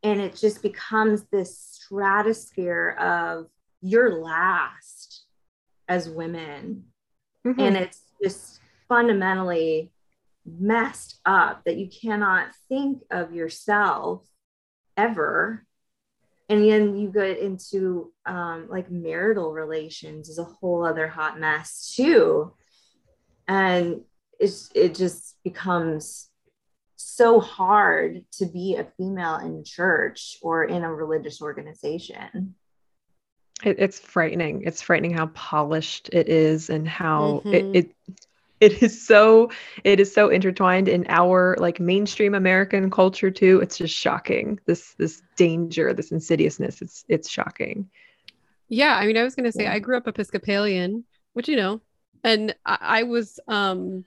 And 0.02 0.20
it 0.20 0.36
just 0.36 0.62
becomes 0.62 1.24
this 1.32 1.58
stratosphere 1.58 2.98
of 3.00 3.48
you're 3.82 4.22
last 4.22 5.26
as 5.88 6.10
women. 6.10 6.86
Mhm. 7.46 7.60
And 7.60 7.78
it's 7.78 8.02
just 8.22 8.60
fundamentally 8.88 9.92
messed 10.46 11.20
up 11.26 11.64
that 11.66 11.78
you 11.78 11.90
cannot 11.90 12.54
think 12.68 13.04
of 13.12 13.34
yourself 13.34 14.28
ever. 14.98 15.66
And 16.50 16.64
then 16.64 16.98
you 16.98 17.10
get 17.10 17.40
into 17.40 18.14
um, 18.26 18.68
like 18.70 18.92
marital 18.92 19.54
relations 19.54 20.30
is 20.30 20.38
a 20.38 20.44
whole 20.44 20.86
other 20.86 21.08
hot 21.08 21.40
mess 21.40 21.94
too. 21.96 22.54
And 23.48 24.02
it's, 24.40 24.72
it 24.74 24.96
just 24.96 25.36
becomes 25.44 26.30
so 26.96 27.40
hard 27.40 28.24
to 28.34 28.46
be 28.46 28.76
a 28.76 28.88
female 28.98 29.38
in 29.38 29.64
church 29.64 30.38
or 30.42 30.64
in 30.66 30.84
a 30.84 30.94
religious 30.94 31.42
organization. 31.42 32.56
It, 33.64 33.78
it's 33.80 34.00
frightening. 34.00 34.64
It's 34.66 34.82
frightening 34.82 35.14
how 35.16 35.28
polished 35.28 36.10
it 36.12 36.28
is 36.28 36.70
and 36.70 36.88
how 36.88 37.42
Mhm. 37.46 37.54
it, 37.54 37.66
it 37.74 38.16
it 38.60 38.82
is 38.82 39.06
so 39.06 39.52
it 39.84 40.00
is 40.00 40.14
so 40.14 40.30
intertwined 40.30 40.88
in 40.88 41.06
our 41.10 41.58
like 41.60 41.82
mainstream 41.82 42.34
American 42.34 42.90
culture 42.90 43.30
too. 43.30 43.60
It's 43.62 43.78
just 43.78 43.94
shocking. 43.94 44.60
This 44.66 44.94
this 44.94 45.22
danger, 45.36 45.94
this 45.94 46.12
insidiousness. 46.12 46.82
It's 46.82 47.04
it's 47.10 47.30
shocking. 47.30 47.90
Yeah, 48.70 48.96
I 48.96 49.06
mean, 49.06 49.18
I 49.18 49.24
was 49.24 49.36
gonna 49.36 49.52
say 49.52 49.64
Yeah. 49.64 49.74
I 49.74 49.80
grew 49.80 49.98
up 49.98 50.08
Episcopalian, 50.08 51.04
which 51.34 51.50
you 51.50 51.58
know, 51.58 51.82
and 52.24 52.56
I, 52.66 52.78
I 52.82 53.04
was 53.04 53.40
um, 53.48 54.06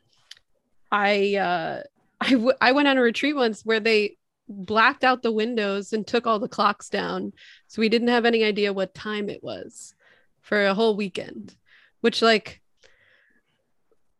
I 0.90 1.36
uh, 1.36 1.82
I 2.20 2.30
w- 2.30 2.56
I 2.60 2.72
went 2.72 2.88
on 2.88 2.98
a 2.98 3.02
retreat 3.02 3.36
once 3.36 3.64
where 3.64 3.80
they 3.80 4.16
blacked 4.48 5.04
out 5.04 5.22
the 5.22 5.32
windows 5.32 5.92
and 5.92 6.06
took 6.06 6.26
all 6.26 6.38
the 6.38 6.48
clocks 6.48 6.88
down, 6.88 7.32
so 7.66 7.80
we 7.80 7.88
didn't 7.88 8.08
have 8.08 8.24
any 8.24 8.44
idea 8.44 8.72
what 8.72 8.94
time 8.94 9.28
it 9.28 9.42
was 9.42 9.94
for 10.40 10.66
a 10.66 10.74
whole 10.74 10.96
weekend, 10.96 11.54
which 12.00 12.22
like 12.22 12.60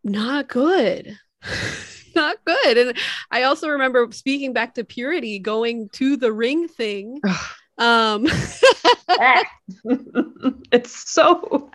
not 0.04 0.48
good. 0.48 1.18
not 2.14 2.36
good. 2.44 2.78
And 2.78 2.98
I 3.30 3.44
also 3.44 3.68
remember 3.68 4.08
speaking 4.10 4.52
back 4.52 4.74
to 4.74 4.84
purity, 4.84 5.38
going 5.38 5.88
to 5.90 6.16
the 6.16 6.32
ring 6.32 6.68
thing. 6.68 7.20
um 7.78 8.26
it's 10.72 11.10
so 11.10 11.70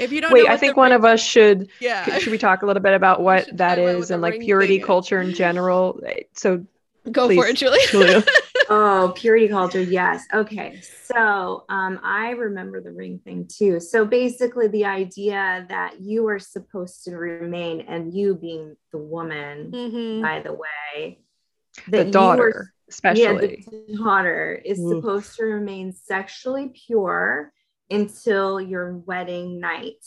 if 0.00 0.12
you 0.12 0.20
don't 0.20 0.32
wait 0.32 0.48
i 0.48 0.56
think 0.56 0.76
one 0.76 0.90
ring- 0.90 0.96
of 0.98 1.04
us 1.04 1.20
should 1.22 1.68
yeah 1.80 2.18
should 2.18 2.30
we 2.32 2.38
talk 2.38 2.62
a 2.62 2.66
little 2.66 2.82
bit 2.82 2.94
about 3.00 3.22
what 3.22 3.46
that 3.52 3.52
is 3.52 3.56
that 3.58 3.76
talk 3.76 3.78
about 3.78 3.84
what 3.94 3.94
is 4.02 4.08
the 4.08 4.14
and 4.14 4.22
like 4.22 4.40
purity 4.40 4.74
thing 4.74 4.80
is. 4.80 4.86
culture 4.86 5.20
in 5.20 5.32
general 5.32 6.00
so 6.32 6.64
go 7.12 7.28
for 7.32 7.46
it 7.46 7.56
julie 7.56 7.78
Julia. 7.90 8.24
Oh, 8.68 9.12
purity 9.14 9.46
culture. 9.46 9.80
Yes. 9.80 10.24
Okay. 10.34 10.80
So 11.04 11.64
um, 11.68 12.00
I 12.02 12.30
remember 12.30 12.80
the 12.80 12.90
ring 12.90 13.20
thing 13.22 13.46
too. 13.48 13.78
So 13.78 14.04
basically, 14.04 14.66
the 14.66 14.86
idea 14.86 15.64
that 15.68 16.00
you 16.00 16.26
are 16.26 16.40
supposed 16.40 17.04
to 17.04 17.14
remain, 17.16 17.82
and 17.82 18.12
you 18.12 18.34
being 18.34 18.76
the 18.90 18.98
woman, 18.98 19.70
Mhm. 19.70 20.20
by 20.20 20.40
the 20.40 20.52
way, 20.52 21.20
the 21.86 22.06
daughter 22.06 22.42
are- 22.48 22.72
especially 22.88 23.22
Yeah, 23.22 23.70
the 23.86 23.94
daughter 23.98 24.60
is 24.64 24.80
Oof. 24.80 24.96
supposed 24.96 25.36
to 25.36 25.44
remain 25.44 25.92
sexually 25.92 26.72
pure 26.88 27.52
until 27.90 28.60
your 28.60 28.96
wedding 28.96 29.60
night. 29.60 30.04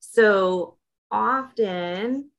So 0.00 0.76
often, 1.10 2.30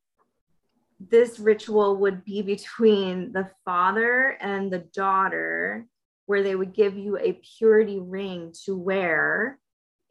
this 1.00 1.40
ritual 1.40 1.98
would 1.98 2.24
be 2.24 2.42
between 2.42 3.32
the 3.32 3.50
father 3.66 4.38
and 4.40 4.72
the 4.72 4.86
daughter, 4.94 5.88
where 6.26 6.44
they 6.44 6.56
would 6.56 6.74
give 6.74 6.98
you 6.98 7.18
a 7.18 7.40
purity 7.58 8.00
ring 8.00 8.54
to 8.66 8.78
wear 8.78 9.60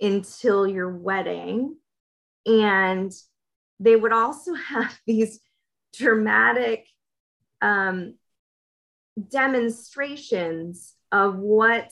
until 0.00 0.66
your 0.66 0.88
wedding. 0.88 1.76
And 2.46 3.12
they 3.78 3.96
would 3.96 4.12
also 4.12 4.54
have 4.68 4.98
these 5.06 5.40
dramatic 5.94 6.86
um, 7.62 8.14
demonstrations 9.28 10.94
of 11.12 11.36
what 11.36 11.90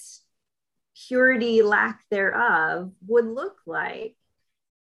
purity 1.07 1.62
lack 1.62 2.03
thereof 2.11 2.90
would 3.07 3.26
look 3.26 3.59
like 3.66 4.16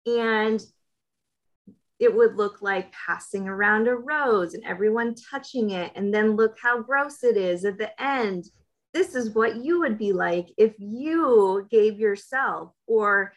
and 0.05 0.62
it 1.99 2.16
would 2.16 2.36
look 2.36 2.62
like 2.62 2.91
passing 2.91 3.47
around 3.47 3.88
a 3.88 3.95
rose 3.95 4.55
and 4.55 4.64
everyone 4.66 5.14
touching 5.30 5.70
it 5.70 5.91
and 5.95 6.12
then 6.12 6.36
look 6.36 6.57
how 6.62 6.82
gross 6.82 7.24
it 7.24 7.38
is 7.38 7.64
at 7.64 7.78
the 7.78 8.01
end. 8.01 8.45
This 8.91 9.14
is 9.14 9.36
what 9.36 9.57
you 9.57 9.80
would 9.82 9.99
be 9.99 10.12
like 10.12 10.47
if 10.57 10.74
you 10.80 11.68
gave 11.70 11.99
yourself 11.99 12.74
or 12.88 13.34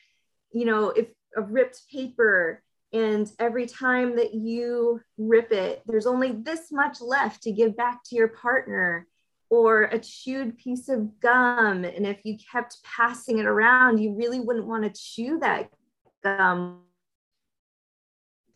you 0.51 0.65
know 0.65 0.89
if 0.91 1.09
a 1.37 1.43
ripped 1.43 1.83
paper 1.93 2.63
and 2.93 3.31
every 3.39 3.67
time 3.67 4.17
that 4.17 4.35
you 4.35 5.01
rip 5.19 5.53
it 5.53 5.83
there's 5.87 6.07
only 6.07 6.33
this 6.33 6.73
much 6.73 7.01
left 7.01 7.43
to 7.43 7.53
give 7.53 7.77
back 7.77 8.03
to 8.05 8.15
your 8.15 8.29
partner 8.29 9.07
or 9.55 9.83
a 9.83 9.99
chewed 9.99 10.59
piece 10.59 10.89
of 10.89 11.21
gum 11.21 11.85
and 11.85 12.07
if 12.07 12.19
you 12.25 12.37
kept 12.51 12.83
passing 12.83 13.39
it 13.39 13.47
around 13.47 13.99
you 13.99 14.15
really 14.15 14.41
wouldn't 14.41 14.67
want 14.67 14.83
to 14.83 15.01
chew 15.01 15.39
that 15.39 15.71
gum 16.23 16.81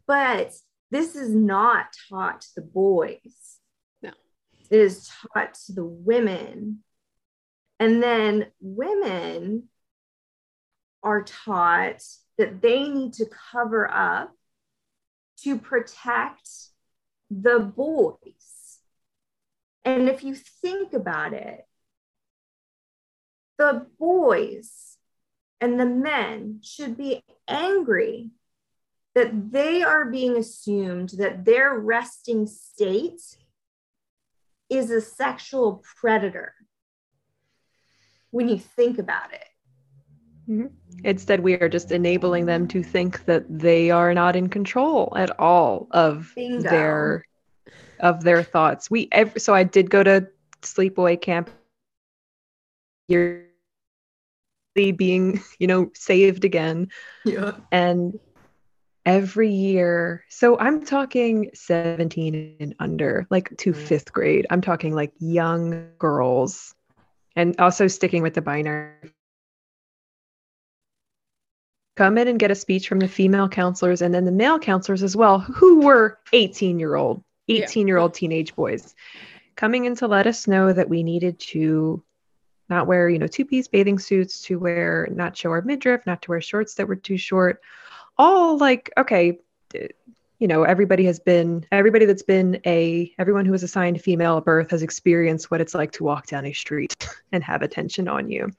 but 0.06 0.52
this 0.90 1.14
is 1.14 1.34
not 1.34 1.86
taught 2.08 2.40
to 2.40 2.48
the 2.56 2.62
boys 2.62 3.58
No. 4.02 4.10
it 4.70 4.80
is 4.80 5.10
taught 5.32 5.54
to 5.66 5.72
the 5.72 5.84
women 5.84 6.82
and 7.78 8.02
then 8.02 8.46
women 8.60 9.68
are 11.02 11.22
taught 11.22 12.02
that 12.38 12.60
they 12.60 12.88
need 12.88 13.12
to 13.14 13.26
cover 13.52 13.90
up 13.90 14.32
to 15.42 15.58
protect 15.58 16.48
the 17.30 17.58
boys. 17.60 18.18
And 19.88 20.06
if 20.06 20.22
you 20.22 20.34
think 20.34 20.92
about 20.92 21.32
it, 21.32 21.64
the 23.56 23.86
boys 23.98 24.98
and 25.62 25.80
the 25.80 25.86
men 25.86 26.60
should 26.62 26.94
be 26.98 27.22
angry 27.48 28.30
that 29.14 29.50
they 29.50 29.82
are 29.82 30.04
being 30.04 30.36
assumed 30.36 31.14
that 31.16 31.46
their 31.46 31.72
resting 31.72 32.46
state 32.46 33.22
is 34.68 34.90
a 34.90 35.00
sexual 35.00 35.82
predator 35.96 36.52
when 38.30 38.50
you 38.50 38.58
think 38.58 38.98
about 38.98 39.32
it. 39.32 39.48
Mm-hmm. 40.50 40.66
Instead, 41.04 41.40
we 41.40 41.54
are 41.54 41.68
just 41.70 41.92
enabling 41.92 42.44
them 42.44 42.68
to 42.68 42.82
think 42.82 43.24
that 43.24 43.46
they 43.48 43.90
are 43.90 44.12
not 44.12 44.36
in 44.36 44.50
control 44.50 45.14
at 45.16 45.40
all 45.40 45.88
of 45.92 46.30
Bingo. 46.34 46.68
their 46.68 47.24
of 48.00 48.22
their 48.22 48.42
thoughts. 48.42 48.90
We 48.90 49.08
ev- 49.12 49.34
so 49.38 49.54
I 49.54 49.64
did 49.64 49.90
go 49.90 50.02
to 50.02 50.28
sleepaway 50.62 51.20
camp. 51.20 51.50
You're 53.08 53.44
being, 54.74 55.40
you 55.58 55.66
know, 55.66 55.90
saved 55.94 56.44
again, 56.44 56.88
Yeah. 57.24 57.56
and 57.72 58.18
every 59.04 59.50
year. 59.50 60.24
So 60.28 60.58
I'm 60.58 60.84
talking 60.84 61.50
17 61.54 62.56
and 62.60 62.74
under, 62.78 63.26
like 63.30 63.56
to 63.58 63.72
Mm. 63.72 63.76
fifth 63.76 64.12
grade. 64.12 64.46
I'm 64.50 64.60
talking 64.60 64.94
like 64.94 65.12
young 65.18 65.90
girls, 65.98 66.74
and 67.34 67.58
also 67.58 67.88
sticking 67.88 68.22
with 68.22 68.34
the 68.34 68.42
binary 68.42 68.92
come 71.96 72.16
in 72.16 72.28
and 72.28 72.38
get 72.38 72.52
a 72.52 72.54
speech 72.54 72.88
from 72.88 73.00
the 73.00 73.08
female 73.08 73.48
counselors 73.48 74.02
and 74.02 74.14
then 74.14 74.24
the 74.24 74.30
male 74.30 74.60
counselors 74.60 75.02
as 75.02 75.16
well, 75.16 75.40
who 75.40 75.80
were 75.80 76.20
18 76.32 76.78
year 76.78 76.94
old. 76.94 77.24
18 77.48 77.88
year 77.88 77.98
old 77.98 78.14
teenage 78.14 78.54
boys, 78.54 78.94
coming 79.56 79.84
in 79.84 79.94
to 79.96 80.06
let 80.06 80.26
us 80.26 80.46
know 80.46 80.72
that 80.72 80.88
we 80.88 81.02
needed 81.02 81.38
to 81.40 82.02
not 82.68 82.86
wear, 82.86 83.08
you 83.08 83.18
know, 83.18 83.26
two 83.26 83.44
piece 83.44 83.68
bathing 83.68 83.98
suits, 83.98 84.42
to 84.42 84.58
wear, 84.58 85.08
not 85.10 85.36
show 85.36 85.50
our 85.50 85.62
midriff, 85.62 86.06
not 86.06 86.22
to 86.22 86.30
wear 86.30 86.40
shorts 86.40 86.74
that 86.74 86.86
were 86.86 86.96
too 86.96 87.16
short. 87.16 87.60
All 88.18 88.58
like, 88.58 88.92
okay, 88.98 89.38
you 90.38 90.46
know, 90.46 90.64
everybody 90.64 91.04
has 91.06 91.18
been, 91.18 91.64
everybody 91.72 92.04
that's 92.04 92.22
been 92.22 92.60
a, 92.66 93.12
everyone 93.18 93.44
who 93.44 93.52
was 93.52 93.62
assigned 93.62 94.00
female 94.00 94.38
at 94.38 94.44
birth 94.44 94.70
has 94.70 94.82
experienced 94.82 95.50
what 95.50 95.60
it's 95.60 95.74
like 95.74 95.92
to 95.92 96.04
walk 96.04 96.26
down 96.26 96.44
a 96.44 96.52
street 96.52 97.08
and 97.32 97.42
have 97.42 97.62
attention 97.62 98.06
on 98.08 98.30
you. 98.30 98.50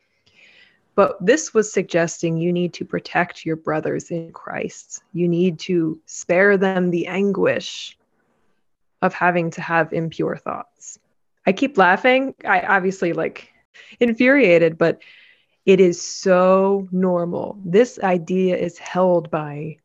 But 0.96 1.24
this 1.26 1.54
was 1.54 1.72
suggesting 1.72 2.38
you 2.38 2.52
need 2.52 2.74
to 2.74 2.84
protect 2.84 3.46
your 3.46 3.56
brothers 3.56 4.12
in 4.12 4.34
Christ. 4.34 5.02
You 5.14 5.30
need 5.30 5.60
to 5.60 5.98
spare 6.06 6.58
them 6.58 6.90
the 6.90 7.08
anguish 7.08 7.98
of 9.02 9.14
having 9.14 9.52
to 9.52 9.62
have 9.62 9.94
impure 9.94 10.36
thoughts. 10.38 11.00
I 11.46 11.54
keep 11.54 11.78
laughing. 11.78 12.36
I 12.46 12.62
obviously 12.62 13.14
like 13.14 13.52
infuriated, 14.00 14.78
but 14.78 15.02
it 15.66 15.80
is 15.80 16.02
so 16.02 16.88
normal. 16.92 17.58
This 17.64 18.00
idea 18.00 18.58
is 18.58 18.78
held 18.78 19.30
by 19.32 19.78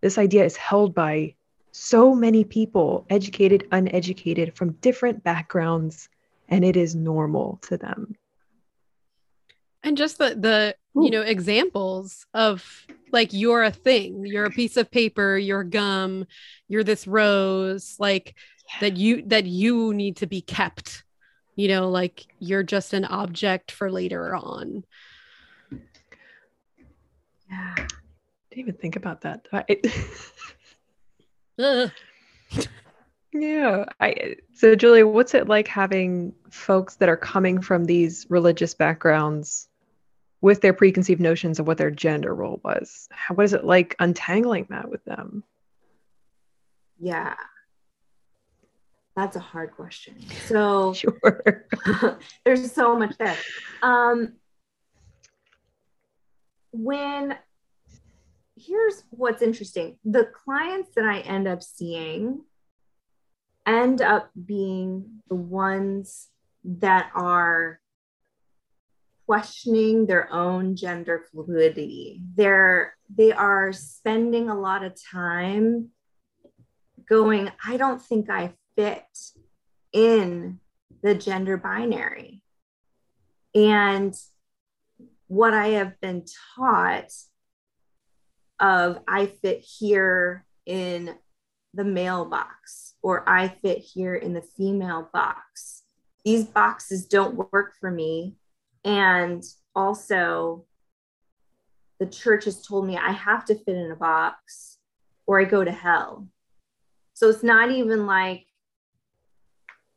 this 0.00 0.18
idea 0.18 0.44
is 0.44 0.56
held 0.56 0.94
by 0.94 1.34
so 1.72 2.14
many 2.14 2.44
people, 2.44 3.04
educated, 3.10 3.66
uneducated, 3.72 4.56
from 4.56 4.72
different 4.80 5.22
backgrounds, 5.24 6.08
and 6.48 6.64
it 6.64 6.76
is 6.76 6.94
normal 6.94 7.58
to 7.62 7.76
them. 7.76 8.16
and 9.82 9.96
just 9.96 10.18
the 10.18 10.34
the 10.34 10.74
Ooh. 10.96 11.04
you 11.04 11.10
know 11.10 11.22
examples 11.22 12.26
of 12.34 12.86
like 13.12 13.32
you're 13.32 13.62
a 13.62 13.70
thing. 13.70 14.24
You're 14.24 14.44
a 14.44 14.50
piece 14.50 14.76
of 14.76 14.90
paper. 14.90 15.36
You're 15.36 15.64
gum. 15.64 16.26
You're 16.68 16.84
this 16.84 17.06
rose 17.06 17.96
like 17.98 18.34
that 18.80 18.96
you 18.96 19.22
that 19.26 19.46
you 19.46 19.94
need 19.94 20.16
to 20.18 20.26
be 20.26 20.40
kept. 20.40 21.04
You 21.56 21.68
know 21.68 21.90
like 21.90 22.26
you're 22.38 22.62
just 22.62 22.92
an 22.92 23.04
object 23.04 23.72
for 23.72 23.90
later 23.90 24.34
on. 24.34 24.84
Yeah. 27.50 27.74
didn't 28.50 28.58
even 28.58 28.74
think 28.74 28.96
about 28.96 29.22
that. 29.22 29.46
I, 29.52 29.64
yeah. 33.32 33.84
I 34.00 34.36
so 34.54 34.74
Julia, 34.74 35.06
what's 35.06 35.34
it 35.34 35.48
like 35.48 35.68
having 35.68 36.34
folks 36.50 36.96
that 36.96 37.08
are 37.08 37.16
coming 37.16 37.60
from 37.60 37.86
these 37.86 38.26
religious 38.28 38.74
backgrounds 38.74 39.68
with 40.40 40.60
their 40.60 40.72
preconceived 40.72 41.20
notions 41.20 41.58
of 41.58 41.66
what 41.66 41.78
their 41.78 41.90
gender 41.90 42.34
role 42.34 42.60
was? 42.64 43.08
How, 43.10 43.34
what 43.34 43.44
is 43.44 43.52
it 43.52 43.64
like 43.64 43.96
untangling 43.98 44.66
that 44.70 44.88
with 44.88 45.04
them? 45.04 45.42
Yeah. 46.98 47.34
That's 49.16 49.36
a 49.36 49.40
hard 49.40 49.72
question. 49.72 50.16
So 50.46 50.92
Sure. 50.94 51.66
there's 52.44 52.70
so 52.72 52.96
much 52.96 53.16
there. 53.18 53.36
Um, 53.82 54.34
when 56.70 57.36
here's 58.56 59.04
what's 59.10 59.40
interesting 59.40 59.96
the 60.04 60.28
clients 60.44 60.90
that 60.96 61.04
I 61.04 61.20
end 61.20 61.46
up 61.46 61.62
seeing 61.62 62.42
end 63.66 64.00
up 64.00 64.30
being 64.46 65.22
the 65.28 65.34
ones 65.34 66.28
that 66.64 67.10
are 67.14 67.80
questioning 69.28 70.06
their 70.06 70.32
own 70.32 70.74
gender 70.74 71.26
fluidity 71.30 72.22
they're 72.34 72.96
they 73.14 73.30
are 73.32 73.72
spending 73.72 74.48
a 74.48 74.58
lot 74.58 74.82
of 74.82 74.92
time 75.10 75.90
going, 77.08 77.50
I 77.64 77.76
don't 77.76 78.02
think 78.02 78.28
I 78.30 78.52
fit 78.76 79.04
in 79.92 80.60
the 81.02 81.14
gender 81.14 81.56
binary. 81.56 82.42
And 83.54 84.14
what 85.26 85.54
I 85.54 85.68
have 85.68 86.00
been 86.00 86.24
taught 86.56 87.12
of 88.60 88.98
I 89.08 89.26
fit 89.26 89.60
here 89.60 90.44
in 90.66 91.14
the 91.74 91.84
male 91.84 92.24
box 92.24 92.94
or 93.02 93.28
I 93.28 93.48
fit 93.48 93.78
here 93.78 94.14
in 94.14 94.34
the 94.34 94.42
female 94.42 95.08
box. 95.12 95.82
These 96.24 96.44
boxes 96.44 97.06
don't 97.06 97.52
work 97.52 97.74
for 97.80 97.90
me. 97.90 98.34
And 98.88 99.44
also, 99.74 100.64
the 102.00 102.06
church 102.06 102.46
has 102.46 102.66
told 102.66 102.86
me 102.86 102.96
I 102.96 103.12
have 103.12 103.44
to 103.44 103.54
fit 103.54 103.76
in 103.76 103.90
a 103.90 103.96
box 103.96 104.78
or 105.26 105.38
I 105.38 105.44
go 105.44 105.62
to 105.62 105.70
hell. 105.70 106.26
So 107.12 107.28
it's 107.28 107.42
not 107.42 107.70
even 107.70 108.06
like, 108.06 108.46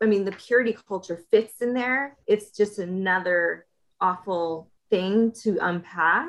I 0.03 0.07
mean, 0.07 0.25
the 0.25 0.33
purity 0.33 0.75
culture 0.89 1.23
fits 1.31 1.61
in 1.61 1.73
there. 1.73 2.17
It's 2.27 2.51
just 2.51 2.79
another 2.79 3.65
awful 4.01 4.69
thing 4.89 5.31
to 5.43 5.57
unpack. 5.61 6.27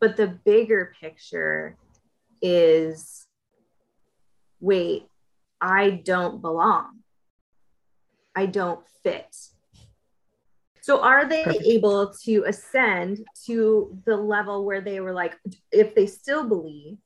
But 0.00 0.18
the 0.18 0.26
bigger 0.44 0.92
picture 1.00 1.78
is 2.42 3.26
wait, 4.60 5.06
I 5.62 5.90
don't 5.90 6.42
belong. 6.42 6.98
I 8.36 8.46
don't 8.46 8.84
fit. 9.02 9.34
So 10.84 11.00
are 11.00 11.26
they 11.26 11.44
Perfect. 11.44 11.64
able 11.64 12.12
to 12.24 12.44
ascend 12.46 13.20
to 13.46 13.98
the 14.04 14.18
level 14.18 14.66
where 14.66 14.82
they 14.82 15.00
were 15.00 15.14
like, 15.14 15.34
if 15.72 15.94
they 15.94 16.06
still 16.06 16.46
believe, 16.46 16.98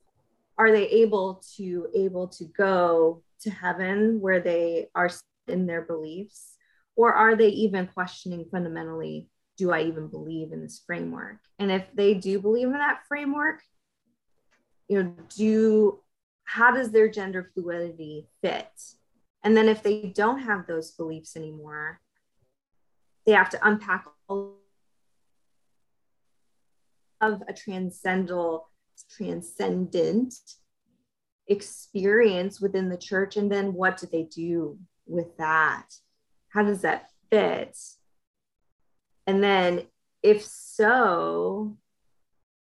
are 0.59 0.73
they 0.73 0.89
able 0.89 1.41
to 1.55 1.87
able 1.95 2.27
to 2.27 2.45
go 2.47 3.23
to 3.43 3.51
heaven 3.51 4.21
where 4.21 4.41
they 4.41 4.89
are 4.97 5.09
in 5.47 5.67
their 5.67 5.83
beliefs? 5.83 6.57
Or 6.97 7.13
are 7.13 7.37
they 7.37 7.51
even 7.51 7.87
questioning 7.87 8.47
fundamentally, 8.51 9.29
do 9.57 9.71
I 9.71 9.83
even 9.83 10.09
believe 10.09 10.51
in 10.51 10.61
this 10.61 10.83
framework? 10.85 11.37
And 11.61 11.71
if 11.71 11.85
they 11.95 12.15
do 12.15 12.41
believe 12.41 12.67
in 12.67 12.73
that 12.73 13.03
framework, 13.07 13.63
you 14.89 15.05
know, 15.05 15.15
do 15.37 16.01
how 16.43 16.73
does 16.73 16.91
their 16.91 17.09
gender 17.09 17.53
fluidity 17.55 18.27
fit? 18.43 18.73
And 19.45 19.57
then 19.57 19.69
if 19.69 19.85
they 19.85 20.13
don't 20.17 20.41
have 20.41 20.67
those 20.67 20.91
beliefs 20.91 21.37
anymore, 21.37 22.01
they 23.29 23.35
have 23.35 23.51
to 23.51 23.69
unpack 23.69 24.07
of 27.21 27.43
a 27.47 27.53
transcendental 27.53 28.71
transcendent 29.11 30.35
experience 31.47 32.59
within 32.59 32.89
the 32.89 32.97
church 32.97 33.37
and 33.37 33.53
then 33.53 33.75
what 33.75 33.99
do 33.99 34.07
they 34.11 34.23
do 34.23 34.79
with 35.07 35.37
that? 35.37 35.85
How 36.49 36.63
does 36.63 36.81
that 36.81 37.11
fit? 37.31 37.77
And 39.27 39.45
then 39.45 39.83
if 40.23 40.43
so 40.43 41.77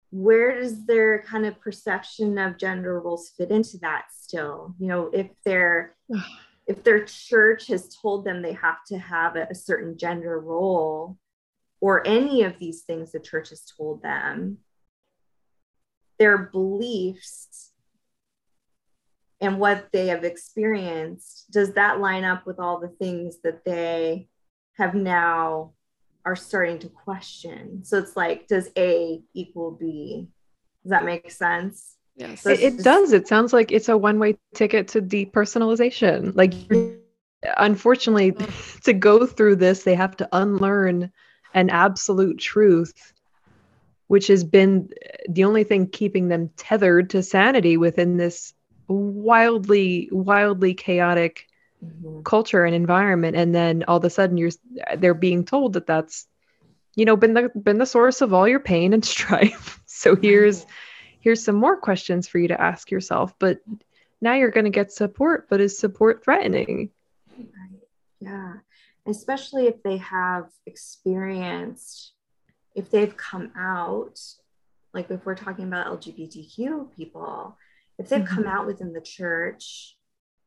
where 0.10 0.60
does 0.60 0.86
their 0.86 1.22
kind 1.22 1.46
of 1.46 1.62
perception 1.62 2.38
of 2.38 2.58
gender 2.58 3.00
roles 3.00 3.30
fit 3.30 3.52
into 3.52 3.78
that 3.78 4.08
still? 4.12 4.76
You 4.80 4.88
know 4.88 5.12
if 5.14 5.28
they're 5.46 5.96
if 6.68 6.84
their 6.84 7.06
church 7.06 7.68
has 7.68 7.96
told 7.96 8.26
them 8.26 8.42
they 8.42 8.54
have 8.54 8.84
to 8.88 8.98
have 8.98 9.36
a, 9.38 9.48
a, 9.50 9.56
certain 9.56 9.98
gender 9.98 10.40
role 10.40 11.18
or 11.80 12.06
any 12.06 12.44
of 12.44 12.60
these 12.60 12.82
things 12.82 13.12
the 13.12 13.20
church 13.20 13.50
has 13.50 13.64
told 13.78 14.04
them, 14.04 14.58
their 16.20 16.38
beliefs 16.38 17.72
and 19.40 19.60
what 19.60 19.90
they 19.94 20.08
have 20.08 20.24
experienced, 20.24 21.50
does 21.52 21.74
that 21.74 22.00
line 22.00 22.24
up 22.24 22.46
with 22.46 22.60
all 22.60 22.80
the 22.80 22.88
things 22.88 23.38
that 23.44 23.64
they 23.64 24.28
have 24.78 24.96
now 24.96 25.74
are 26.26 26.36
starting 26.36 26.80
to 26.80 26.90
question? 26.90 27.86
So 27.86 28.00
it's 28.00 28.18
like, 28.18 28.48
does 28.48 28.70
A 28.76 29.22
equal 29.34 29.72
B? 29.72 30.28
Does 30.84 30.90
that 30.90 31.06
make 31.06 31.30
sense? 31.32 31.97
Yes. 32.18 32.46
It, 32.48 32.60
it 32.60 32.84
does. 32.84 33.14
It 33.14 33.28
sounds 33.28 33.54
like 33.54 33.72
it's 33.72 33.90
a 33.90 33.98
one 33.98 34.18
way 34.18 34.38
ticket 34.56 34.88
to 34.90 35.02
depersonalization. 35.02 36.36
Like, 36.36 36.54
unfortunately, 37.58 38.36
to 38.84 38.94
go 38.94 39.26
through 39.28 39.58
this, 39.58 39.84
they 39.84 39.94
have 39.94 40.18
to 40.18 40.30
unlearn 40.32 41.12
an 41.54 41.70
absolute 41.70 42.40
truth, 42.40 43.14
which 44.08 44.28
has 44.28 44.44
been 44.44 44.90
the 45.30 45.44
only 45.44 45.64
thing 45.64 45.88
keeping 45.88 46.28
them 46.28 46.50
tethered 46.58 47.12
to 47.12 47.22
sanity 47.22 47.78
within 47.78 48.18
this 48.18 48.54
wildly, 48.88 50.10
wildly 50.12 50.74
chaotic 50.74 51.46
mm-hmm. 51.86 52.24
culture 52.24 52.66
and 52.66 52.74
environment. 52.74 53.38
And 53.38 53.54
then 53.54 53.84
all 53.88 53.98
of 53.98 54.04
a 54.06 54.10
sudden, 54.10 54.38
you're 54.38 54.52
they're 54.98 55.14
being 55.14 55.46
told 55.46 55.74
that 55.74 55.86
that's, 55.86 56.26
you 56.96 57.06
know, 57.06 57.16
been 57.16 57.36
the 57.36 57.52
been 57.56 57.78
the 57.78 57.86
source 57.86 58.22
of 58.22 58.34
all 58.34 58.48
your 58.48 58.60
pain 58.60 58.94
and 58.94 59.06
strife. 59.06 59.80
so 59.86 60.16
here's 60.16 60.66
here's 61.28 61.44
some 61.44 61.58
more 61.58 61.76
questions 61.76 62.26
for 62.26 62.40
you 62.40 62.48
to 62.48 62.62
ask 62.62 62.90
yourself 62.90 63.34
but 63.38 63.60
now 64.22 64.34
you're 64.34 64.50
going 64.50 64.64
to 64.64 64.70
get 64.70 64.94
support 64.94 65.46
but 65.50 65.60
is 65.60 65.78
support 65.78 66.24
threatening 66.24 66.90
right 67.38 67.82
yeah 68.22 68.54
especially 69.06 69.68
if 69.68 69.84
they 69.84 69.98
have 69.98 70.46
experienced 70.66 72.14
if 72.76 72.90
they've 72.90 73.18
come 73.18 73.52
out 73.58 74.18
like 74.94 75.12
if 75.12 75.26
we're 75.26 75.36
talking 75.36 75.66
about 75.66 76.00
lgbtq 76.00 76.96
people 76.96 77.58
if 78.00 78.08
they've 78.08 78.22
mm-hmm. 78.22 78.34
come 78.34 78.48
out 78.48 78.66
within 78.66 78.94
the 78.94 79.02
church 79.02 79.98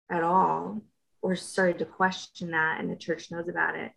at 0.09 0.22
all 0.22 0.81
or 1.20 1.37
started 1.37 1.78
to 1.78 1.85
question 1.85 2.53
that 2.53 2.81
and 2.81 2.91
the 2.91 2.97
church 2.97 3.31
knows 3.31 3.49
about 3.49 3.76
it 3.76 3.93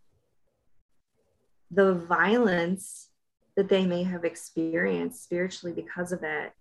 the 1.71 1.93
violence 1.93 3.07
that 3.55 3.69
they 3.69 3.85
may 3.85 4.03
have 4.03 4.25
experienced 4.25 5.23
spiritually 5.23 5.73
because 5.73 6.11
of 6.11 6.23
it 6.23 6.51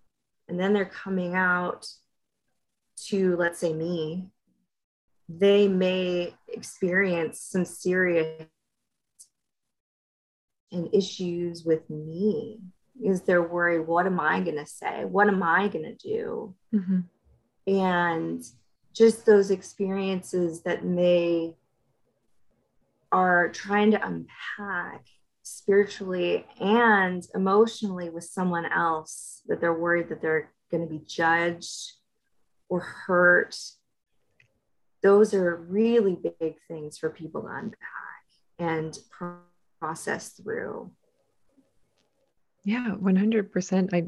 and 0.52 0.60
then 0.60 0.74
they're 0.74 0.84
coming 0.84 1.34
out 1.34 1.86
to, 3.06 3.36
let's 3.36 3.58
say, 3.58 3.72
me, 3.72 4.26
they 5.26 5.66
may 5.66 6.34
experience 6.46 7.40
some 7.40 7.64
serious 7.64 8.46
and 10.70 10.94
issues 10.94 11.64
with 11.64 11.88
me. 11.88 12.60
Is 13.02 13.22
they're 13.22 13.42
worried 13.42 13.86
what 13.86 14.04
am 14.04 14.20
i 14.20 14.40
going 14.40 14.58
to 14.58 14.66
say? 14.66 15.06
What 15.06 15.28
am 15.28 15.42
i 15.42 15.68
going 15.68 15.86
to 15.86 15.94
do? 15.94 16.54
Mm-hmm. 16.74 17.00
and 17.74 18.44
just 18.92 19.24
those 19.24 19.50
experiences 19.50 20.62
that 20.64 20.80
they 20.82 21.54
are 23.10 23.48
trying 23.48 23.92
to 23.92 24.06
unpack 24.06 25.06
spiritually 25.42 26.46
and 26.60 27.26
emotionally 27.34 28.10
with 28.10 28.24
someone 28.24 28.66
else 28.66 29.42
that 29.46 29.60
they're 29.60 29.78
worried 29.78 30.08
that 30.08 30.20
they're 30.20 30.50
going 30.70 30.82
to 30.82 30.88
be 30.88 31.02
judged 31.06 31.92
or 32.68 32.80
hurt. 32.80 33.56
Those 35.02 35.34
are 35.34 35.56
really 35.56 36.16
big 36.40 36.54
things 36.68 36.96
for 36.98 37.10
people 37.10 37.42
to 37.42 37.48
unpack 37.48 37.76
and 38.58 38.96
process 39.80 40.30
through. 40.30 40.90
Yeah 42.64 42.94
100% 43.00 43.92
i 43.92 44.06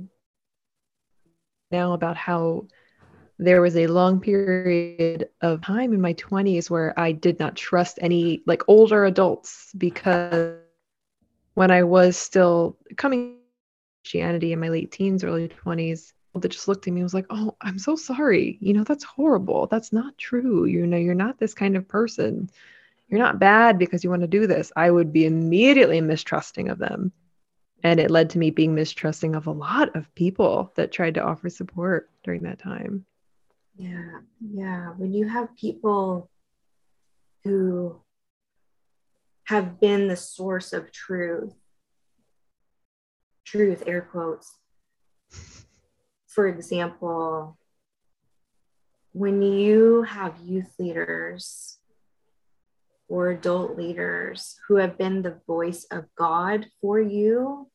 now 1.72 1.92
about 1.92 2.16
how 2.16 2.66
there 3.38 3.60
was 3.60 3.76
a 3.76 3.88
long 3.88 4.20
period 4.20 5.28
of 5.40 5.60
time 5.60 5.92
in 5.92 6.00
my 6.00 6.14
20s 6.14 6.70
where 6.70 6.98
I 6.98 7.10
did 7.10 7.40
not 7.40 7.56
trust 7.56 7.98
any 8.00 8.42
like 8.46 8.62
older 8.68 9.04
adults 9.04 9.72
because 9.76 10.58
when 11.54 11.70
I 11.70 11.82
was 11.82 12.16
still 12.16 12.76
coming 12.96 13.36
to 13.36 13.38
Christianity 14.04 14.52
in 14.52 14.60
my 14.60 14.68
late 14.68 14.90
teens, 14.90 15.24
early 15.24 15.48
20s, 15.48 16.12
that 16.34 16.48
just 16.48 16.68
looked 16.68 16.86
at 16.86 16.92
me 16.92 17.00
and 17.00 17.04
was 17.04 17.14
like, 17.14 17.26
Oh, 17.30 17.56
I'm 17.60 17.78
so 17.78 17.96
sorry. 17.96 18.58
You 18.60 18.72
know, 18.72 18.84
that's 18.84 19.04
horrible. 19.04 19.66
That's 19.68 19.92
not 19.92 20.18
true. 20.18 20.64
You 20.64 20.86
know, 20.86 20.96
you're 20.96 21.14
not 21.14 21.38
this 21.38 21.54
kind 21.54 21.76
of 21.76 21.86
person. 21.86 22.50
You're 23.08 23.20
not 23.20 23.38
bad 23.38 23.78
because 23.78 24.02
you 24.02 24.10
want 24.10 24.22
to 24.22 24.28
do 24.28 24.46
this. 24.46 24.72
I 24.76 24.90
would 24.90 25.12
be 25.12 25.26
immediately 25.26 26.00
mistrusting 26.00 26.68
of 26.70 26.78
them. 26.78 27.12
And 27.84 28.00
it 28.00 28.10
led 28.10 28.30
to 28.30 28.38
me 28.38 28.50
being 28.50 28.74
mistrusting 28.74 29.36
of 29.36 29.46
a 29.46 29.52
lot 29.52 29.94
of 29.94 30.12
people 30.14 30.72
that 30.74 30.90
tried 30.90 31.14
to 31.14 31.22
offer 31.22 31.50
support 31.50 32.10
during 32.24 32.42
that 32.44 32.58
time. 32.58 33.04
Yeah. 33.76 34.20
Yeah. 34.40 34.88
When 34.96 35.12
you 35.12 35.28
have 35.28 35.54
people 35.56 36.30
who 37.44 38.00
have 39.46 39.80
been 39.80 40.08
the 40.08 40.16
source 40.16 40.72
of 40.72 40.92
truth. 40.92 41.54
Truth, 43.44 43.84
air 43.86 44.00
quotes. 44.00 44.58
For 46.26 46.48
example, 46.48 47.58
when 49.12 49.42
you 49.42 50.02
have 50.02 50.40
youth 50.42 50.74
leaders 50.78 51.78
or 53.06 53.30
adult 53.30 53.76
leaders 53.76 54.56
who 54.66 54.76
have 54.76 54.98
been 54.98 55.22
the 55.22 55.40
voice 55.46 55.86
of 55.90 56.06
God 56.16 56.66
for 56.80 56.98
you, 57.00 57.70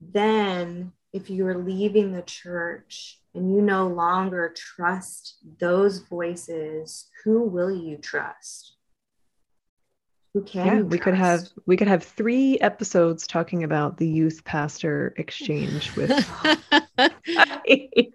then 0.00 0.92
if 1.12 1.30
you're 1.30 1.58
leaving 1.58 2.12
the 2.12 2.22
church 2.22 3.20
and 3.34 3.54
you 3.54 3.62
no 3.62 3.86
longer 3.86 4.52
trust 4.54 5.38
those 5.58 6.00
voices, 6.00 7.08
who 7.24 7.44
will 7.44 7.70
you 7.70 7.96
trust? 7.96 8.76
Who 10.34 10.42
can 10.42 10.66
yeah, 10.66 10.80
we 10.82 10.96
could 10.96 11.14
have 11.14 11.48
we 11.66 11.76
could 11.76 11.88
have 11.88 12.04
three 12.04 12.56
episodes 12.60 13.26
talking 13.26 13.64
about 13.64 13.96
the 13.96 14.06
youth 14.06 14.44
pastor 14.44 15.12
exchange 15.16 15.96
with 15.96 16.10
right? 16.98 18.12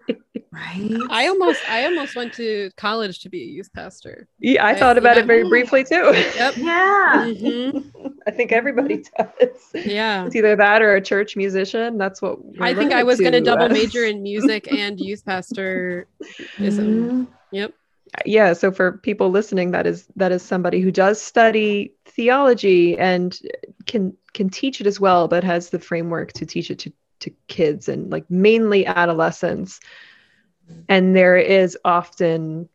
I 1.09 1.28
almost 1.28 1.70
i 1.70 1.84
almost 1.84 2.16
went 2.16 2.32
to 2.36 2.72
college 2.78 3.20
to 3.20 3.30
be 3.30 3.41
a 3.41 3.45
youth 3.45 3.70
pastor. 3.74 4.30
Yeah 4.39 4.66
i, 4.66 4.70
I 4.70 4.76
thought 4.76 4.97
about 4.97 5.18
it 5.18 5.26
very 5.26 5.49
briefly 5.49 5.84
too. 5.84 6.13
Yep. 6.38 6.55
Yeah. 6.55 7.26
Mm-hmm. 7.28 8.07
i 8.28 8.32
think 8.32 8.53
everybody 8.53 9.03
does. 9.18 9.72
Yeah. 9.74 10.26
It's 10.26 10.38
either 10.38 10.55
that 10.55 10.82
or 10.82 10.95
a 10.95 11.01
church 11.01 11.36
musician. 11.36 11.97
That's 11.97 12.22
what 12.22 12.39
i 12.61 12.74
think 12.74 12.93
i 12.93 13.03
was 13.03 13.20
going 13.20 13.34
to. 13.34 13.41
double 13.41 13.68
major 13.68 14.05
in 14.11 14.24
music 14.24 14.72
and 14.72 15.01
youth 15.01 15.26
pastor 15.26 16.07
mm-hmm. 16.57 17.26
yep 17.51 17.74
yeah 18.26 18.53
so 18.53 18.72
for 18.72 18.93
people 18.99 19.30
listening 19.30 19.72
that 19.72 19.86
is 19.86 20.07
that 20.16 20.32
is 20.32 20.41
somebody 20.41 20.80
who 20.80 20.91
does 20.91 21.22
study 21.22 21.95
theology 22.16 22.97
and 22.97 23.39
can 23.86 24.16
can 24.34 24.49
teach 24.49 24.80
it 24.80 24.88
as 24.88 24.99
well 24.99 25.28
but 25.28 25.43
has 25.43 25.70
the 25.70 25.80
framework 25.80 26.32
to 26.34 26.45
teach 26.45 26.72
it 26.72 26.80
to 26.80 26.91
to 27.20 27.32
kids 27.47 27.89
and 27.89 28.11
like 28.11 28.30
mainly 28.30 28.86
adolescents. 28.86 29.80
And 30.89 31.16
there 31.16 31.38
is 31.38 31.78
often 31.86 32.70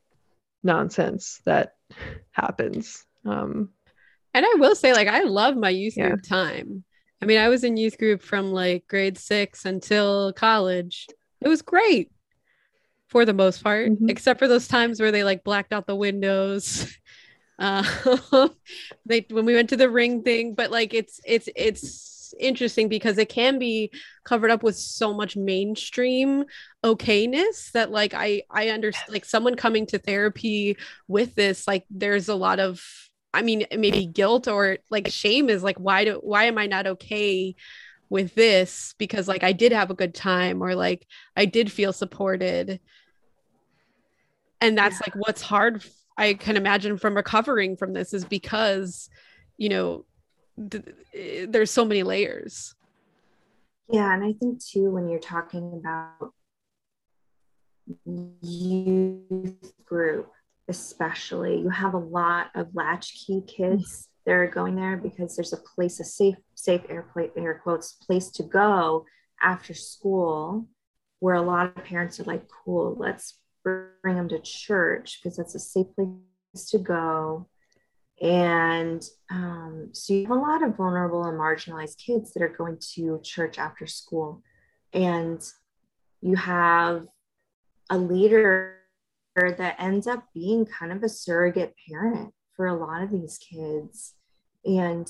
nonsense 0.62 1.41
that 1.45 1.74
happens. 2.32 3.05
Um 3.24 3.70
and 4.32 4.47
i 4.47 4.55
will 4.59 4.76
say 4.76 4.93
like 4.93 5.09
i 5.09 5.24
love 5.24 5.57
my 5.57 5.70
youth 5.70 5.97
yeah. 5.97 6.09
group 6.09 6.22
time. 6.22 6.84
I 7.20 7.26
mean 7.26 7.38
i 7.38 7.49
was 7.49 7.64
in 7.64 7.76
youth 7.76 7.99
group 7.99 8.22
from 8.22 8.53
like 8.53 8.86
grade 8.86 9.18
six 9.18 9.64
until 9.64 10.32
college. 10.32 11.09
It 11.41 11.49
was 11.49 11.62
great 11.62 12.11
for 13.09 13.24
the 13.24 13.34
most 13.34 13.64
part 13.64 13.91
mm-hmm. 13.91 14.09
except 14.09 14.38
for 14.38 14.47
those 14.47 14.68
times 14.68 15.01
where 15.01 15.11
they 15.11 15.24
like 15.24 15.43
blacked 15.43 15.72
out 15.72 15.86
the 15.86 15.97
windows 15.97 16.97
uh 18.32 18.48
they 19.04 19.26
when 19.30 19.44
we 19.44 19.54
went 19.54 19.68
to 19.68 19.76
the 19.76 19.90
ring 19.90 20.22
thing 20.22 20.54
but 20.54 20.70
like 20.70 20.94
it's 20.94 21.20
it's 21.26 21.48
it's 21.54 22.11
interesting 22.38 22.88
because 22.88 23.18
it 23.18 23.28
can 23.28 23.58
be 23.58 23.90
covered 24.24 24.50
up 24.50 24.62
with 24.62 24.76
so 24.76 25.12
much 25.12 25.36
mainstream 25.36 26.44
okayness 26.84 27.70
that 27.72 27.90
like 27.90 28.14
I 28.14 28.42
I 28.50 28.68
understand 28.68 29.12
like 29.12 29.24
someone 29.24 29.56
coming 29.56 29.86
to 29.86 29.98
therapy 29.98 30.76
with 31.08 31.34
this 31.34 31.66
like 31.66 31.84
there's 31.90 32.28
a 32.28 32.34
lot 32.34 32.61
of 32.61 32.82
I 33.34 33.42
mean 33.42 33.66
maybe 33.76 34.06
guilt 34.06 34.48
or 34.48 34.78
like 34.90 35.08
shame 35.08 35.48
is 35.50 35.62
like 35.62 35.78
why 35.78 36.04
do 36.04 36.20
why 36.22 36.44
am 36.44 36.58
I 36.58 36.66
not 36.66 36.86
okay 36.86 37.54
with 38.08 38.34
this 38.34 38.94
because 38.98 39.28
like 39.28 39.44
I 39.44 39.52
did 39.52 39.72
have 39.72 39.90
a 39.90 39.94
good 39.94 40.14
time 40.14 40.62
or 40.62 40.74
like 40.74 41.06
I 41.36 41.44
did 41.44 41.70
feel 41.70 41.92
supported 41.92 42.80
and 44.61 44.76
that's 44.76 44.96
yeah. 44.96 45.06
like 45.06 45.26
what's 45.26 45.42
hard 45.42 45.84
I 46.21 46.35
can 46.35 46.59
imagine 46.59 46.99
from 46.99 47.16
recovering 47.16 47.77
from 47.77 47.95
this 47.95 48.12
is 48.12 48.27
because 48.27 49.09
you 49.57 49.71
know 49.71 50.05
th- 50.71 50.85
eh, 51.14 51.47
there's 51.49 51.71
so 51.71 51.85
many 51.87 52.03
layers. 52.03 52.75
Yeah 53.89 54.14
and 54.14 54.23
i 54.23 54.33
think 54.35 54.64
too 54.64 54.91
when 54.91 55.09
you're 55.09 55.18
talking 55.18 55.73
about 55.81 56.33
youth 58.43 59.73
group 59.85 60.31
especially 60.68 61.59
you 61.59 61.71
have 61.71 61.95
a 61.95 61.99
lot 61.99 62.51
of 62.55 62.68
latchkey 62.73 63.43
kids 63.49 64.07
that 64.25 64.33
are 64.33 64.47
going 64.47 64.77
there 64.77 64.97
because 64.97 65.35
there's 65.35 65.53
a 65.53 65.57
place 65.57 65.99
a 65.99 66.05
safe 66.05 66.37
safe 66.55 66.83
air, 66.89 67.05
air 67.37 67.61
quotes 67.64 67.95
place 67.95 68.31
to 68.31 68.45
go 68.45 69.05
after 69.43 69.75
school 69.75 70.68
where 71.18 71.35
a 71.35 71.43
lot 71.43 71.66
of 71.66 71.85
parents 71.85 72.21
are 72.21 72.25
like 72.25 72.45
cool 72.64 72.95
let's 72.97 73.39
bring 73.62 74.16
them 74.16 74.28
to 74.28 74.40
church 74.40 75.20
because 75.22 75.36
that's 75.36 75.54
a 75.54 75.58
safe 75.58 75.86
place 75.94 76.70
to 76.70 76.78
go 76.78 77.48
and 78.20 79.02
um, 79.30 79.88
so 79.92 80.12
you 80.12 80.22
have 80.22 80.30
a 80.30 80.34
lot 80.34 80.62
of 80.62 80.76
vulnerable 80.76 81.24
and 81.24 81.38
marginalized 81.38 81.96
kids 81.98 82.32
that 82.32 82.42
are 82.42 82.54
going 82.54 82.78
to 82.94 83.18
church 83.22 83.58
after 83.58 83.86
school. 83.86 84.42
And 84.92 85.40
you 86.20 86.36
have 86.36 87.06
a 87.88 87.96
leader 87.96 88.76
that 89.36 89.76
ends 89.78 90.06
up 90.06 90.24
being 90.34 90.66
kind 90.66 90.92
of 90.92 91.02
a 91.02 91.08
surrogate 91.08 91.74
parent 91.88 92.34
for 92.54 92.66
a 92.66 92.76
lot 92.76 93.02
of 93.02 93.11
these 93.11 93.38
kids. 93.38 94.12
And 94.66 95.08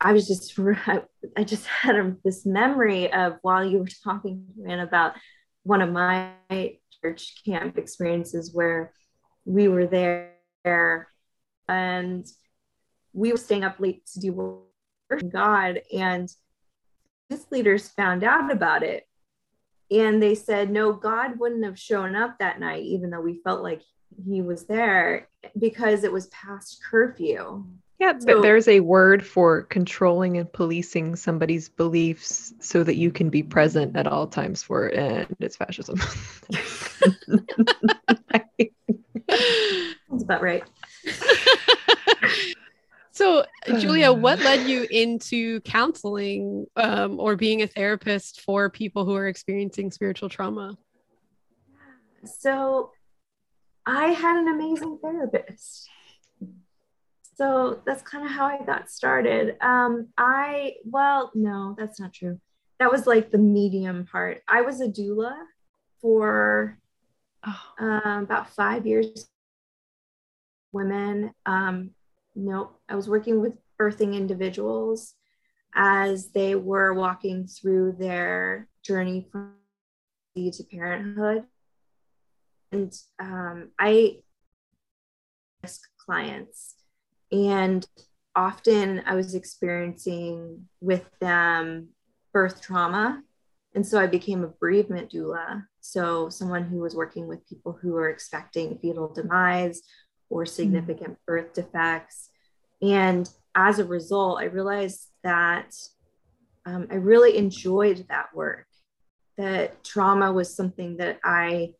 I 0.00 0.12
was 0.12 0.28
just, 0.28 0.56
I 1.36 1.44
just 1.44 1.66
had 1.66 2.16
this 2.22 2.46
memory 2.46 3.12
of 3.12 3.38
while 3.42 3.64
you 3.64 3.78
were 3.78 3.88
talking 4.04 4.46
about 4.68 5.14
one 5.64 5.82
of 5.82 5.90
my 5.90 6.30
church 7.02 7.42
camp 7.44 7.78
experiences 7.78 8.52
where 8.52 8.92
we 9.44 9.68
were 9.68 9.86
there 9.86 11.08
and 11.68 12.26
we 13.12 13.32
were 13.32 13.38
staying 13.38 13.64
up 13.64 13.80
late 13.80 14.06
to 14.06 14.20
do 14.20 14.32
work 14.32 15.22
God. 15.30 15.80
And 15.92 16.28
his 17.28 17.46
leaders 17.50 17.88
found 17.88 18.24
out 18.24 18.50
about 18.52 18.82
it. 18.82 19.04
And 19.90 20.22
they 20.22 20.34
said, 20.34 20.70
no, 20.70 20.92
God 20.92 21.38
wouldn't 21.38 21.64
have 21.64 21.78
shown 21.78 22.14
up 22.14 22.38
that 22.38 22.60
night, 22.60 22.84
even 22.84 23.10
though 23.10 23.22
we 23.22 23.40
felt 23.42 23.62
like 23.62 23.82
he 24.26 24.42
was 24.42 24.66
there 24.66 25.28
because 25.58 26.04
it 26.04 26.12
was 26.12 26.26
past 26.26 26.82
curfew. 26.90 27.64
Yeah, 27.98 28.16
so, 28.18 28.26
but 28.26 28.42
there's 28.42 28.68
a 28.68 28.80
word 28.80 29.26
for 29.26 29.62
controlling 29.62 30.36
and 30.36 30.52
policing 30.52 31.16
somebody's 31.16 31.68
beliefs 31.68 32.52
so 32.60 32.84
that 32.84 32.94
you 32.94 33.10
can 33.10 33.28
be 33.28 33.42
present 33.42 33.96
at 33.96 34.06
all 34.06 34.28
times 34.28 34.62
for 34.62 34.88
it, 34.88 34.94
and 34.94 35.36
it's 35.40 35.56
fascism. 35.56 36.00
That's 39.28 40.22
about 40.22 40.42
right. 40.42 40.64
so, 43.12 43.44
Julia, 43.78 44.12
what 44.12 44.38
led 44.40 44.68
you 44.68 44.86
into 44.90 45.60
counseling 45.60 46.66
um, 46.76 47.20
or 47.20 47.36
being 47.36 47.62
a 47.62 47.66
therapist 47.66 48.40
for 48.40 48.70
people 48.70 49.04
who 49.04 49.14
are 49.14 49.28
experiencing 49.28 49.90
spiritual 49.90 50.28
trauma? 50.28 50.76
So, 52.24 52.92
I 53.86 54.08
had 54.08 54.36
an 54.36 54.48
amazing 54.48 54.98
therapist. 55.02 55.88
So 57.36 57.80
that's 57.86 58.02
kind 58.02 58.24
of 58.24 58.30
how 58.32 58.46
I 58.46 58.62
got 58.64 58.90
started. 58.90 59.56
Um, 59.62 60.08
I, 60.18 60.74
well, 60.84 61.30
no, 61.34 61.74
that's 61.78 61.98
not 61.98 62.12
true. 62.12 62.38
That 62.80 62.90
was 62.90 63.06
like 63.06 63.30
the 63.30 63.38
medium 63.38 64.04
part. 64.04 64.42
I 64.46 64.60
was 64.62 64.80
a 64.80 64.88
doula 64.88 65.34
for 66.02 66.78
oh. 67.46 67.62
um, 67.78 68.24
about 68.24 68.50
five 68.50 68.86
years 68.86 69.28
women. 70.72 71.32
Um, 71.46 71.90
I 72.88 72.94
was 72.94 73.08
working 73.08 73.40
with 73.40 73.54
birthing 73.80 74.14
individuals 74.14 75.14
as 75.74 76.30
they 76.30 76.54
were 76.54 76.94
walking 76.94 77.46
through 77.46 77.96
their 77.98 78.68
journey 78.82 79.26
from 79.30 79.54
to 80.36 80.64
parenthood. 80.70 81.44
And 82.70 82.94
um, 83.18 83.70
I 83.78 84.18
ask 85.64 85.80
clients, 86.04 86.76
and 87.32 87.84
often 88.36 89.02
I 89.04 89.14
was 89.14 89.34
experiencing 89.34 90.68
with 90.80 91.04
them 91.18 91.88
birth 92.32 92.60
trauma. 92.60 93.22
And 93.78 93.86
so 93.86 94.00
I 94.00 94.08
became 94.08 94.42
a 94.42 94.48
bereavement 94.48 95.12
doula. 95.12 95.62
So, 95.80 96.30
someone 96.30 96.64
who 96.64 96.80
was 96.80 96.96
working 96.96 97.28
with 97.28 97.48
people 97.48 97.78
who 97.80 97.94
are 97.94 98.08
expecting 98.08 98.76
fetal 98.82 99.12
demise 99.12 99.82
or 100.28 100.42
hmm. 100.42 100.48
significant 100.48 101.12
mm. 101.12 101.18
birth 101.28 101.54
defects. 101.54 102.30
And 102.82 103.30
as 103.54 103.78
a 103.78 103.84
result, 103.84 104.40
I 104.40 104.46
realized 104.46 105.06
that 105.22 105.76
um, 106.66 106.88
I 106.90 106.96
really 106.96 107.36
enjoyed 107.36 108.04
that 108.08 108.34
work, 108.34 108.66
that 109.36 109.84
trauma 109.84 110.32
was 110.32 110.52
something 110.52 110.96
that 110.96 111.20
I 111.22 111.74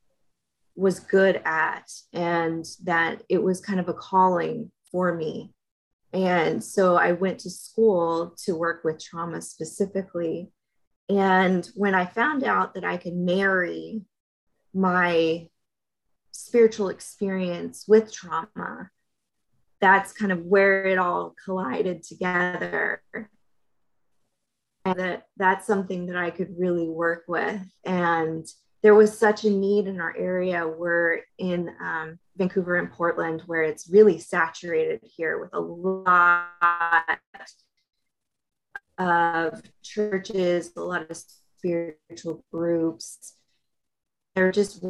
was 0.76 1.00
good 1.00 1.42
at, 1.44 1.90
and 2.12 2.64
that 2.84 3.24
it 3.28 3.42
was 3.42 3.60
kind 3.60 3.80
of 3.80 3.88
a 3.88 3.92
calling 3.92 4.70
for 4.92 5.16
me. 5.16 5.52
And 6.12 6.62
so 6.62 6.94
I 6.94 7.10
went 7.10 7.40
to 7.40 7.50
school 7.50 8.36
to 8.44 8.54
work 8.54 8.84
with 8.84 9.02
trauma 9.02 9.42
specifically. 9.42 10.52
And 11.08 11.68
when 11.74 11.94
I 11.94 12.06
found 12.06 12.44
out 12.44 12.74
that 12.74 12.84
I 12.84 12.96
could 12.96 13.14
marry 13.14 14.02
my 14.74 15.48
spiritual 16.32 16.88
experience 16.88 17.86
with 17.88 18.12
trauma 18.12 18.90
that's 19.80 20.12
kind 20.12 20.32
of 20.32 20.44
where 20.44 20.84
it 20.84 20.98
all 20.98 21.34
collided 21.44 22.02
together. 22.02 23.02
And 24.84 24.98
that 24.98 25.26
that's 25.36 25.66
something 25.66 26.06
that 26.06 26.16
i 26.16 26.30
could 26.30 26.54
really 26.58 26.88
work 26.88 27.24
with. 27.28 27.60
And 27.84 28.46
there 28.82 28.94
was 28.94 29.16
such 29.16 29.44
a 29.44 29.50
need 29.50 29.86
in 29.86 30.00
our 30.00 30.16
area. 30.16 30.66
We're 30.66 31.22
in 31.36 31.74
um, 31.80 32.18
vancouver 32.36 32.76
and 32.76 32.90
portland 32.90 33.42
where 33.46 33.62
it's 33.62 33.90
really 33.90 34.18
saturated 34.18 35.00
here 35.02 35.40
with 35.40 35.52
a 35.52 35.60
lot 35.60 36.48
of 38.98 39.62
churches 39.82 40.72
a 40.76 40.80
lot 40.80 41.10
of 41.10 41.22
spiritual 41.58 42.44
groups. 42.52 43.34
They're 44.34 44.52
just 44.52 44.84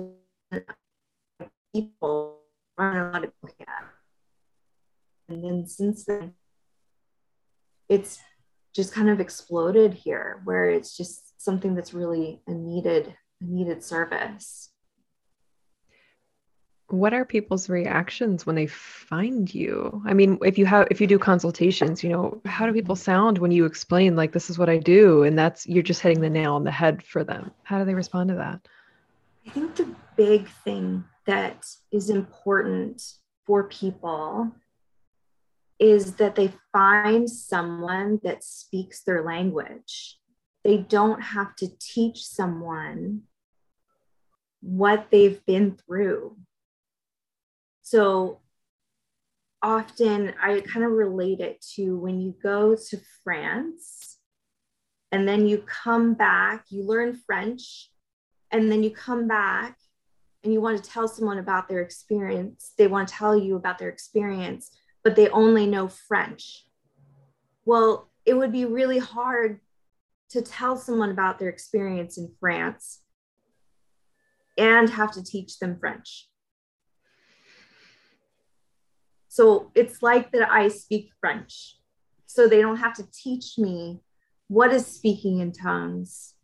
people 1.75 2.41
aren't 2.77 2.99
allowed 2.99 3.27
to 3.27 3.33
look 3.43 3.55
at. 3.61 3.85
And 5.29 5.45
then 5.45 5.67
since 5.67 6.05
then, 6.05 6.35
it's 7.89 8.19
just 8.75 8.93
kind 8.93 9.11
of 9.11 9.21
exploded 9.21 9.95
here 9.95 10.41
where 10.45 10.71
it's 10.71 10.97
just 10.97 11.41
something 11.41 11.75
that's 11.75 11.95
really 11.95 12.41
a 12.47 12.53
needed 12.53 13.15
a 13.41 13.45
needed 13.45 13.83
service 13.83 14.68
what 16.91 17.13
are 17.13 17.25
people's 17.25 17.69
reactions 17.69 18.47
when 18.47 18.57
they 18.57 18.67
find 18.67 19.55
you 19.55 20.03
i 20.07 20.15
mean 20.15 20.39
if 20.45 20.57
you 20.57 20.65
have 20.65 20.89
if 20.91 21.01
you 21.01 21.07
do 21.07 21.19
consultations 21.19 22.03
you 22.03 22.09
know 22.09 22.41
how 22.47 22.67
do 22.67 22.73
people 22.73 22.97
sound 22.97 23.39
when 23.39 23.51
you 23.51 23.67
explain 23.67 24.17
like 24.17 24.33
this 24.33 24.49
is 24.49 24.59
what 24.59 24.71
i 24.71 24.79
do 24.79 25.23
and 25.23 25.39
that's 25.39 25.67
you're 25.67 25.83
just 25.83 26.01
hitting 26.01 26.21
the 26.21 26.31
nail 26.31 26.55
on 26.55 26.65
the 26.65 26.71
head 26.71 27.03
for 27.03 27.23
them 27.23 27.51
how 27.63 27.79
do 27.79 27.85
they 27.85 27.95
respond 27.95 28.29
to 28.29 28.35
that 28.35 28.61
i 29.47 29.51
think 29.51 29.75
the 29.77 29.95
big 30.17 30.49
thing 30.65 31.05
that 31.27 31.67
is 31.93 32.09
important 32.09 33.03
for 33.47 33.65
people 33.65 34.51
is 35.79 36.17
that 36.17 36.35
they 36.35 36.53
find 36.73 37.31
someone 37.31 38.21
that 38.25 38.43
speaks 38.43 39.03
their 39.03 39.23
language. 39.23 40.19
They 40.65 40.79
don't 40.79 41.21
have 41.21 41.55
to 41.57 41.69
teach 41.79 42.27
someone 42.27 43.23
what 44.61 45.07
they've 45.11 45.45
been 45.47 45.77
through. 45.77 46.37
So 47.89 48.41
often 49.63 50.35
I 50.43 50.61
kind 50.61 50.85
of 50.85 50.93
relate 50.93 51.41
it 51.41 51.65
to 51.75 51.99
when 51.99 52.21
you 52.21 52.35
go 52.43 52.77
to 52.77 53.01
France 53.25 54.19
and 55.11 55.27
then 55.27 55.47
you 55.47 55.59
come 55.67 56.15
back, 56.15 56.67
you 56.69 56.85
learn 56.85 57.19
French, 57.27 57.91
and 58.51 58.71
then 58.71 58.83
you 58.83 58.91
come 58.91 59.27
back 59.27 59.79
and 60.45 60.53
you 60.53 60.61
want 60.61 60.83
to 60.83 60.91
tell 60.91 61.09
someone 61.09 61.39
about 61.39 61.69
their 61.69 61.81
experience. 61.81 62.73
They 62.77 62.87
want 62.87 63.09
to 63.09 63.15
tell 63.15 63.37
you 63.37 63.57
about 63.57 63.79
their 63.79 63.89
experience 63.89 64.71
but 65.09 65.17
they 65.17 65.29
only 65.31 65.67
know 65.67 65.89
French. 65.89 66.67
Well, 67.65 68.11
it 68.27 68.35
would 68.35 68.53
be 68.53 68.67
really 68.67 68.99
hard 68.99 69.61
to 70.31 70.43
tell 70.43 70.77
someone 70.77 71.11
about 71.11 71.39
their 71.39 71.49
experience 71.49 72.19
in 72.19 72.31
France 72.39 73.01
and 74.59 74.91
have 74.91 75.13
to 75.13 75.25
teach 75.25 75.59
them 75.59 75.79
French. 75.79 76.28
So 79.39 79.71
it's 79.75 80.03
like 80.03 80.33
that 80.33 80.51
I 80.51 80.69
speak 80.69 81.11
French. 81.21 81.77
So 82.27 82.49
they 82.49 82.61
don't 82.61 82.77
have 82.77 82.95
to 82.95 83.05
teach 83.13 83.59
me 83.59 84.01
what 84.49 84.73
is 84.73 84.87
speaking 84.87 85.41
in 85.41 85.53
tongues 85.53 86.35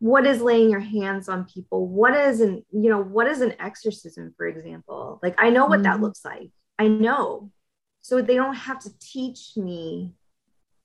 what 0.00 0.26
is 0.26 0.40
laying 0.40 0.70
your 0.70 0.80
hands 0.80 1.28
on 1.28 1.44
people 1.44 1.86
what 1.86 2.14
is 2.16 2.40
an 2.40 2.64
you 2.72 2.88
know 2.88 3.02
what 3.02 3.26
is 3.26 3.42
an 3.42 3.54
exorcism 3.60 4.32
for 4.34 4.46
example 4.46 5.20
like 5.22 5.34
i 5.36 5.50
know 5.50 5.66
what 5.66 5.80
mm-hmm. 5.80 5.82
that 5.82 6.00
looks 6.00 6.24
like 6.24 6.50
I 6.80 6.88
know. 6.88 7.52
So 8.00 8.22
they 8.22 8.36
don't 8.36 8.54
have 8.54 8.78
to 8.80 8.98
teach 8.98 9.52
me 9.54 10.12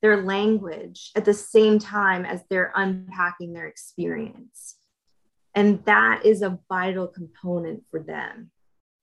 their 0.02 0.22
language 0.22 1.10
at 1.16 1.24
the 1.24 1.32
same 1.32 1.78
time 1.78 2.26
as 2.26 2.42
they're 2.50 2.70
unpacking 2.74 3.54
their 3.54 3.66
experience. 3.66 4.76
And 5.54 5.82
that 5.86 6.26
is 6.26 6.42
a 6.42 6.58
vital 6.68 7.06
component 7.06 7.84
for 7.90 8.00
them. 8.00 8.50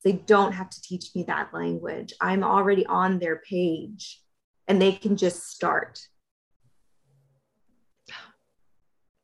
They 0.03 0.13
don't 0.13 0.51
have 0.51 0.69
to 0.69 0.81
teach 0.81 1.15
me 1.15 1.23
that 1.23 1.53
language. 1.53 2.13
I'm 2.19 2.43
already 2.43 2.85
on 2.85 3.19
their 3.19 3.37
page 3.37 4.21
and 4.67 4.81
they 4.81 4.91
can 4.91 5.17
just 5.17 5.43
start. 5.43 5.99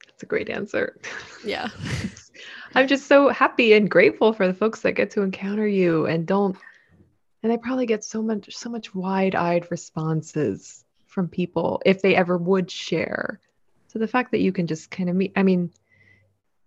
That's 0.08 0.24
a 0.24 0.26
great 0.26 0.50
answer. 0.50 1.00
Yeah. 1.46 1.70
I'm 2.76 2.88
just 2.88 3.08
so 3.08 3.30
happy 3.30 3.74
and 3.74 3.90
grateful 3.90 4.34
for 4.34 4.48
the 4.48 4.54
folks 4.54 4.82
that 4.82 4.92
get 4.92 5.12
to 5.12 5.22
encounter 5.22 5.68
you 5.68 6.06
and 6.06 6.26
don't 6.26 6.58
and 7.42 7.54
I 7.54 7.58
probably 7.58 7.86
get 7.86 8.04
so 8.04 8.22
much 8.22 8.56
so 8.56 8.70
much 8.70 8.94
wide-eyed 8.94 9.72
responses 9.72 10.84
from 11.08 11.30
people 11.30 11.82
if 11.86 12.02
they 12.02 12.16
ever 12.16 12.38
would 12.38 12.70
share. 12.70 13.40
So 13.88 13.98
the 13.98 14.08
fact 14.08 14.32
that 14.32 14.42
you 14.42 14.52
can 14.52 14.68
just 14.68 14.92
kind 14.92 15.10
of 15.10 15.16
meet 15.16 15.34
I 15.36 15.44
mean 15.44 15.72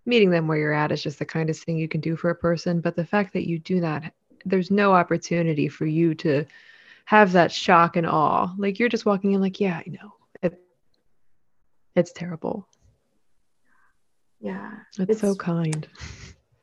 meeting 0.05 0.29
them 0.29 0.47
where 0.47 0.57
you're 0.57 0.73
at 0.73 0.91
is 0.91 1.03
just 1.03 1.19
the 1.19 1.25
kindest 1.25 1.63
thing 1.63 1.77
you 1.77 1.87
can 1.87 2.01
do 2.01 2.15
for 2.15 2.29
a 2.29 2.35
person, 2.35 2.81
but 2.81 2.95
the 2.95 3.05
fact 3.05 3.33
that 3.33 3.47
you 3.47 3.59
do 3.59 3.79
not 3.79 4.03
there's 4.45 4.71
no 4.71 4.93
opportunity 4.93 5.69
for 5.69 5.85
you 5.85 6.13
to 6.15 6.45
have 7.05 7.31
that 7.33 7.51
shock 7.51 7.95
and 7.95 8.07
awe. 8.07 8.53
Like 8.57 8.79
you're 8.79 8.89
just 8.89 9.05
walking 9.05 9.31
in 9.31 9.41
like, 9.41 9.59
yeah, 9.59 9.81
I 9.85 9.89
know. 9.89 10.13
It, 10.41 10.59
it's 11.95 12.11
terrible. 12.11 12.67
Yeah. 14.39 14.71
It's, 14.89 15.11
it's 15.11 15.21
so 15.21 15.35
kind. 15.35 15.87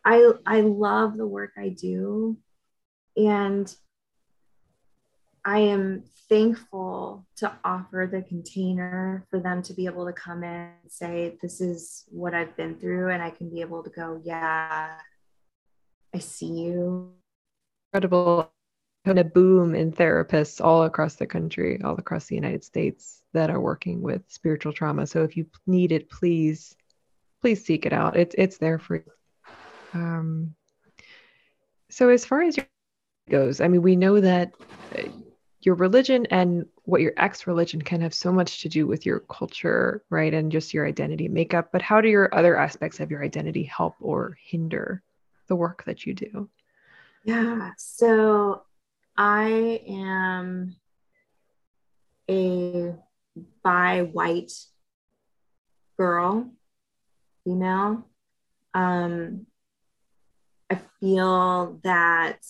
I 0.05 0.33
I 0.47 0.61
love 0.61 1.17
the 1.17 1.27
work 1.27 1.53
I 1.59 1.71
do 1.71 2.37
and 3.17 3.75
I 5.45 5.61
am 5.61 6.05
thankful 6.29 7.27
to 7.37 7.53
offer 7.65 8.09
the 8.11 8.23
container 8.23 9.27
for 9.31 9.41
them 9.41 9.63
to 9.63 9.73
be 9.73 9.87
able 9.87 10.07
to 10.07 10.13
come 10.13 10.45
in 10.45 10.71
and 10.83 10.91
say, 10.91 11.39
This 11.41 11.61
is 11.61 12.05
what 12.09 12.35
I've 12.35 12.57
been 12.57 12.79
through. 12.79 13.11
And 13.11 13.23
I 13.23 13.31
can 13.31 13.49
be 13.51 13.61
able 13.61 13.83
to 13.83 13.91
go, 13.91 14.21
Yeah, 14.23 14.97
I 16.15 16.19
see 16.19 16.47
you. 16.47 17.13
Incredible 17.93 18.53
kind 19.05 19.19
of 19.19 19.33
boom 19.33 19.75
in 19.75 19.93
therapists 19.93 20.63
all 20.63 20.83
across 20.83 21.15
the 21.15 21.27
country, 21.27 21.81
all 21.83 21.97
across 21.99 22.27
the 22.27 22.35
United 22.35 22.63
States 22.63 23.23
that 23.33 23.49
are 23.51 23.61
working 23.61 24.03
with 24.03 24.23
spiritual 24.29 24.73
trauma. 24.73 25.07
So 25.07 25.25
if 25.25 25.37
you 25.37 25.47
need 25.67 25.91
it, 25.91 26.11
please, 26.11 26.77
please 27.41 27.65
seek 27.65 27.87
it 27.87 27.93
out. 27.93 28.17
It's 28.17 28.35
it's 28.37 28.59
there 28.59 28.79
for 28.79 28.97
you. 28.97 29.13
Um, 29.95 30.55
so 31.89 32.11
as 32.11 32.25
far 32.25 32.43
as 32.43 32.57
your 32.57 32.67
goes, 33.31 33.61
I 33.61 33.69
mean, 33.69 33.83
we 33.83 33.97
know 33.97 34.21
that 34.21 34.53
your 35.63 35.75
religion 35.75 36.27
and 36.31 36.67
what 36.85 37.01
your 37.01 37.13
ex 37.17 37.47
religion 37.47 37.83
can 37.83 38.01
have 38.01 38.15
so 38.15 38.33
much 38.33 38.63
to 38.63 38.69
do 38.69 38.87
with 38.87 39.05
your 39.05 39.21
culture, 39.21 40.03
right? 40.09 40.33
And 40.33 40.51
just 40.51 40.73
your 40.73 40.87
identity 40.87 41.29
makeup. 41.29 41.69
But 41.73 41.83
how 41.83 42.01
do 42.01 42.09
your 42.09 42.35
other 42.35 42.57
aspects 42.57 43.01
of 43.01 43.11
your 43.11 43.23
identity 43.23 43.65
help 43.65 43.95
or 44.01 44.39
hinder 44.43 45.03
the 45.49 45.57
work 45.57 45.85
that 45.85 46.07
you 46.07 46.15
do? 46.15 46.49
Yeah. 47.25 47.73
So 47.77 48.63
I 49.17 49.83
am 49.87 50.77
a 52.31 52.95
bi 53.63 54.03
white 54.03 54.53
girl, 55.99 56.51
female. 57.45 58.07
Um, 58.73 59.47
I 60.71 60.81
feel 61.01 61.81
that 61.83 62.47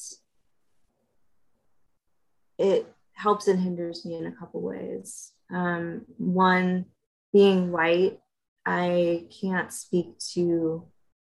it 2.58 2.86
helps 3.20 3.48
and 3.48 3.60
hinders 3.60 4.04
me 4.04 4.16
in 4.16 4.26
a 4.26 4.32
couple 4.32 4.62
ways. 4.62 5.32
Um, 5.52 6.06
one, 6.16 6.86
being 7.32 7.70
white, 7.70 8.18
I 8.64 9.26
can't 9.40 9.72
speak 9.72 10.18
to 10.32 10.86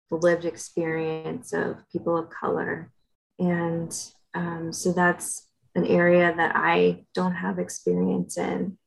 the 0.09 0.17
lived 0.17 0.45
experience 0.45 1.51
of 1.51 1.77
people 1.91 2.17
of 2.17 2.29
color. 2.29 2.91
And 3.39 3.91
um, 4.33 4.71
so 4.71 4.91
that's 4.91 5.47
an 5.75 5.85
area 5.85 6.33
that 6.35 6.55
I 6.55 7.05
don't 7.13 7.35
have 7.35 7.57
experience 7.57 8.37
in. 8.37 8.77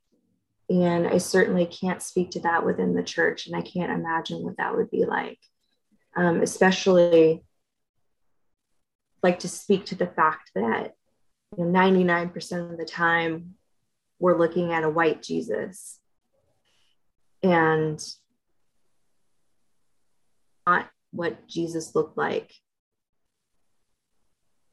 And 0.70 1.07
I 1.07 1.18
certainly 1.18 1.66
can't 1.66 2.03
speak 2.03 2.30
to 2.32 2.40
that 2.40 2.64
within 2.64 2.94
the 2.94 3.03
church. 3.03 3.46
And 3.46 3.57
I 3.57 3.62
can't 3.62 3.92
imagine 3.92 4.42
what 4.42 4.57
that 4.59 4.76
would 4.76 4.90
be 4.90 5.05
like, 5.05 5.38
um, 6.16 6.40
especially 6.40 7.44
like 9.22 9.40
to 9.40 9.48
speak 9.48 9.86
to 9.86 9.94
the 9.94 10.07
fact 10.07 10.50
that 10.55 10.94
you 11.57 11.64
know, 11.64 11.78
99% 11.78 12.72
of 12.72 12.78
the 12.78 12.84
time 12.84 13.55
we're 14.18 14.38
looking 14.38 14.72
at 14.72 14.84
a 14.84 14.90
white 14.90 15.22
Jesus 15.22 15.98
and 17.42 18.03
not 20.66 20.88
what 21.11 21.48
Jesus 21.48 21.94
looked 21.94 22.16
like. 22.16 22.53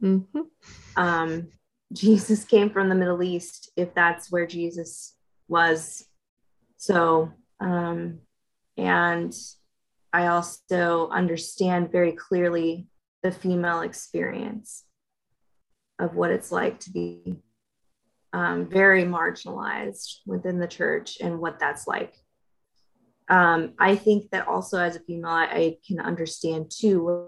Mm-hmm. 0.02 0.42
Um, 0.96 1.48
Jesus 1.92 2.46
came 2.46 2.70
from 2.70 2.90
the 2.90 2.96
Middle 2.96 3.24
East, 3.24 3.72
if 3.76 3.94
that's 3.94 4.32
where 4.32 4.46
Jesus 4.46 5.16
was. 5.48 6.06
So, 6.78 7.32
um, 7.60 8.20
and 8.78 9.36
I 10.14 10.28
also 10.28 11.10
understand 11.10 11.92
very 11.92 12.14
clearly 12.14 12.88
the 13.24 13.32
female 13.32 13.82
experience 13.82 14.86
of 16.00 16.16
what 16.16 16.32
it's 16.32 16.52
like 16.52 16.80
to 16.80 16.92
be 16.92 17.36
um, 18.34 18.68
very 18.68 19.04
marginalized 19.04 20.20
within 20.26 20.60
the 20.60 20.68
church 20.68 21.18
and 21.22 21.40
what 21.40 21.60
that's 21.60 21.88
like. 21.88 22.16
Um, 23.28 23.74
I 23.78 23.96
think 23.96 24.32
that 24.32 24.48
also 24.48 24.80
as 24.80 24.96
a 24.96 25.02
female, 25.02 25.30
I, 25.32 25.46
I 25.46 25.78
can 25.86 26.00
understand 26.00 26.72
too 26.72 27.28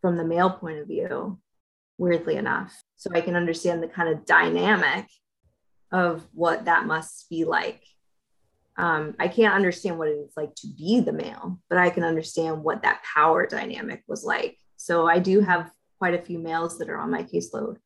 from 0.00 0.16
the 0.16 0.24
male 0.24 0.50
point 0.50 0.78
of 0.78 0.88
view, 0.88 1.38
weirdly 1.98 2.36
enough. 2.36 2.74
So 2.96 3.10
I 3.14 3.20
can 3.20 3.36
understand 3.36 3.82
the 3.82 3.88
kind 3.88 4.08
of 4.08 4.24
dynamic 4.26 5.06
of 5.92 6.26
what 6.32 6.64
that 6.64 6.86
must 6.86 7.28
be 7.30 7.44
like. 7.44 7.82
um, 8.80 9.14
I 9.18 9.28
can't 9.28 9.54
understand 9.54 9.98
what 9.98 10.08
it's 10.08 10.36
like 10.36 10.54
to 10.56 10.66
be 10.66 11.00
the 11.00 11.12
male, 11.12 11.60
but 11.68 11.78
I 11.78 11.90
can 11.90 12.02
understand 12.02 12.62
what 12.64 12.82
that 12.82 13.02
power 13.02 13.46
dynamic 13.46 14.02
was 14.08 14.24
like. 14.24 14.56
So 14.76 15.06
I 15.06 15.18
do 15.18 15.40
have 15.40 15.70
quite 16.00 16.14
a 16.14 16.22
few 16.22 16.38
males 16.38 16.78
that 16.78 16.88
are 16.88 16.96
on 16.96 17.10
my 17.10 17.22
caseload, 17.22 17.76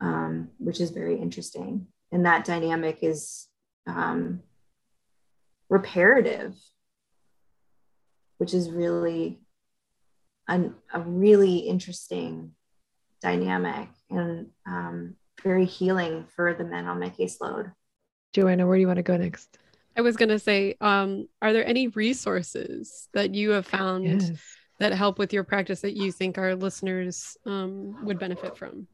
um, 0.00 0.48
which 0.58 0.80
is 0.80 0.90
very 0.90 1.18
interesting. 1.18 1.88
And 2.12 2.24
that 2.24 2.44
dynamic 2.44 3.00
is 3.02 3.48
um, 3.88 4.40
reparative, 5.68 6.54
which 8.38 8.54
is 8.54 8.70
really 8.70 9.40
an, 10.46 10.76
a 10.94 11.00
really 11.00 11.56
interesting 11.56 12.52
dynamic 13.20 13.88
and 14.10 14.46
um, 14.64 15.16
very 15.42 15.64
healing 15.64 16.26
for 16.36 16.54
the 16.54 16.64
men 16.64 16.86
on 16.86 17.00
my 17.00 17.10
caseload. 17.10 17.72
Joanna, 18.32 18.64
where 18.64 18.76
do 18.76 18.80
you 18.80 18.86
want 18.86 18.98
to 18.98 19.02
go 19.02 19.16
next? 19.16 19.58
I 19.96 20.02
was 20.02 20.16
going 20.16 20.28
to 20.28 20.38
say, 20.38 20.76
um, 20.80 21.28
are 21.42 21.52
there 21.52 21.66
any 21.66 21.88
resources 21.88 23.08
that 23.12 23.34
you 23.34 23.50
have 23.50 23.66
found 23.66 24.04
yes. 24.04 24.30
That 24.80 24.92
help 24.92 25.18
with 25.18 25.32
your 25.32 25.44
practice 25.44 25.80
that 25.82 25.96
you 25.96 26.10
think 26.10 26.38
our 26.38 26.56
listeners 26.56 27.36
um, 27.46 28.04
would 28.04 28.18
benefit 28.18 28.56
from? 28.56 28.88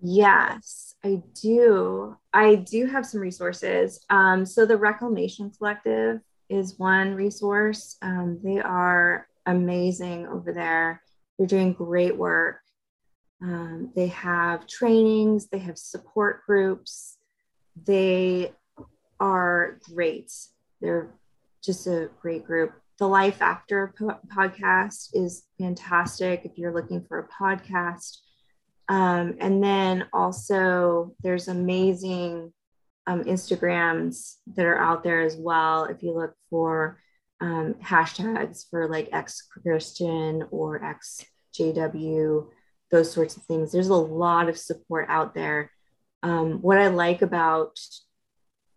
Yes, 0.00 0.94
I 1.02 1.22
do. 1.42 2.16
I 2.32 2.56
do 2.56 2.86
have 2.86 3.06
some 3.06 3.20
resources. 3.20 4.04
Um, 4.10 4.46
so, 4.46 4.66
the 4.66 4.76
Reclamation 4.76 5.50
Collective 5.50 6.20
is 6.48 6.78
one 6.78 7.14
resource. 7.14 7.96
Um, 8.02 8.38
they 8.44 8.60
are 8.60 9.26
amazing 9.46 10.26
over 10.26 10.52
there, 10.52 11.02
they're 11.38 11.46
doing 11.46 11.72
great 11.72 12.16
work. 12.16 12.60
Um, 13.42 13.92
they 13.94 14.08
have 14.08 14.66
trainings, 14.66 15.48
they 15.48 15.58
have 15.58 15.78
support 15.78 16.44
groups. 16.46 17.18
They 17.84 18.52
are 19.20 19.78
great. 19.92 20.32
They're 20.80 21.14
just 21.62 21.86
a 21.86 22.10
great 22.20 22.44
group. 22.44 22.72
The 22.98 23.06
Life 23.06 23.42
After 23.42 23.92
po- 23.98 24.20
podcast 24.34 25.10
is 25.12 25.44
fantastic 25.58 26.42
if 26.44 26.56
you're 26.56 26.72
looking 26.72 27.04
for 27.04 27.18
a 27.18 27.28
podcast. 27.28 28.18
Um, 28.88 29.36
and 29.38 29.62
then 29.62 30.06
also, 30.14 31.14
there's 31.22 31.48
amazing 31.48 32.54
um, 33.06 33.24
Instagrams 33.24 34.36
that 34.54 34.64
are 34.64 34.78
out 34.78 35.04
there 35.04 35.20
as 35.20 35.36
well. 35.36 35.84
If 35.84 36.02
you 36.02 36.12
look 36.12 36.34
for 36.48 36.98
um, 37.42 37.74
hashtags 37.82 38.64
for 38.70 38.88
like 38.88 39.10
ex 39.12 39.42
Christian 39.42 40.44
or 40.50 40.82
ex 40.82 41.22
JW, 41.54 42.46
those 42.90 43.12
sorts 43.12 43.36
of 43.36 43.42
things, 43.42 43.72
there's 43.72 43.88
a 43.88 43.94
lot 43.94 44.48
of 44.48 44.56
support 44.56 45.04
out 45.10 45.34
there. 45.34 45.70
Um, 46.22 46.62
what 46.62 46.78
I 46.78 46.88
like 46.88 47.20
about 47.20 47.78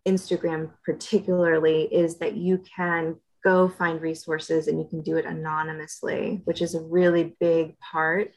Instagram 0.06 0.72
particularly 0.84 1.84
is 1.84 2.18
that 2.18 2.36
you 2.36 2.62
can 2.76 3.16
go 3.42 3.68
find 3.68 4.00
resources 4.00 4.68
and 4.68 4.78
you 4.78 4.86
can 4.86 5.02
do 5.02 5.16
it 5.16 5.24
anonymously, 5.24 6.42
which 6.44 6.62
is 6.62 6.74
a 6.74 6.80
really 6.80 7.36
big 7.40 7.78
part 7.78 8.32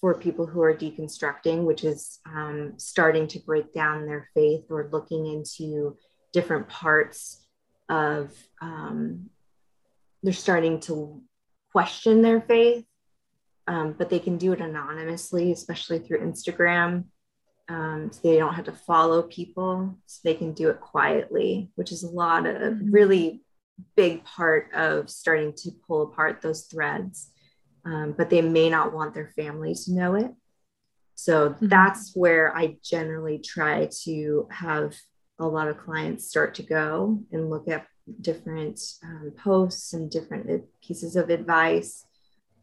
for 0.00 0.14
people 0.14 0.46
who 0.46 0.62
are 0.62 0.74
deconstructing, 0.74 1.64
which 1.64 1.84
is 1.84 2.20
um, 2.26 2.74
starting 2.76 3.26
to 3.28 3.38
break 3.40 3.72
down 3.72 4.06
their 4.06 4.28
faith 4.34 4.64
or 4.70 4.88
looking 4.92 5.26
into 5.26 5.96
different 6.32 6.68
parts 6.68 7.44
of, 7.88 8.32
um, 8.60 9.30
they're 10.22 10.32
starting 10.32 10.80
to 10.80 11.22
question 11.72 12.22
their 12.22 12.40
faith, 12.40 12.84
um, 13.66 13.94
but 13.96 14.10
they 14.10 14.18
can 14.18 14.38
do 14.38 14.52
it 14.52 14.60
anonymously, 14.60 15.52
especially 15.52 15.98
through 15.98 16.20
Instagram 16.20 17.04
um, 17.68 18.10
so 18.12 18.20
they 18.22 18.36
don't 18.36 18.54
have 18.54 18.66
to 18.66 18.72
follow 18.72 19.22
people 19.22 19.96
so 20.06 20.20
they 20.22 20.34
can 20.34 20.52
do 20.52 20.68
it 20.68 20.80
quietly 20.80 21.70
which 21.76 21.92
is 21.92 22.02
a 22.02 22.08
lot 22.08 22.46
of 22.46 22.74
mm-hmm. 22.74 22.90
really 22.90 23.42
big 23.96 24.24
part 24.24 24.72
of 24.74 25.10
starting 25.10 25.52
to 25.52 25.70
pull 25.86 26.02
apart 26.02 26.40
those 26.40 26.64
threads 26.64 27.30
um, 27.84 28.14
but 28.16 28.30
they 28.30 28.40
may 28.40 28.70
not 28.70 28.94
want 28.94 29.14
their 29.14 29.32
family 29.36 29.74
to 29.74 29.92
know 29.92 30.14
it 30.14 30.30
so 31.14 31.50
mm-hmm. 31.50 31.68
that's 31.68 32.14
where 32.14 32.56
i 32.56 32.76
generally 32.82 33.38
try 33.38 33.88
to 34.02 34.46
have 34.50 34.94
a 35.40 35.46
lot 35.46 35.68
of 35.68 35.78
clients 35.78 36.28
start 36.28 36.54
to 36.54 36.62
go 36.62 37.20
and 37.32 37.50
look 37.50 37.68
at 37.68 37.86
different 38.20 38.80
um, 39.02 39.32
posts 39.36 39.92
and 39.92 40.10
different 40.10 40.64
pieces 40.86 41.16
of 41.16 41.30
advice 41.30 42.06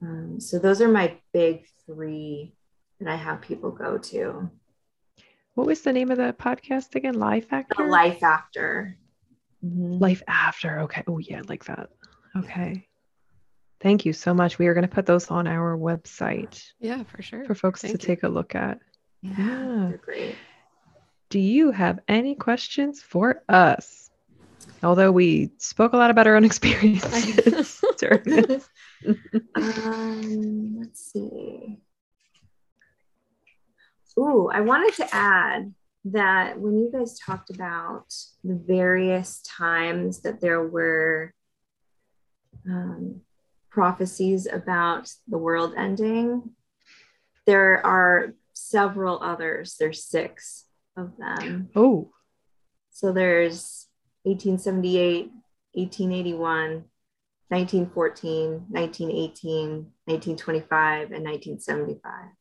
um, 0.02 0.40
so 0.40 0.58
those 0.58 0.82
are 0.82 0.88
my 0.88 1.18
big 1.34 1.66
three 1.86 2.54
that 3.00 3.10
i 3.10 3.16
have 3.16 3.42
people 3.42 3.72
go 3.72 3.98
to 3.98 4.50
what 5.54 5.68
was 5.68 5.82
the 5.82 5.92
name 5.92 6.12
of 6.12 6.18
the 6.18 6.34
podcast 6.40 6.96
again? 6.96 7.20
Life 7.20 7.48
After? 7.52 7.84
The 7.84 7.90
Life 7.90 8.24
After. 8.24 8.98
Mm-hmm. 9.66 10.00
Life 10.00 10.24
After. 10.28 10.82
Okay. 10.82 11.04
Oh, 11.08 11.20
yeah, 11.20 11.42
like 11.48 11.66
that. 11.66 11.90
Okay. 12.36 12.88
Thank 13.80 14.06
you 14.06 14.14
so 14.14 14.34
much. 14.34 14.60
We 14.60 14.68
are 14.68 14.74
going 14.74 14.88
to 14.88 14.94
put 14.94 15.06
those 15.06 15.30
on 15.30 15.48
our 15.48 15.78
website. 15.78 16.64
Yeah, 16.80 17.04
for 17.04 17.22
sure. 17.22 17.46
For 17.46 17.56
folks 17.56 17.82
Thank 17.82 18.00
to 18.00 18.04
you. 18.04 18.08
take 18.08 18.24
a 18.24 18.28
look 18.28 18.56
at. 18.56 18.80
Yeah, 19.22 19.90
yeah. 19.90 19.92
great. 20.02 20.36
Do 21.30 21.40
you 21.40 21.72
have 21.72 22.00
any 22.08 22.36
questions 22.36 23.02
for 23.02 23.44
us? 23.50 24.10
Although 24.84 25.12
we 25.12 25.52
spoke 25.58 25.94
a 25.94 25.98
lot 25.98 26.12
about 26.12 26.28
our 26.28 26.36
own 26.36 26.44
experiences 26.52 27.84
during 27.98 28.24
this. 28.24 28.70
um, 29.56 30.80
let's 30.80 31.12
see. 31.12 31.80
Ooh, 34.20 34.50
I 34.54 34.62
wanted 34.62 34.94
to 34.96 35.16
add 35.16 35.74
that 36.06 36.60
when 36.60 36.80
you 36.80 36.92
guys 36.92 37.20
talked 37.20 37.50
about 37.50 38.14
the 38.44 38.56
various 38.56 39.42
times 39.42 40.22
that 40.22 40.42
there 40.42 40.68
were 40.68 41.34
um, 42.68 43.22
prophecies 43.70 44.48
about 44.48 45.12
the 45.28 45.38
world 45.38 45.74
ending, 45.78 46.52
there 47.46 47.86
are 47.86 48.34
several 48.54 49.22
others. 49.22 49.76
There's 49.80 50.04
six 50.04 50.66
of 50.98 51.18
them. 51.18 51.70
Oh. 51.76 52.12
So 52.92 53.12
there's 53.12 53.88
1878, 54.24 55.32
1881, 55.74 56.86
1914, 57.48 58.66
1918, 58.70 59.70
1925, 60.06 61.12
and 61.12 61.24
1975. 61.24 62.41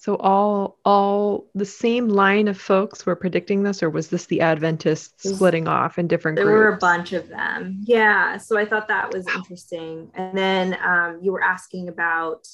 So 0.00 0.14
all 0.14 0.78
all 0.84 1.48
the 1.56 1.64
same 1.64 2.08
line 2.08 2.46
of 2.46 2.56
folks 2.56 3.04
were 3.04 3.16
predicting 3.16 3.64
this, 3.64 3.82
or 3.82 3.90
was 3.90 4.10
this 4.10 4.26
the 4.26 4.40
Adventists 4.40 5.28
splitting 5.28 5.66
off 5.66 5.98
in 5.98 6.06
different 6.06 6.36
there 6.36 6.44
groups? 6.44 6.54
There 6.56 6.70
were 6.70 6.76
a 6.76 6.78
bunch 6.78 7.12
of 7.12 7.28
them. 7.28 7.80
Yeah. 7.82 8.36
So 8.36 8.56
I 8.56 8.64
thought 8.64 8.86
that 8.86 9.12
was 9.12 9.24
wow. 9.26 9.32
interesting. 9.38 10.08
And 10.14 10.38
then 10.38 10.78
um, 10.84 11.18
you 11.20 11.32
were 11.32 11.42
asking 11.42 11.88
about 11.88 12.46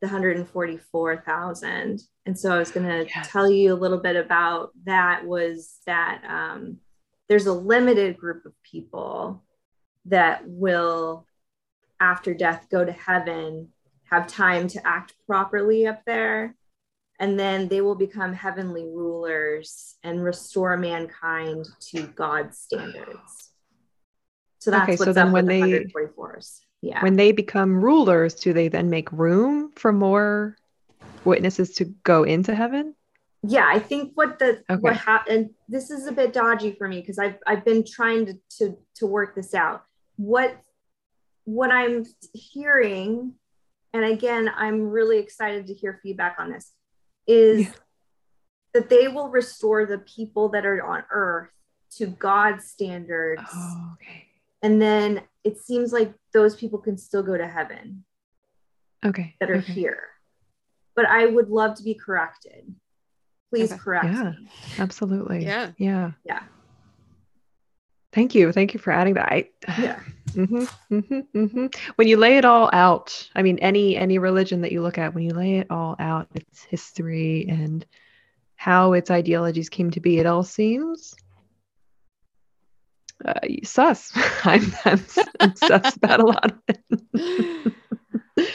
the 0.00 0.08
144,000. 0.08 2.02
And 2.26 2.38
so 2.38 2.52
I 2.52 2.58
was 2.58 2.72
going 2.72 2.88
to 2.88 3.06
yes. 3.08 3.30
tell 3.30 3.48
you 3.48 3.72
a 3.72 3.76
little 3.76 3.98
bit 3.98 4.16
about 4.16 4.70
that 4.84 5.24
was 5.24 5.78
that 5.86 6.24
um, 6.28 6.78
there's 7.28 7.46
a 7.46 7.52
limited 7.52 8.18
group 8.18 8.46
of 8.46 8.52
people 8.64 9.44
that 10.06 10.42
will, 10.44 11.24
after 12.00 12.34
death, 12.34 12.66
go 12.68 12.84
to 12.84 12.92
heaven, 12.92 13.68
have 14.10 14.26
time 14.26 14.66
to 14.68 14.84
act 14.84 15.14
properly 15.28 15.86
up 15.86 16.02
there 16.04 16.56
and 17.20 17.38
then 17.38 17.68
they 17.68 17.80
will 17.80 17.94
become 17.94 18.32
heavenly 18.32 18.84
rulers 18.84 19.96
and 20.02 20.22
restore 20.22 20.76
mankind 20.76 21.66
to 21.80 22.06
God's 22.08 22.58
standards. 22.58 23.50
So 24.58 24.70
that's 24.70 24.84
okay, 24.84 24.96
so 24.96 25.12
then 25.12 25.30
when 25.30 25.46
they 25.46 25.60
the 25.60 25.84
yeah. 26.80 27.02
When 27.02 27.16
they 27.16 27.32
become 27.32 27.82
rulers, 27.82 28.34
do 28.34 28.52
they 28.52 28.68
then 28.68 28.90
make 28.90 29.10
room 29.10 29.72
for 29.74 29.90
more 29.90 30.56
witnesses 31.24 31.74
to 31.76 31.86
go 32.02 32.24
into 32.24 32.54
heaven? 32.54 32.94
Yeah, 33.42 33.66
I 33.66 33.78
think 33.78 34.12
what 34.14 34.38
the 34.38 34.62
okay. 34.70 34.80
what 34.80 34.96
happened 34.96 35.50
this 35.68 35.90
is 35.90 36.06
a 36.06 36.12
bit 36.12 36.32
dodgy 36.32 36.72
for 36.72 36.88
me 36.88 37.00
because 37.00 37.18
I've 37.18 37.36
I've 37.46 37.64
been 37.64 37.84
trying 37.84 38.26
to, 38.26 38.34
to 38.58 38.76
to 38.96 39.06
work 39.06 39.34
this 39.34 39.54
out. 39.54 39.84
What 40.16 40.56
what 41.44 41.70
I'm 41.70 42.04
hearing, 42.32 43.34
and 43.92 44.04
again, 44.04 44.50
I'm 44.54 44.88
really 44.88 45.18
excited 45.18 45.66
to 45.66 45.74
hear 45.74 46.00
feedback 46.02 46.36
on 46.38 46.50
this 46.50 46.72
is 47.26 47.62
yeah. 47.62 47.72
that 48.74 48.88
they 48.88 49.08
will 49.08 49.28
restore 49.28 49.86
the 49.86 49.98
people 49.98 50.50
that 50.50 50.66
are 50.66 50.82
on 50.84 51.04
earth 51.10 51.50
to 51.96 52.06
God's 52.06 52.66
standards. 52.66 53.42
Oh, 53.52 53.94
okay. 53.94 54.26
And 54.62 54.80
then 54.80 55.22
it 55.44 55.58
seems 55.58 55.92
like 55.92 56.12
those 56.32 56.56
people 56.56 56.78
can 56.78 56.96
still 56.96 57.22
go 57.22 57.36
to 57.36 57.46
heaven. 57.46 58.04
Okay. 59.04 59.34
That 59.40 59.50
are 59.50 59.56
okay. 59.56 59.72
here. 59.72 60.02
But 60.96 61.06
I 61.06 61.26
would 61.26 61.50
love 61.50 61.76
to 61.76 61.82
be 61.82 61.94
corrected. 61.94 62.74
Please 63.50 63.72
okay. 63.72 63.80
correct 63.80 64.06
yeah, 64.06 64.30
me. 64.30 64.48
Absolutely. 64.78 65.44
Yeah. 65.44 65.72
Yeah. 65.76 66.12
Yeah. 66.24 66.42
Thank 68.14 68.34
you. 68.34 68.52
Thank 68.52 68.74
you 68.74 68.80
for 68.80 68.92
adding 68.92 69.14
that. 69.14 69.32
I, 69.32 69.48
yeah. 69.78 70.00
Mm-hmm, 70.34 70.64
mm-hmm, 70.92 71.38
mm-hmm. 71.38 71.66
When 71.94 72.08
you 72.08 72.16
lay 72.16 72.38
it 72.38 72.44
all 72.44 72.68
out, 72.72 73.30
I 73.36 73.42
mean, 73.42 73.60
any 73.60 73.96
any 73.96 74.18
religion 74.18 74.62
that 74.62 74.72
you 74.72 74.82
look 74.82 74.98
at, 74.98 75.14
when 75.14 75.22
you 75.22 75.30
lay 75.30 75.58
it 75.58 75.68
all 75.70 75.94
out, 76.00 76.26
its 76.34 76.64
history 76.64 77.46
and 77.48 77.86
how 78.56 78.94
its 78.94 79.12
ideologies 79.12 79.68
came 79.68 79.92
to 79.92 80.00
be, 80.00 80.18
it 80.18 80.26
all 80.26 80.42
seems 80.42 81.14
uh, 83.24 83.40
sus. 83.62 84.10
I'm, 84.44 84.74
I'm, 84.84 85.00
I'm 85.40 85.56
sus 85.56 85.96
about 85.96 86.20
a 86.20 86.26
lot 86.26 86.50
of 86.50 86.58
it. 86.68 87.72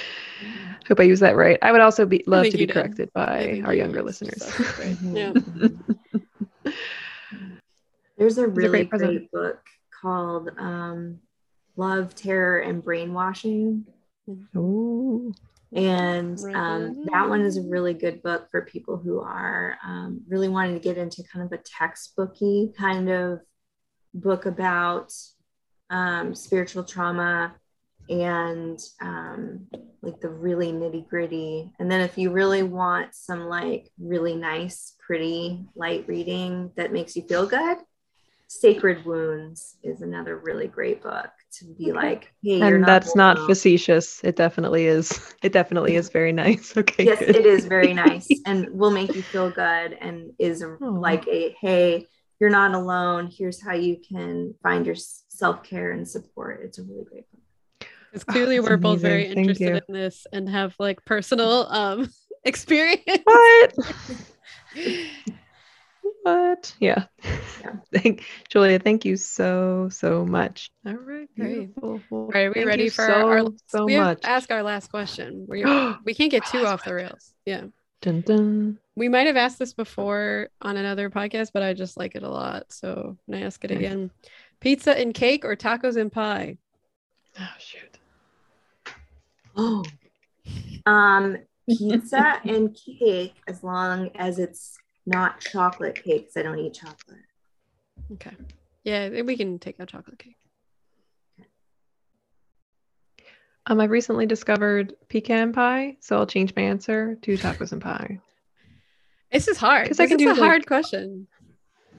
Hope 0.88 1.00
I 1.00 1.04
use 1.04 1.20
that 1.20 1.36
right. 1.36 1.58
I 1.62 1.72
would 1.72 1.82
also 1.82 2.06
be 2.06 2.24
love 2.26 2.46
to 2.46 2.52
be 2.52 2.66
did. 2.66 2.72
corrected 2.72 3.14
by 3.14 3.62
our 3.64 3.74
you 3.74 3.82
younger 3.82 4.02
listeners. 4.02 4.44
Yeah. 5.04 5.34
There's 8.20 8.38
a 8.38 8.48
really 8.48 8.70
great 8.70 8.90
great, 8.90 9.00
present. 9.00 9.32
book 9.32 9.60
called 10.02 10.50
um, 10.58 11.20
Love, 11.78 12.14
Terror, 12.14 12.60
and 12.60 12.84
Brainwashing. 12.84 13.86
Ooh. 14.56 15.34
And 15.74 16.38
um, 16.54 17.06
that 17.12 17.30
one 17.30 17.42
is 17.42 17.58
a 17.58 17.62
really 17.62 17.94
good 17.94 18.22
book 18.22 18.48
for 18.52 18.66
people 18.66 18.98
who 18.98 19.22
are 19.22 19.78
um, 19.84 20.22
really 20.28 20.50
wanting 20.50 20.74
to 20.74 20.80
get 20.80 20.98
into 20.98 21.24
kind 21.32 21.46
of 21.46 21.58
a 21.58 21.64
textbooky 21.64 22.76
kind 22.76 23.10
of 23.10 23.40
book 24.14 24.46
about 24.46 25.14
um, 25.90 26.36
spiritual 26.36 26.84
trauma 26.84 27.56
and 28.10 28.80
um, 29.00 29.68
like 30.02 30.20
the 30.20 30.30
really 30.30 30.72
nitty 30.72 31.08
gritty. 31.08 31.72
And 31.80 31.90
then 31.90 32.02
if 32.02 32.18
you 32.18 32.32
really 32.32 32.64
want 32.64 33.14
some 33.14 33.48
like 33.48 33.90
really 34.00 34.36
nice, 34.36 34.96
pretty 35.06 35.66
light 35.76 36.06
reading 36.08 36.72
that 36.76 36.92
makes 36.92 37.16
you 37.16 37.22
feel 37.24 37.46
good, 37.46 37.78
Sacred 38.52 39.06
Wounds 39.06 39.78
is 39.84 40.02
another 40.02 40.38
really 40.40 40.66
great 40.68 41.04
book 41.04 41.30
to 41.60 41.66
be 41.78 41.92
Okay. 41.92 41.94
like, 41.94 42.34
hey, 42.44 42.58
you're 42.58 42.72
And 42.72 42.82
not 42.82 42.88
that's 42.88 43.16
not 43.16 43.38
alone. 43.38 43.48
facetious. 43.48 44.24
It 44.24 44.36
definitely 44.36 44.88
is. 44.88 45.20
It 45.44 45.54
definitely 45.54 45.96
is 45.96 46.10
very 46.10 46.34
nice. 46.34 46.76
Okay. 46.78 47.06
yes 47.06 47.20
good. 47.20 47.36
it 47.36 47.46
is 47.46 47.66
very 47.66 47.94
nice 48.06 48.28
and 48.48 48.68
will 48.72 48.90
make 48.90 49.14
you 49.14 49.22
feel 49.22 49.52
good 49.52 49.94
and 50.02 50.32
is 50.40 50.64
a, 50.64 50.68
Aw. 50.82 50.86
like 50.90 51.28
a 51.28 51.56
hey 51.62 52.08
you're 52.40 52.50
not 52.50 52.74
alone 52.74 53.30
here's 53.32 53.62
how 53.62 53.74
you 53.74 53.98
can 54.12 54.54
find 54.64 54.86
your 54.86 54.96
self-care 54.96 55.92
and 55.92 56.08
support 56.08 56.62
it's 56.64 56.80
a 56.80 56.84
really 56.84 57.04
great 57.06 57.26
book 57.32 57.88
Because 58.12 58.26
Oh, 58.28 58.32
clearly 58.34 58.58
that's 58.58 58.70
we're 58.70 58.78
both 58.78 59.00
very. 59.00 59.26
Thank 59.26 59.38
interested 59.38 59.76
you. 59.76 59.82
in 59.88 59.94
this 59.94 60.26
and 60.34 60.50
have 60.50 60.76
like 60.80 61.06
personal 61.06 61.68
um 61.70 62.10
experience. 62.44 63.24
What? 63.26 63.74
What? 66.30 66.76
Yeah. 66.80 67.06
Yeah. 67.62 67.74
Thank 67.94 68.24
Julia, 68.50 68.80
thank 68.80 69.04
you 69.06 69.18
so, 69.18 69.90
so 69.92 70.26
much. 70.26 70.70
All 70.86 70.94
right. 70.94 71.28
Great. 71.36 71.74
beautiful. 71.76 72.02
Well, 72.10 72.22
All 72.22 72.28
right, 72.30 72.46
are 72.46 72.54
we 72.54 72.64
ready 72.66 72.90
for 72.90 73.06
so, 73.06 73.28
our 73.28 73.44
so 73.68 73.86
we 73.86 73.94
have 73.94 74.08
much? 74.08 74.22
to 74.22 74.30
ask 74.30 74.52
our 74.52 74.62
last 74.64 74.92
question. 74.92 75.46
We 75.48 75.64
we 76.06 76.14
can't 76.14 76.32
get 76.32 76.46
too 76.46 76.66
off 76.66 76.84
the 76.84 76.94
rails. 76.94 77.34
Yeah. 77.46 77.66
dun, 78.02 78.22
dun. 78.22 78.80
We 78.96 79.10
might 79.10 79.28
have 79.28 79.38
asked 79.38 79.60
this 79.60 79.74
before 79.74 80.50
on 80.62 80.78
another 80.78 81.10
podcast, 81.10 81.52
but 81.54 81.64
I 81.64 81.74
just 81.74 81.98
like 81.98 82.16
it 82.16 82.24
a 82.24 82.30
lot. 82.30 82.72
So 82.72 83.18
I'm 83.28 83.44
ask 83.44 83.64
it 83.64 83.72
Okay. 83.72 83.86
again. 83.86 84.12
Pizza 84.60 84.98
and 84.98 85.14
cake 85.14 85.46
or 85.46 85.56
tacos 85.56 85.96
and 85.98 86.12
pie? 86.12 86.58
Oh 87.40 87.48
shoot. 87.60 87.98
oh 89.56 89.84
um 90.86 91.38
pizza 91.68 92.40
and 92.44 92.76
cake 93.00 93.36
as 93.48 93.64
long 93.64 94.10
as 94.16 94.38
it's 94.40 94.78
not 95.10 95.40
chocolate 95.42 95.96
cake 95.96 96.22
because 96.28 96.38
i 96.38 96.42
don't 96.44 96.60
eat 96.60 96.74
chocolate 96.74 97.26
Okay. 98.14 98.32
Yeah, 98.84 99.10
we 99.22 99.36
can 99.38 99.60
take 99.60 99.80
out 99.80 99.90
chocolate 99.90 100.18
cake. 100.18 100.38
Um, 103.68 103.80
I've 103.80 103.92
recently 103.92 104.26
discovered 104.26 104.96
pecan 105.10 105.54
pie, 105.54 105.98
so 106.00 106.18
I'll 106.18 106.26
change 106.26 106.54
my 106.56 106.64
answer 106.64 107.16
to 107.22 107.38
tacos 107.38 107.72
and 107.72 107.82
pie. 107.82 108.20
This 109.32 109.48
is 109.48 109.58
hard. 109.58 109.88
'Cause 109.88 109.98
This 109.98 110.06
I 110.06 110.08
can 110.08 110.18
do, 110.18 110.30
a 110.30 110.32
like- 110.32 110.40
hard 110.40 110.66
question. 110.66 111.28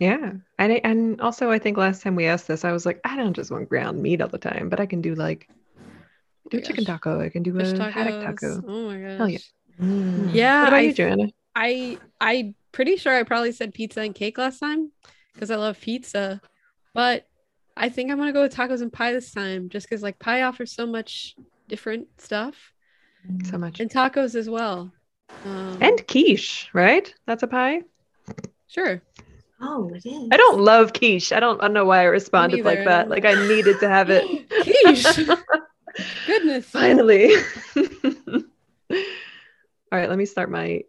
Yeah, 0.00 0.32
and 0.58 0.72
I, 0.72 0.80
and 0.82 1.20
also 1.20 1.50
I 1.50 1.58
think 1.58 1.76
last 1.76 2.02
time 2.02 2.16
we 2.16 2.24
asked 2.24 2.48
this, 2.48 2.64
I 2.64 2.72
was 2.72 2.86
like, 2.86 3.00
I 3.04 3.16
don't 3.16 3.34
just 3.34 3.50
want 3.50 3.68
ground 3.68 4.02
meat 4.02 4.20
all 4.22 4.28
the 4.28 4.38
time, 4.38 4.68
but 4.70 4.80
I 4.80 4.86
can 4.86 5.02
do 5.02 5.14
like 5.14 5.48
do 6.50 6.56
my 6.56 6.62
a 6.62 6.66
chicken 6.66 6.84
gosh. 6.84 6.94
taco. 6.94 7.20
I 7.20 7.28
can 7.28 7.42
do 7.42 7.52
Fish 7.56 7.78
a 7.78 7.90
haddock 7.90 8.24
taco. 8.24 8.64
Oh 8.66 8.86
my 8.88 8.98
gosh. 9.00 9.18
Hell 9.18 9.28
yeah. 9.28 9.38
Mm. 9.80 10.34
Yeah, 10.34 10.60
What 10.62 10.68
about 10.68 10.78
I 10.78 10.80
you, 10.80 10.92
Joanna? 10.94 11.28
I 11.54 11.98
I 12.20 12.54
pretty 12.72 12.96
sure 12.96 13.14
I 13.16 13.22
probably 13.22 13.52
said 13.52 13.74
pizza 13.74 14.00
and 14.00 14.14
cake 14.14 14.38
last 14.38 14.58
time 14.58 14.90
because 15.34 15.50
I 15.50 15.56
love 15.56 15.80
pizza, 15.80 16.40
but 16.94 17.26
I 17.76 17.88
think 17.88 18.10
I'm 18.10 18.18
gonna 18.18 18.32
go 18.32 18.42
with 18.42 18.54
tacos 18.54 18.82
and 18.82 18.92
pie 18.92 19.12
this 19.12 19.32
time 19.32 19.68
just 19.68 19.88
because 19.88 20.02
like 20.02 20.18
pie 20.18 20.42
offers 20.42 20.72
so 20.72 20.86
much 20.86 21.34
different 21.68 22.08
stuff 22.20 22.72
So 23.44 23.56
much. 23.58 23.80
and 23.80 23.90
tacos 23.90 24.34
as 24.34 24.48
well. 24.50 24.92
Um, 25.44 25.78
And 25.80 26.06
quiche, 26.08 26.68
right? 26.72 27.12
That's 27.26 27.42
a 27.42 27.46
pie. 27.46 27.82
sure, 28.66 29.00
oh 29.60 29.90
it 29.94 30.04
is 30.04 30.28
I 30.30 30.36
don't 30.36 30.60
love 30.60 30.92
quiche. 30.92 31.32
I 31.32 31.40
don't. 31.40 31.60
I 31.60 31.64
don't 31.66 31.74
know 31.74 31.84
why 31.84 32.00
I 32.00 32.04
responded 32.04 32.64
like 32.64 32.84
that. 32.84 33.08
Like 33.08 33.24
I 33.24 33.34
needed 33.48 33.78
to 33.80 33.88
have 33.88 34.10
it. 34.10 34.24
quiche. 34.62 35.20
Goodness. 36.26 36.66
Finally. 36.66 37.34
All 39.92 39.98
right, 39.98 40.08
let 40.08 40.18
me 40.18 40.24
start 40.24 40.50
my 40.50 40.82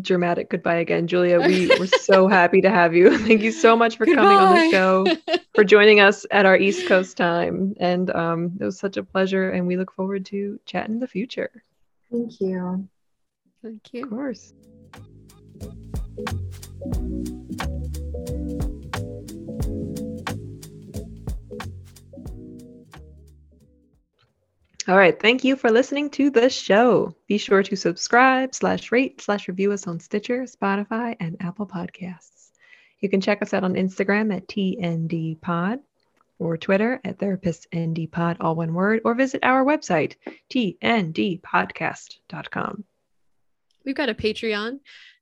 dramatic 0.00 0.50
goodbye 0.50 0.76
again. 0.76 1.06
Julia, 1.06 1.40
we 1.40 1.68
were 1.78 1.86
so 1.86 2.28
happy 2.28 2.60
to 2.62 2.70
have 2.70 2.94
you. 2.94 3.18
Thank 3.26 3.42
you 3.42 3.52
so 3.52 3.76
much 3.76 3.96
for 3.96 4.06
coming 4.06 4.36
on 4.38 4.54
the 4.54 4.70
show, 4.70 5.06
for 5.54 5.64
joining 5.64 6.00
us 6.00 6.24
at 6.30 6.46
our 6.46 6.56
East 6.56 6.86
Coast 6.86 7.16
time. 7.16 7.74
And 7.78 8.10
um, 8.10 8.58
it 8.60 8.64
was 8.64 8.78
such 8.78 8.96
a 8.96 9.02
pleasure. 9.02 9.50
And 9.50 9.66
we 9.66 9.76
look 9.76 9.92
forward 9.92 10.26
to 10.26 10.58
chatting 10.64 10.94
in 10.94 11.00
the 11.00 11.06
future. 11.06 11.50
thank 12.10 12.40
you 12.40 12.88
Thank 13.62 13.92
you. 13.92 14.04
Of 14.04 14.10
course. 14.10 14.52
All 24.88 24.96
right. 24.96 25.18
Thank 25.18 25.44
you 25.44 25.54
for 25.54 25.70
listening 25.70 26.10
to 26.10 26.30
the 26.30 26.50
show. 26.50 27.14
Be 27.28 27.38
sure 27.38 27.62
to 27.62 27.76
subscribe, 27.76 28.52
slash 28.54 28.90
rate, 28.90 29.20
slash 29.20 29.46
review 29.46 29.70
us 29.72 29.86
on 29.86 30.00
Stitcher, 30.00 30.42
Spotify, 30.42 31.14
and 31.20 31.36
Apple 31.40 31.66
Podcasts. 31.66 32.50
You 32.98 33.08
can 33.08 33.20
check 33.20 33.42
us 33.42 33.54
out 33.54 33.62
on 33.64 33.74
Instagram 33.74 34.34
at 34.34 34.48
TNDPod 34.48 35.78
or 36.38 36.56
Twitter 36.56 37.00
at 37.04 37.18
TherapistNDPod, 37.18 38.38
all 38.40 38.56
one 38.56 38.72
word, 38.74 39.02
or 39.04 39.14
visit 39.14 39.44
our 39.44 39.64
website, 39.64 40.14
tndpodcast.com. 40.50 42.84
We've 43.84 43.94
got 43.94 44.08
a 44.08 44.14
Patreon. 44.14 44.80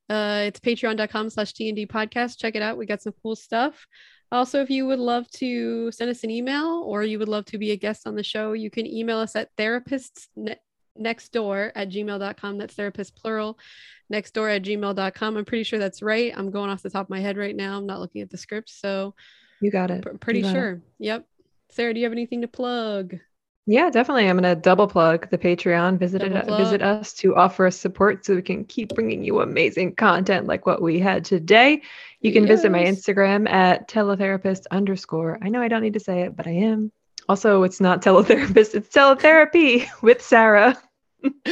Uh, 0.09 0.45
it's 0.47 0.61
patreon.com 0.61 1.29
slash 1.31 1.53
TND 1.53 1.87
podcast. 1.87 2.39
Check 2.39 2.57
it 2.57 2.63
out. 2.63 2.79
We 2.79 2.87
got 2.87 3.03
some 3.03 3.13
cool 3.23 3.37
stuff. 3.37 3.87
Also, 4.33 4.61
if 4.63 4.71
you 4.71 4.87
would 4.87 4.99
love 5.01 5.29
to 5.33 5.91
send 5.91 6.11
us 6.11 6.23
an 6.25 6.31
email 6.31 6.83
or 6.87 7.03
you 7.03 7.19
would 7.19 7.29
love 7.29 7.45
to 7.47 7.59
be 7.59 7.73
a 7.73 7.77
guest 7.77 8.07
on 8.07 8.15
the 8.15 8.23
show, 8.23 8.53
you 8.53 8.71
can 8.71 8.87
email 8.87 9.19
us 9.19 9.35
at 9.35 9.55
therapists 9.57 10.29
next 10.97 11.33
door 11.33 11.73
at 11.75 11.89
gmail.com. 11.89 12.59
That's 12.59 12.75
therapist 12.75 13.17
plural 13.17 13.59
next 14.09 14.33
door 14.33 14.49
at 14.49 14.63
gmail.com. 14.63 15.37
I'm 15.37 15.45
pretty 15.45 15.65
sure 15.65 15.79
that's 15.79 16.03
right. 16.03 16.33
I'm 16.37 16.51
going 16.51 16.71
off 16.71 16.83
the 16.83 16.91
top 16.91 17.07
of 17.07 17.11
my 17.11 17.21
head 17.21 17.37
right 17.37 17.57
now. 17.57 17.77
I'm 17.79 17.87
not 17.87 18.01
looking 18.01 18.23
at 18.23 18.31
the 18.31 18.37
script. 18.39 18.71
So 18.71 19.15
You 19.61 19.71
got 19.71 19.91
it. 19.91 20.03
pr- 20.03 20.11
pretty 20.19 20.43
got 20.43 20.49
it. 20.51 20.53
sure. 20.53 20.83
Yep. 20.99 21.27
Sarah, 21.71 21.95
do 21.95 22.01
you 22.01 22.07
have 22.07 22.13
anything 22.13 22.43
to 22.43 22.49
plug? 22.49 23.17
Yeah, 23.67 23.91
definitely. 23.91 24.29
I'm 24.29 24.39
going 24.39 24.55
to 24.55 24.61
double 24.61 24.89
plug 24.89 25.31
the 25.31 25.39
Patreon. 25.39 25.99
Visit 25.99 26.23
it, 26.23 26.47
visit 26.47 26.83
us 26.83 27.13
to 27.15 27.37
offer 27.37 27.67
us 27.67 27.77
support 27.77 28.25
so 28.25 28.35
we 28.35 28.43
can 28.43 28.65
keep 28.65 28.95
bringing 28.95 29.23
you 29.23 29.41
amazing 29.41 29.95
content 29.95 30.47
like 30.47 30.67
what 30.67 30.83
we 30.83 30.99
had 30.99 31.25
today. 31.25 31.83
You 32.21 32.33
can 32.33 32.47
visit 32.47 32.73
my 32.73 32.83
Instagram 32.83 33.49
at 33.49 33.89
teletherapist 33.89 34.65
underscore. 34.71 35.39
I 35.43 35.51
know 35.51 35.61
I 35.61 35.69
don't 35.69 35.83
need 35.83 35.95
to 35.95 36.01
say 36.01 36.23
it, 36.23 36.37
but 36.37 36.47
I 36.47 36.53
am. 36.53 36.91
Also, 37.29 37.63
it's 37.63 37.81
not 37.81 38.03
teletherapist, 38.03 38.75
it's 38.75 38.89
teletherapy 38.89 39.87
with 40.03 40.21
Sarah. 40.21 40.77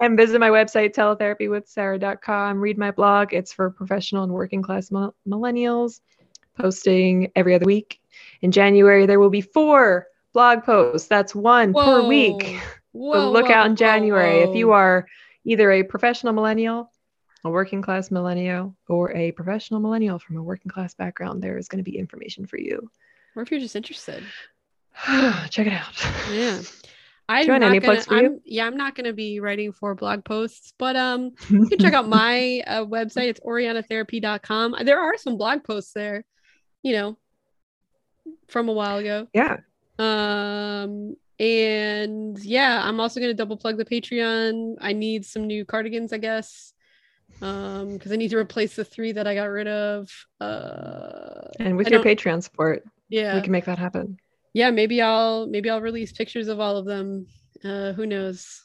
and 0.00 0.16
visit 0.16 0.40
my 0.40 0.50
website, 0.50 0.94
teletherapywithsarah.com. 0.94 2.60
Read 2.60 2.78
my 2.78 2.90
blog. 2.90 3.32
It's 3.32 3.52
for 3.52 3.70
professional 3.70 4.24
and 4.24 4.32
working 4.32 4.60
class 4.60 4.90
mil- 4.90 5.14
millennials, 5.26 6.00
posting 6.58 7.32
every 7.36 7.54
other 7.54 7.64
week. 7.64 8.00
In 8.42 8.52
January, 8.52 9.06
there 9.06 9.20
will 9.20 9.30
be 9.30 9.40
four 9.40 10.07
blog 10.32 10.64
posts. 10.64 11.08
That's 11.08 11.34
one 11.34 11.72
per 11.74 12.06
week. 12.06 12.58
Whoa. 12.92 13.12
So 13.12 13.30
look 13.30 13.46
whoa, 13.46 13.54
out 13.54 13.66
in 13.66 13.72
whoa, 13.72 13.76
January. 13.76 14.40
If 14.40 14.54
you 14.54 14.72
are 14.72 15.06
either 15.44 15.70
a 15.70 15.82
professional 15.82 16.32
millennial, 16.32 16.90
a 17.44 17.50
working 17.50 17.82
class 17.82 18.10
millennial, 18.10 18.76
or 18.88 19.14
a 19.16 19.32
professional 19.32 19.80
millennial 19.80 20.18
from 20.18 20.36
a 20.36 20.42
working 20.42 20.70
class 20.70 20.94
background, 20.94 21.42
there 21.42 21.56
is 21.58 21.68
going 21.68 21.82
to 21.82 21.90
be 21.90 21.98
information 21.98 22.46
for 22.46 22.58
you. 22.58 22.90
or 23.36 23.42
if 23.42 23.50
you're 23.50 23.60
just 23.60 23.76
interested. 23.76 24.24
Check 25.50 25.66
it 25.66 25.72
out. 25.72 26.32
Yeah. 26.32 26.60
I'm 27.30 27.46
not 27.46 27.62
any 27.62 27.78
gonna? 27.78 28.02
I'm, 28.08 28.40
yeah, 28.46 28.66
I'm 28.66 28.78
not 28.78 28.94
gonna 28.94 29.12
be 29.12 29.38
writing 29.38 29.72
for 29.72 29.94
blog 29.94 30.24
posts, 30.24 30.72
but 30.78 30.96
um 30.96 31.32
you 31.50 31.66
can 31.66 31.78
check 31.78 31.92
out 31.98 32.08
my 32.08 32.62
uh, 32.66 32.86
website. 32.86 33.28
It's 33.28 33.40
orianatherapy.com. 33.40 34.76
There 34.84 34.98
are 34.98 35.18
some 35.18 35.36
blog 35.36 35.62
posts 35.62 35.92
there, 35.92 36.24
you 36.82 36.94
know, 36.94 37.18
from 38.48 38.70
a 38.70 38.72
while 38.72 38.96
ago. 38.96 39.28
yeah. 39.34 39.58
Um 39.98 41.16
and 41.40 42.38
yeah, 42.40 42.80
I'm 42.84 42.98
also 43.00 43.20
gonna 43.20 43.34
double 43.34 43.56
plug 43.56 43.76
the 43.76 43.84
Patreon. 43.84 44.76
I 44.80 44.92
need 44.92 45.24
some 45.24 45.46
new 45.46 45.64
cardigans, 45.64 46.12
I 46.12 46.18
guess. 46.18 46.72
Um, 47.40 47.92
because 47.92 48.10
I 48.10 48.16
need 48.16 48.30
to 48.30 48.38
replace 48.38 48.74
the 48.74 48.84
three 48.84 49.12
that 49.12 49.26
I 49.28 49.34
got 49.34 49.44
rid 49.44 49.68
of. 49.68 50.10
Uh 50.40 51.48
And 51.60 51.76
with 51.76 51.86
I 51.88 51.90
your 51.90 52.02
don't- 52.02 52.16
Patreon 52.16 52.42
support, 52.42 52.84
Yeah. 53.08 53.34
We 53.36 53.42
can 53.42 53.52
make 53.52 53.66
that 53.66 53.78
happen. 53.78 54.18
yeah, 54.54 54.70
maybe 54.70 55.00
I'll 55.02 55.46
maybe 55.46 55.70
I'll 55.70 55.80
release 55.80 56.12
pictures 56.12 56.48
of 56.48 56.58
all 56.60 56.76
of 56.76 56.86
them. 56.86 57.26
Uh 57.64 57.92
who 57.92 58.06
knows? 58.06 58.62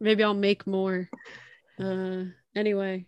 Maybe 0.00 0.22
I'll 0.24 0.34
make 0.34 0.66
more. 0.66 1.08
Uh 1.78 2.24
anyway. 2.54 3.06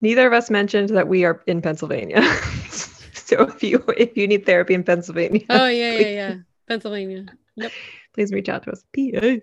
Neither 0.00 0.26
of 0.26 0.32
us 0.32 0.48
mentioned 0.50 0.90
that 0.90 1.08
we 1.08 1.24
are 1.24 1.42
in 1.46 1.60
Pennsylvania. 1.62 2.22
so 3.12 3.42
if 3.44 3.62
you 3.62 3.82
if 3.96 4.16
you 4.16 4.28
need 4.28 4.44
therapy 4.46 4.74
in 4.74 4.84
Pennsylvania, 4.84 5.42
Oh 5.48 5.66
yeah, 5.68 5.92
yeah, 6.00 6.08
yeah. 6.20 6.34
Pennsylvania. 6.68 7.26
Yep. 7.56 7.72
please 8.14 8.32
reach 8.32 8.48
out 8.48 8.62
to 8.64 8.72
us. 8.72 8.84
PA. 8.94 9.36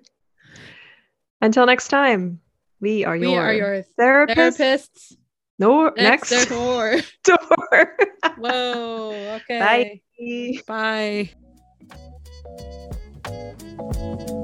Until 1.42 1.66
next 1.66 1.90
time, 1.90 2.40
we 2.80 3.04
are 3.06 3.18
We 3.18 3.32
your 3.32 3.42
are 3.42 3.54
your 3.54 3.84
therapists. 4.00 4.58
therapists. 4.58 5.18
No, 5.58 5.90
Next, 5.90 6.32
next, 6.32 6.52
more. 6.52 6.96
door. 7.24 7.98
Whoa. 8.38 9.40
Okay. 9.50 10.02
Bye. 10.68 11.32
Bye. 14.18 14.36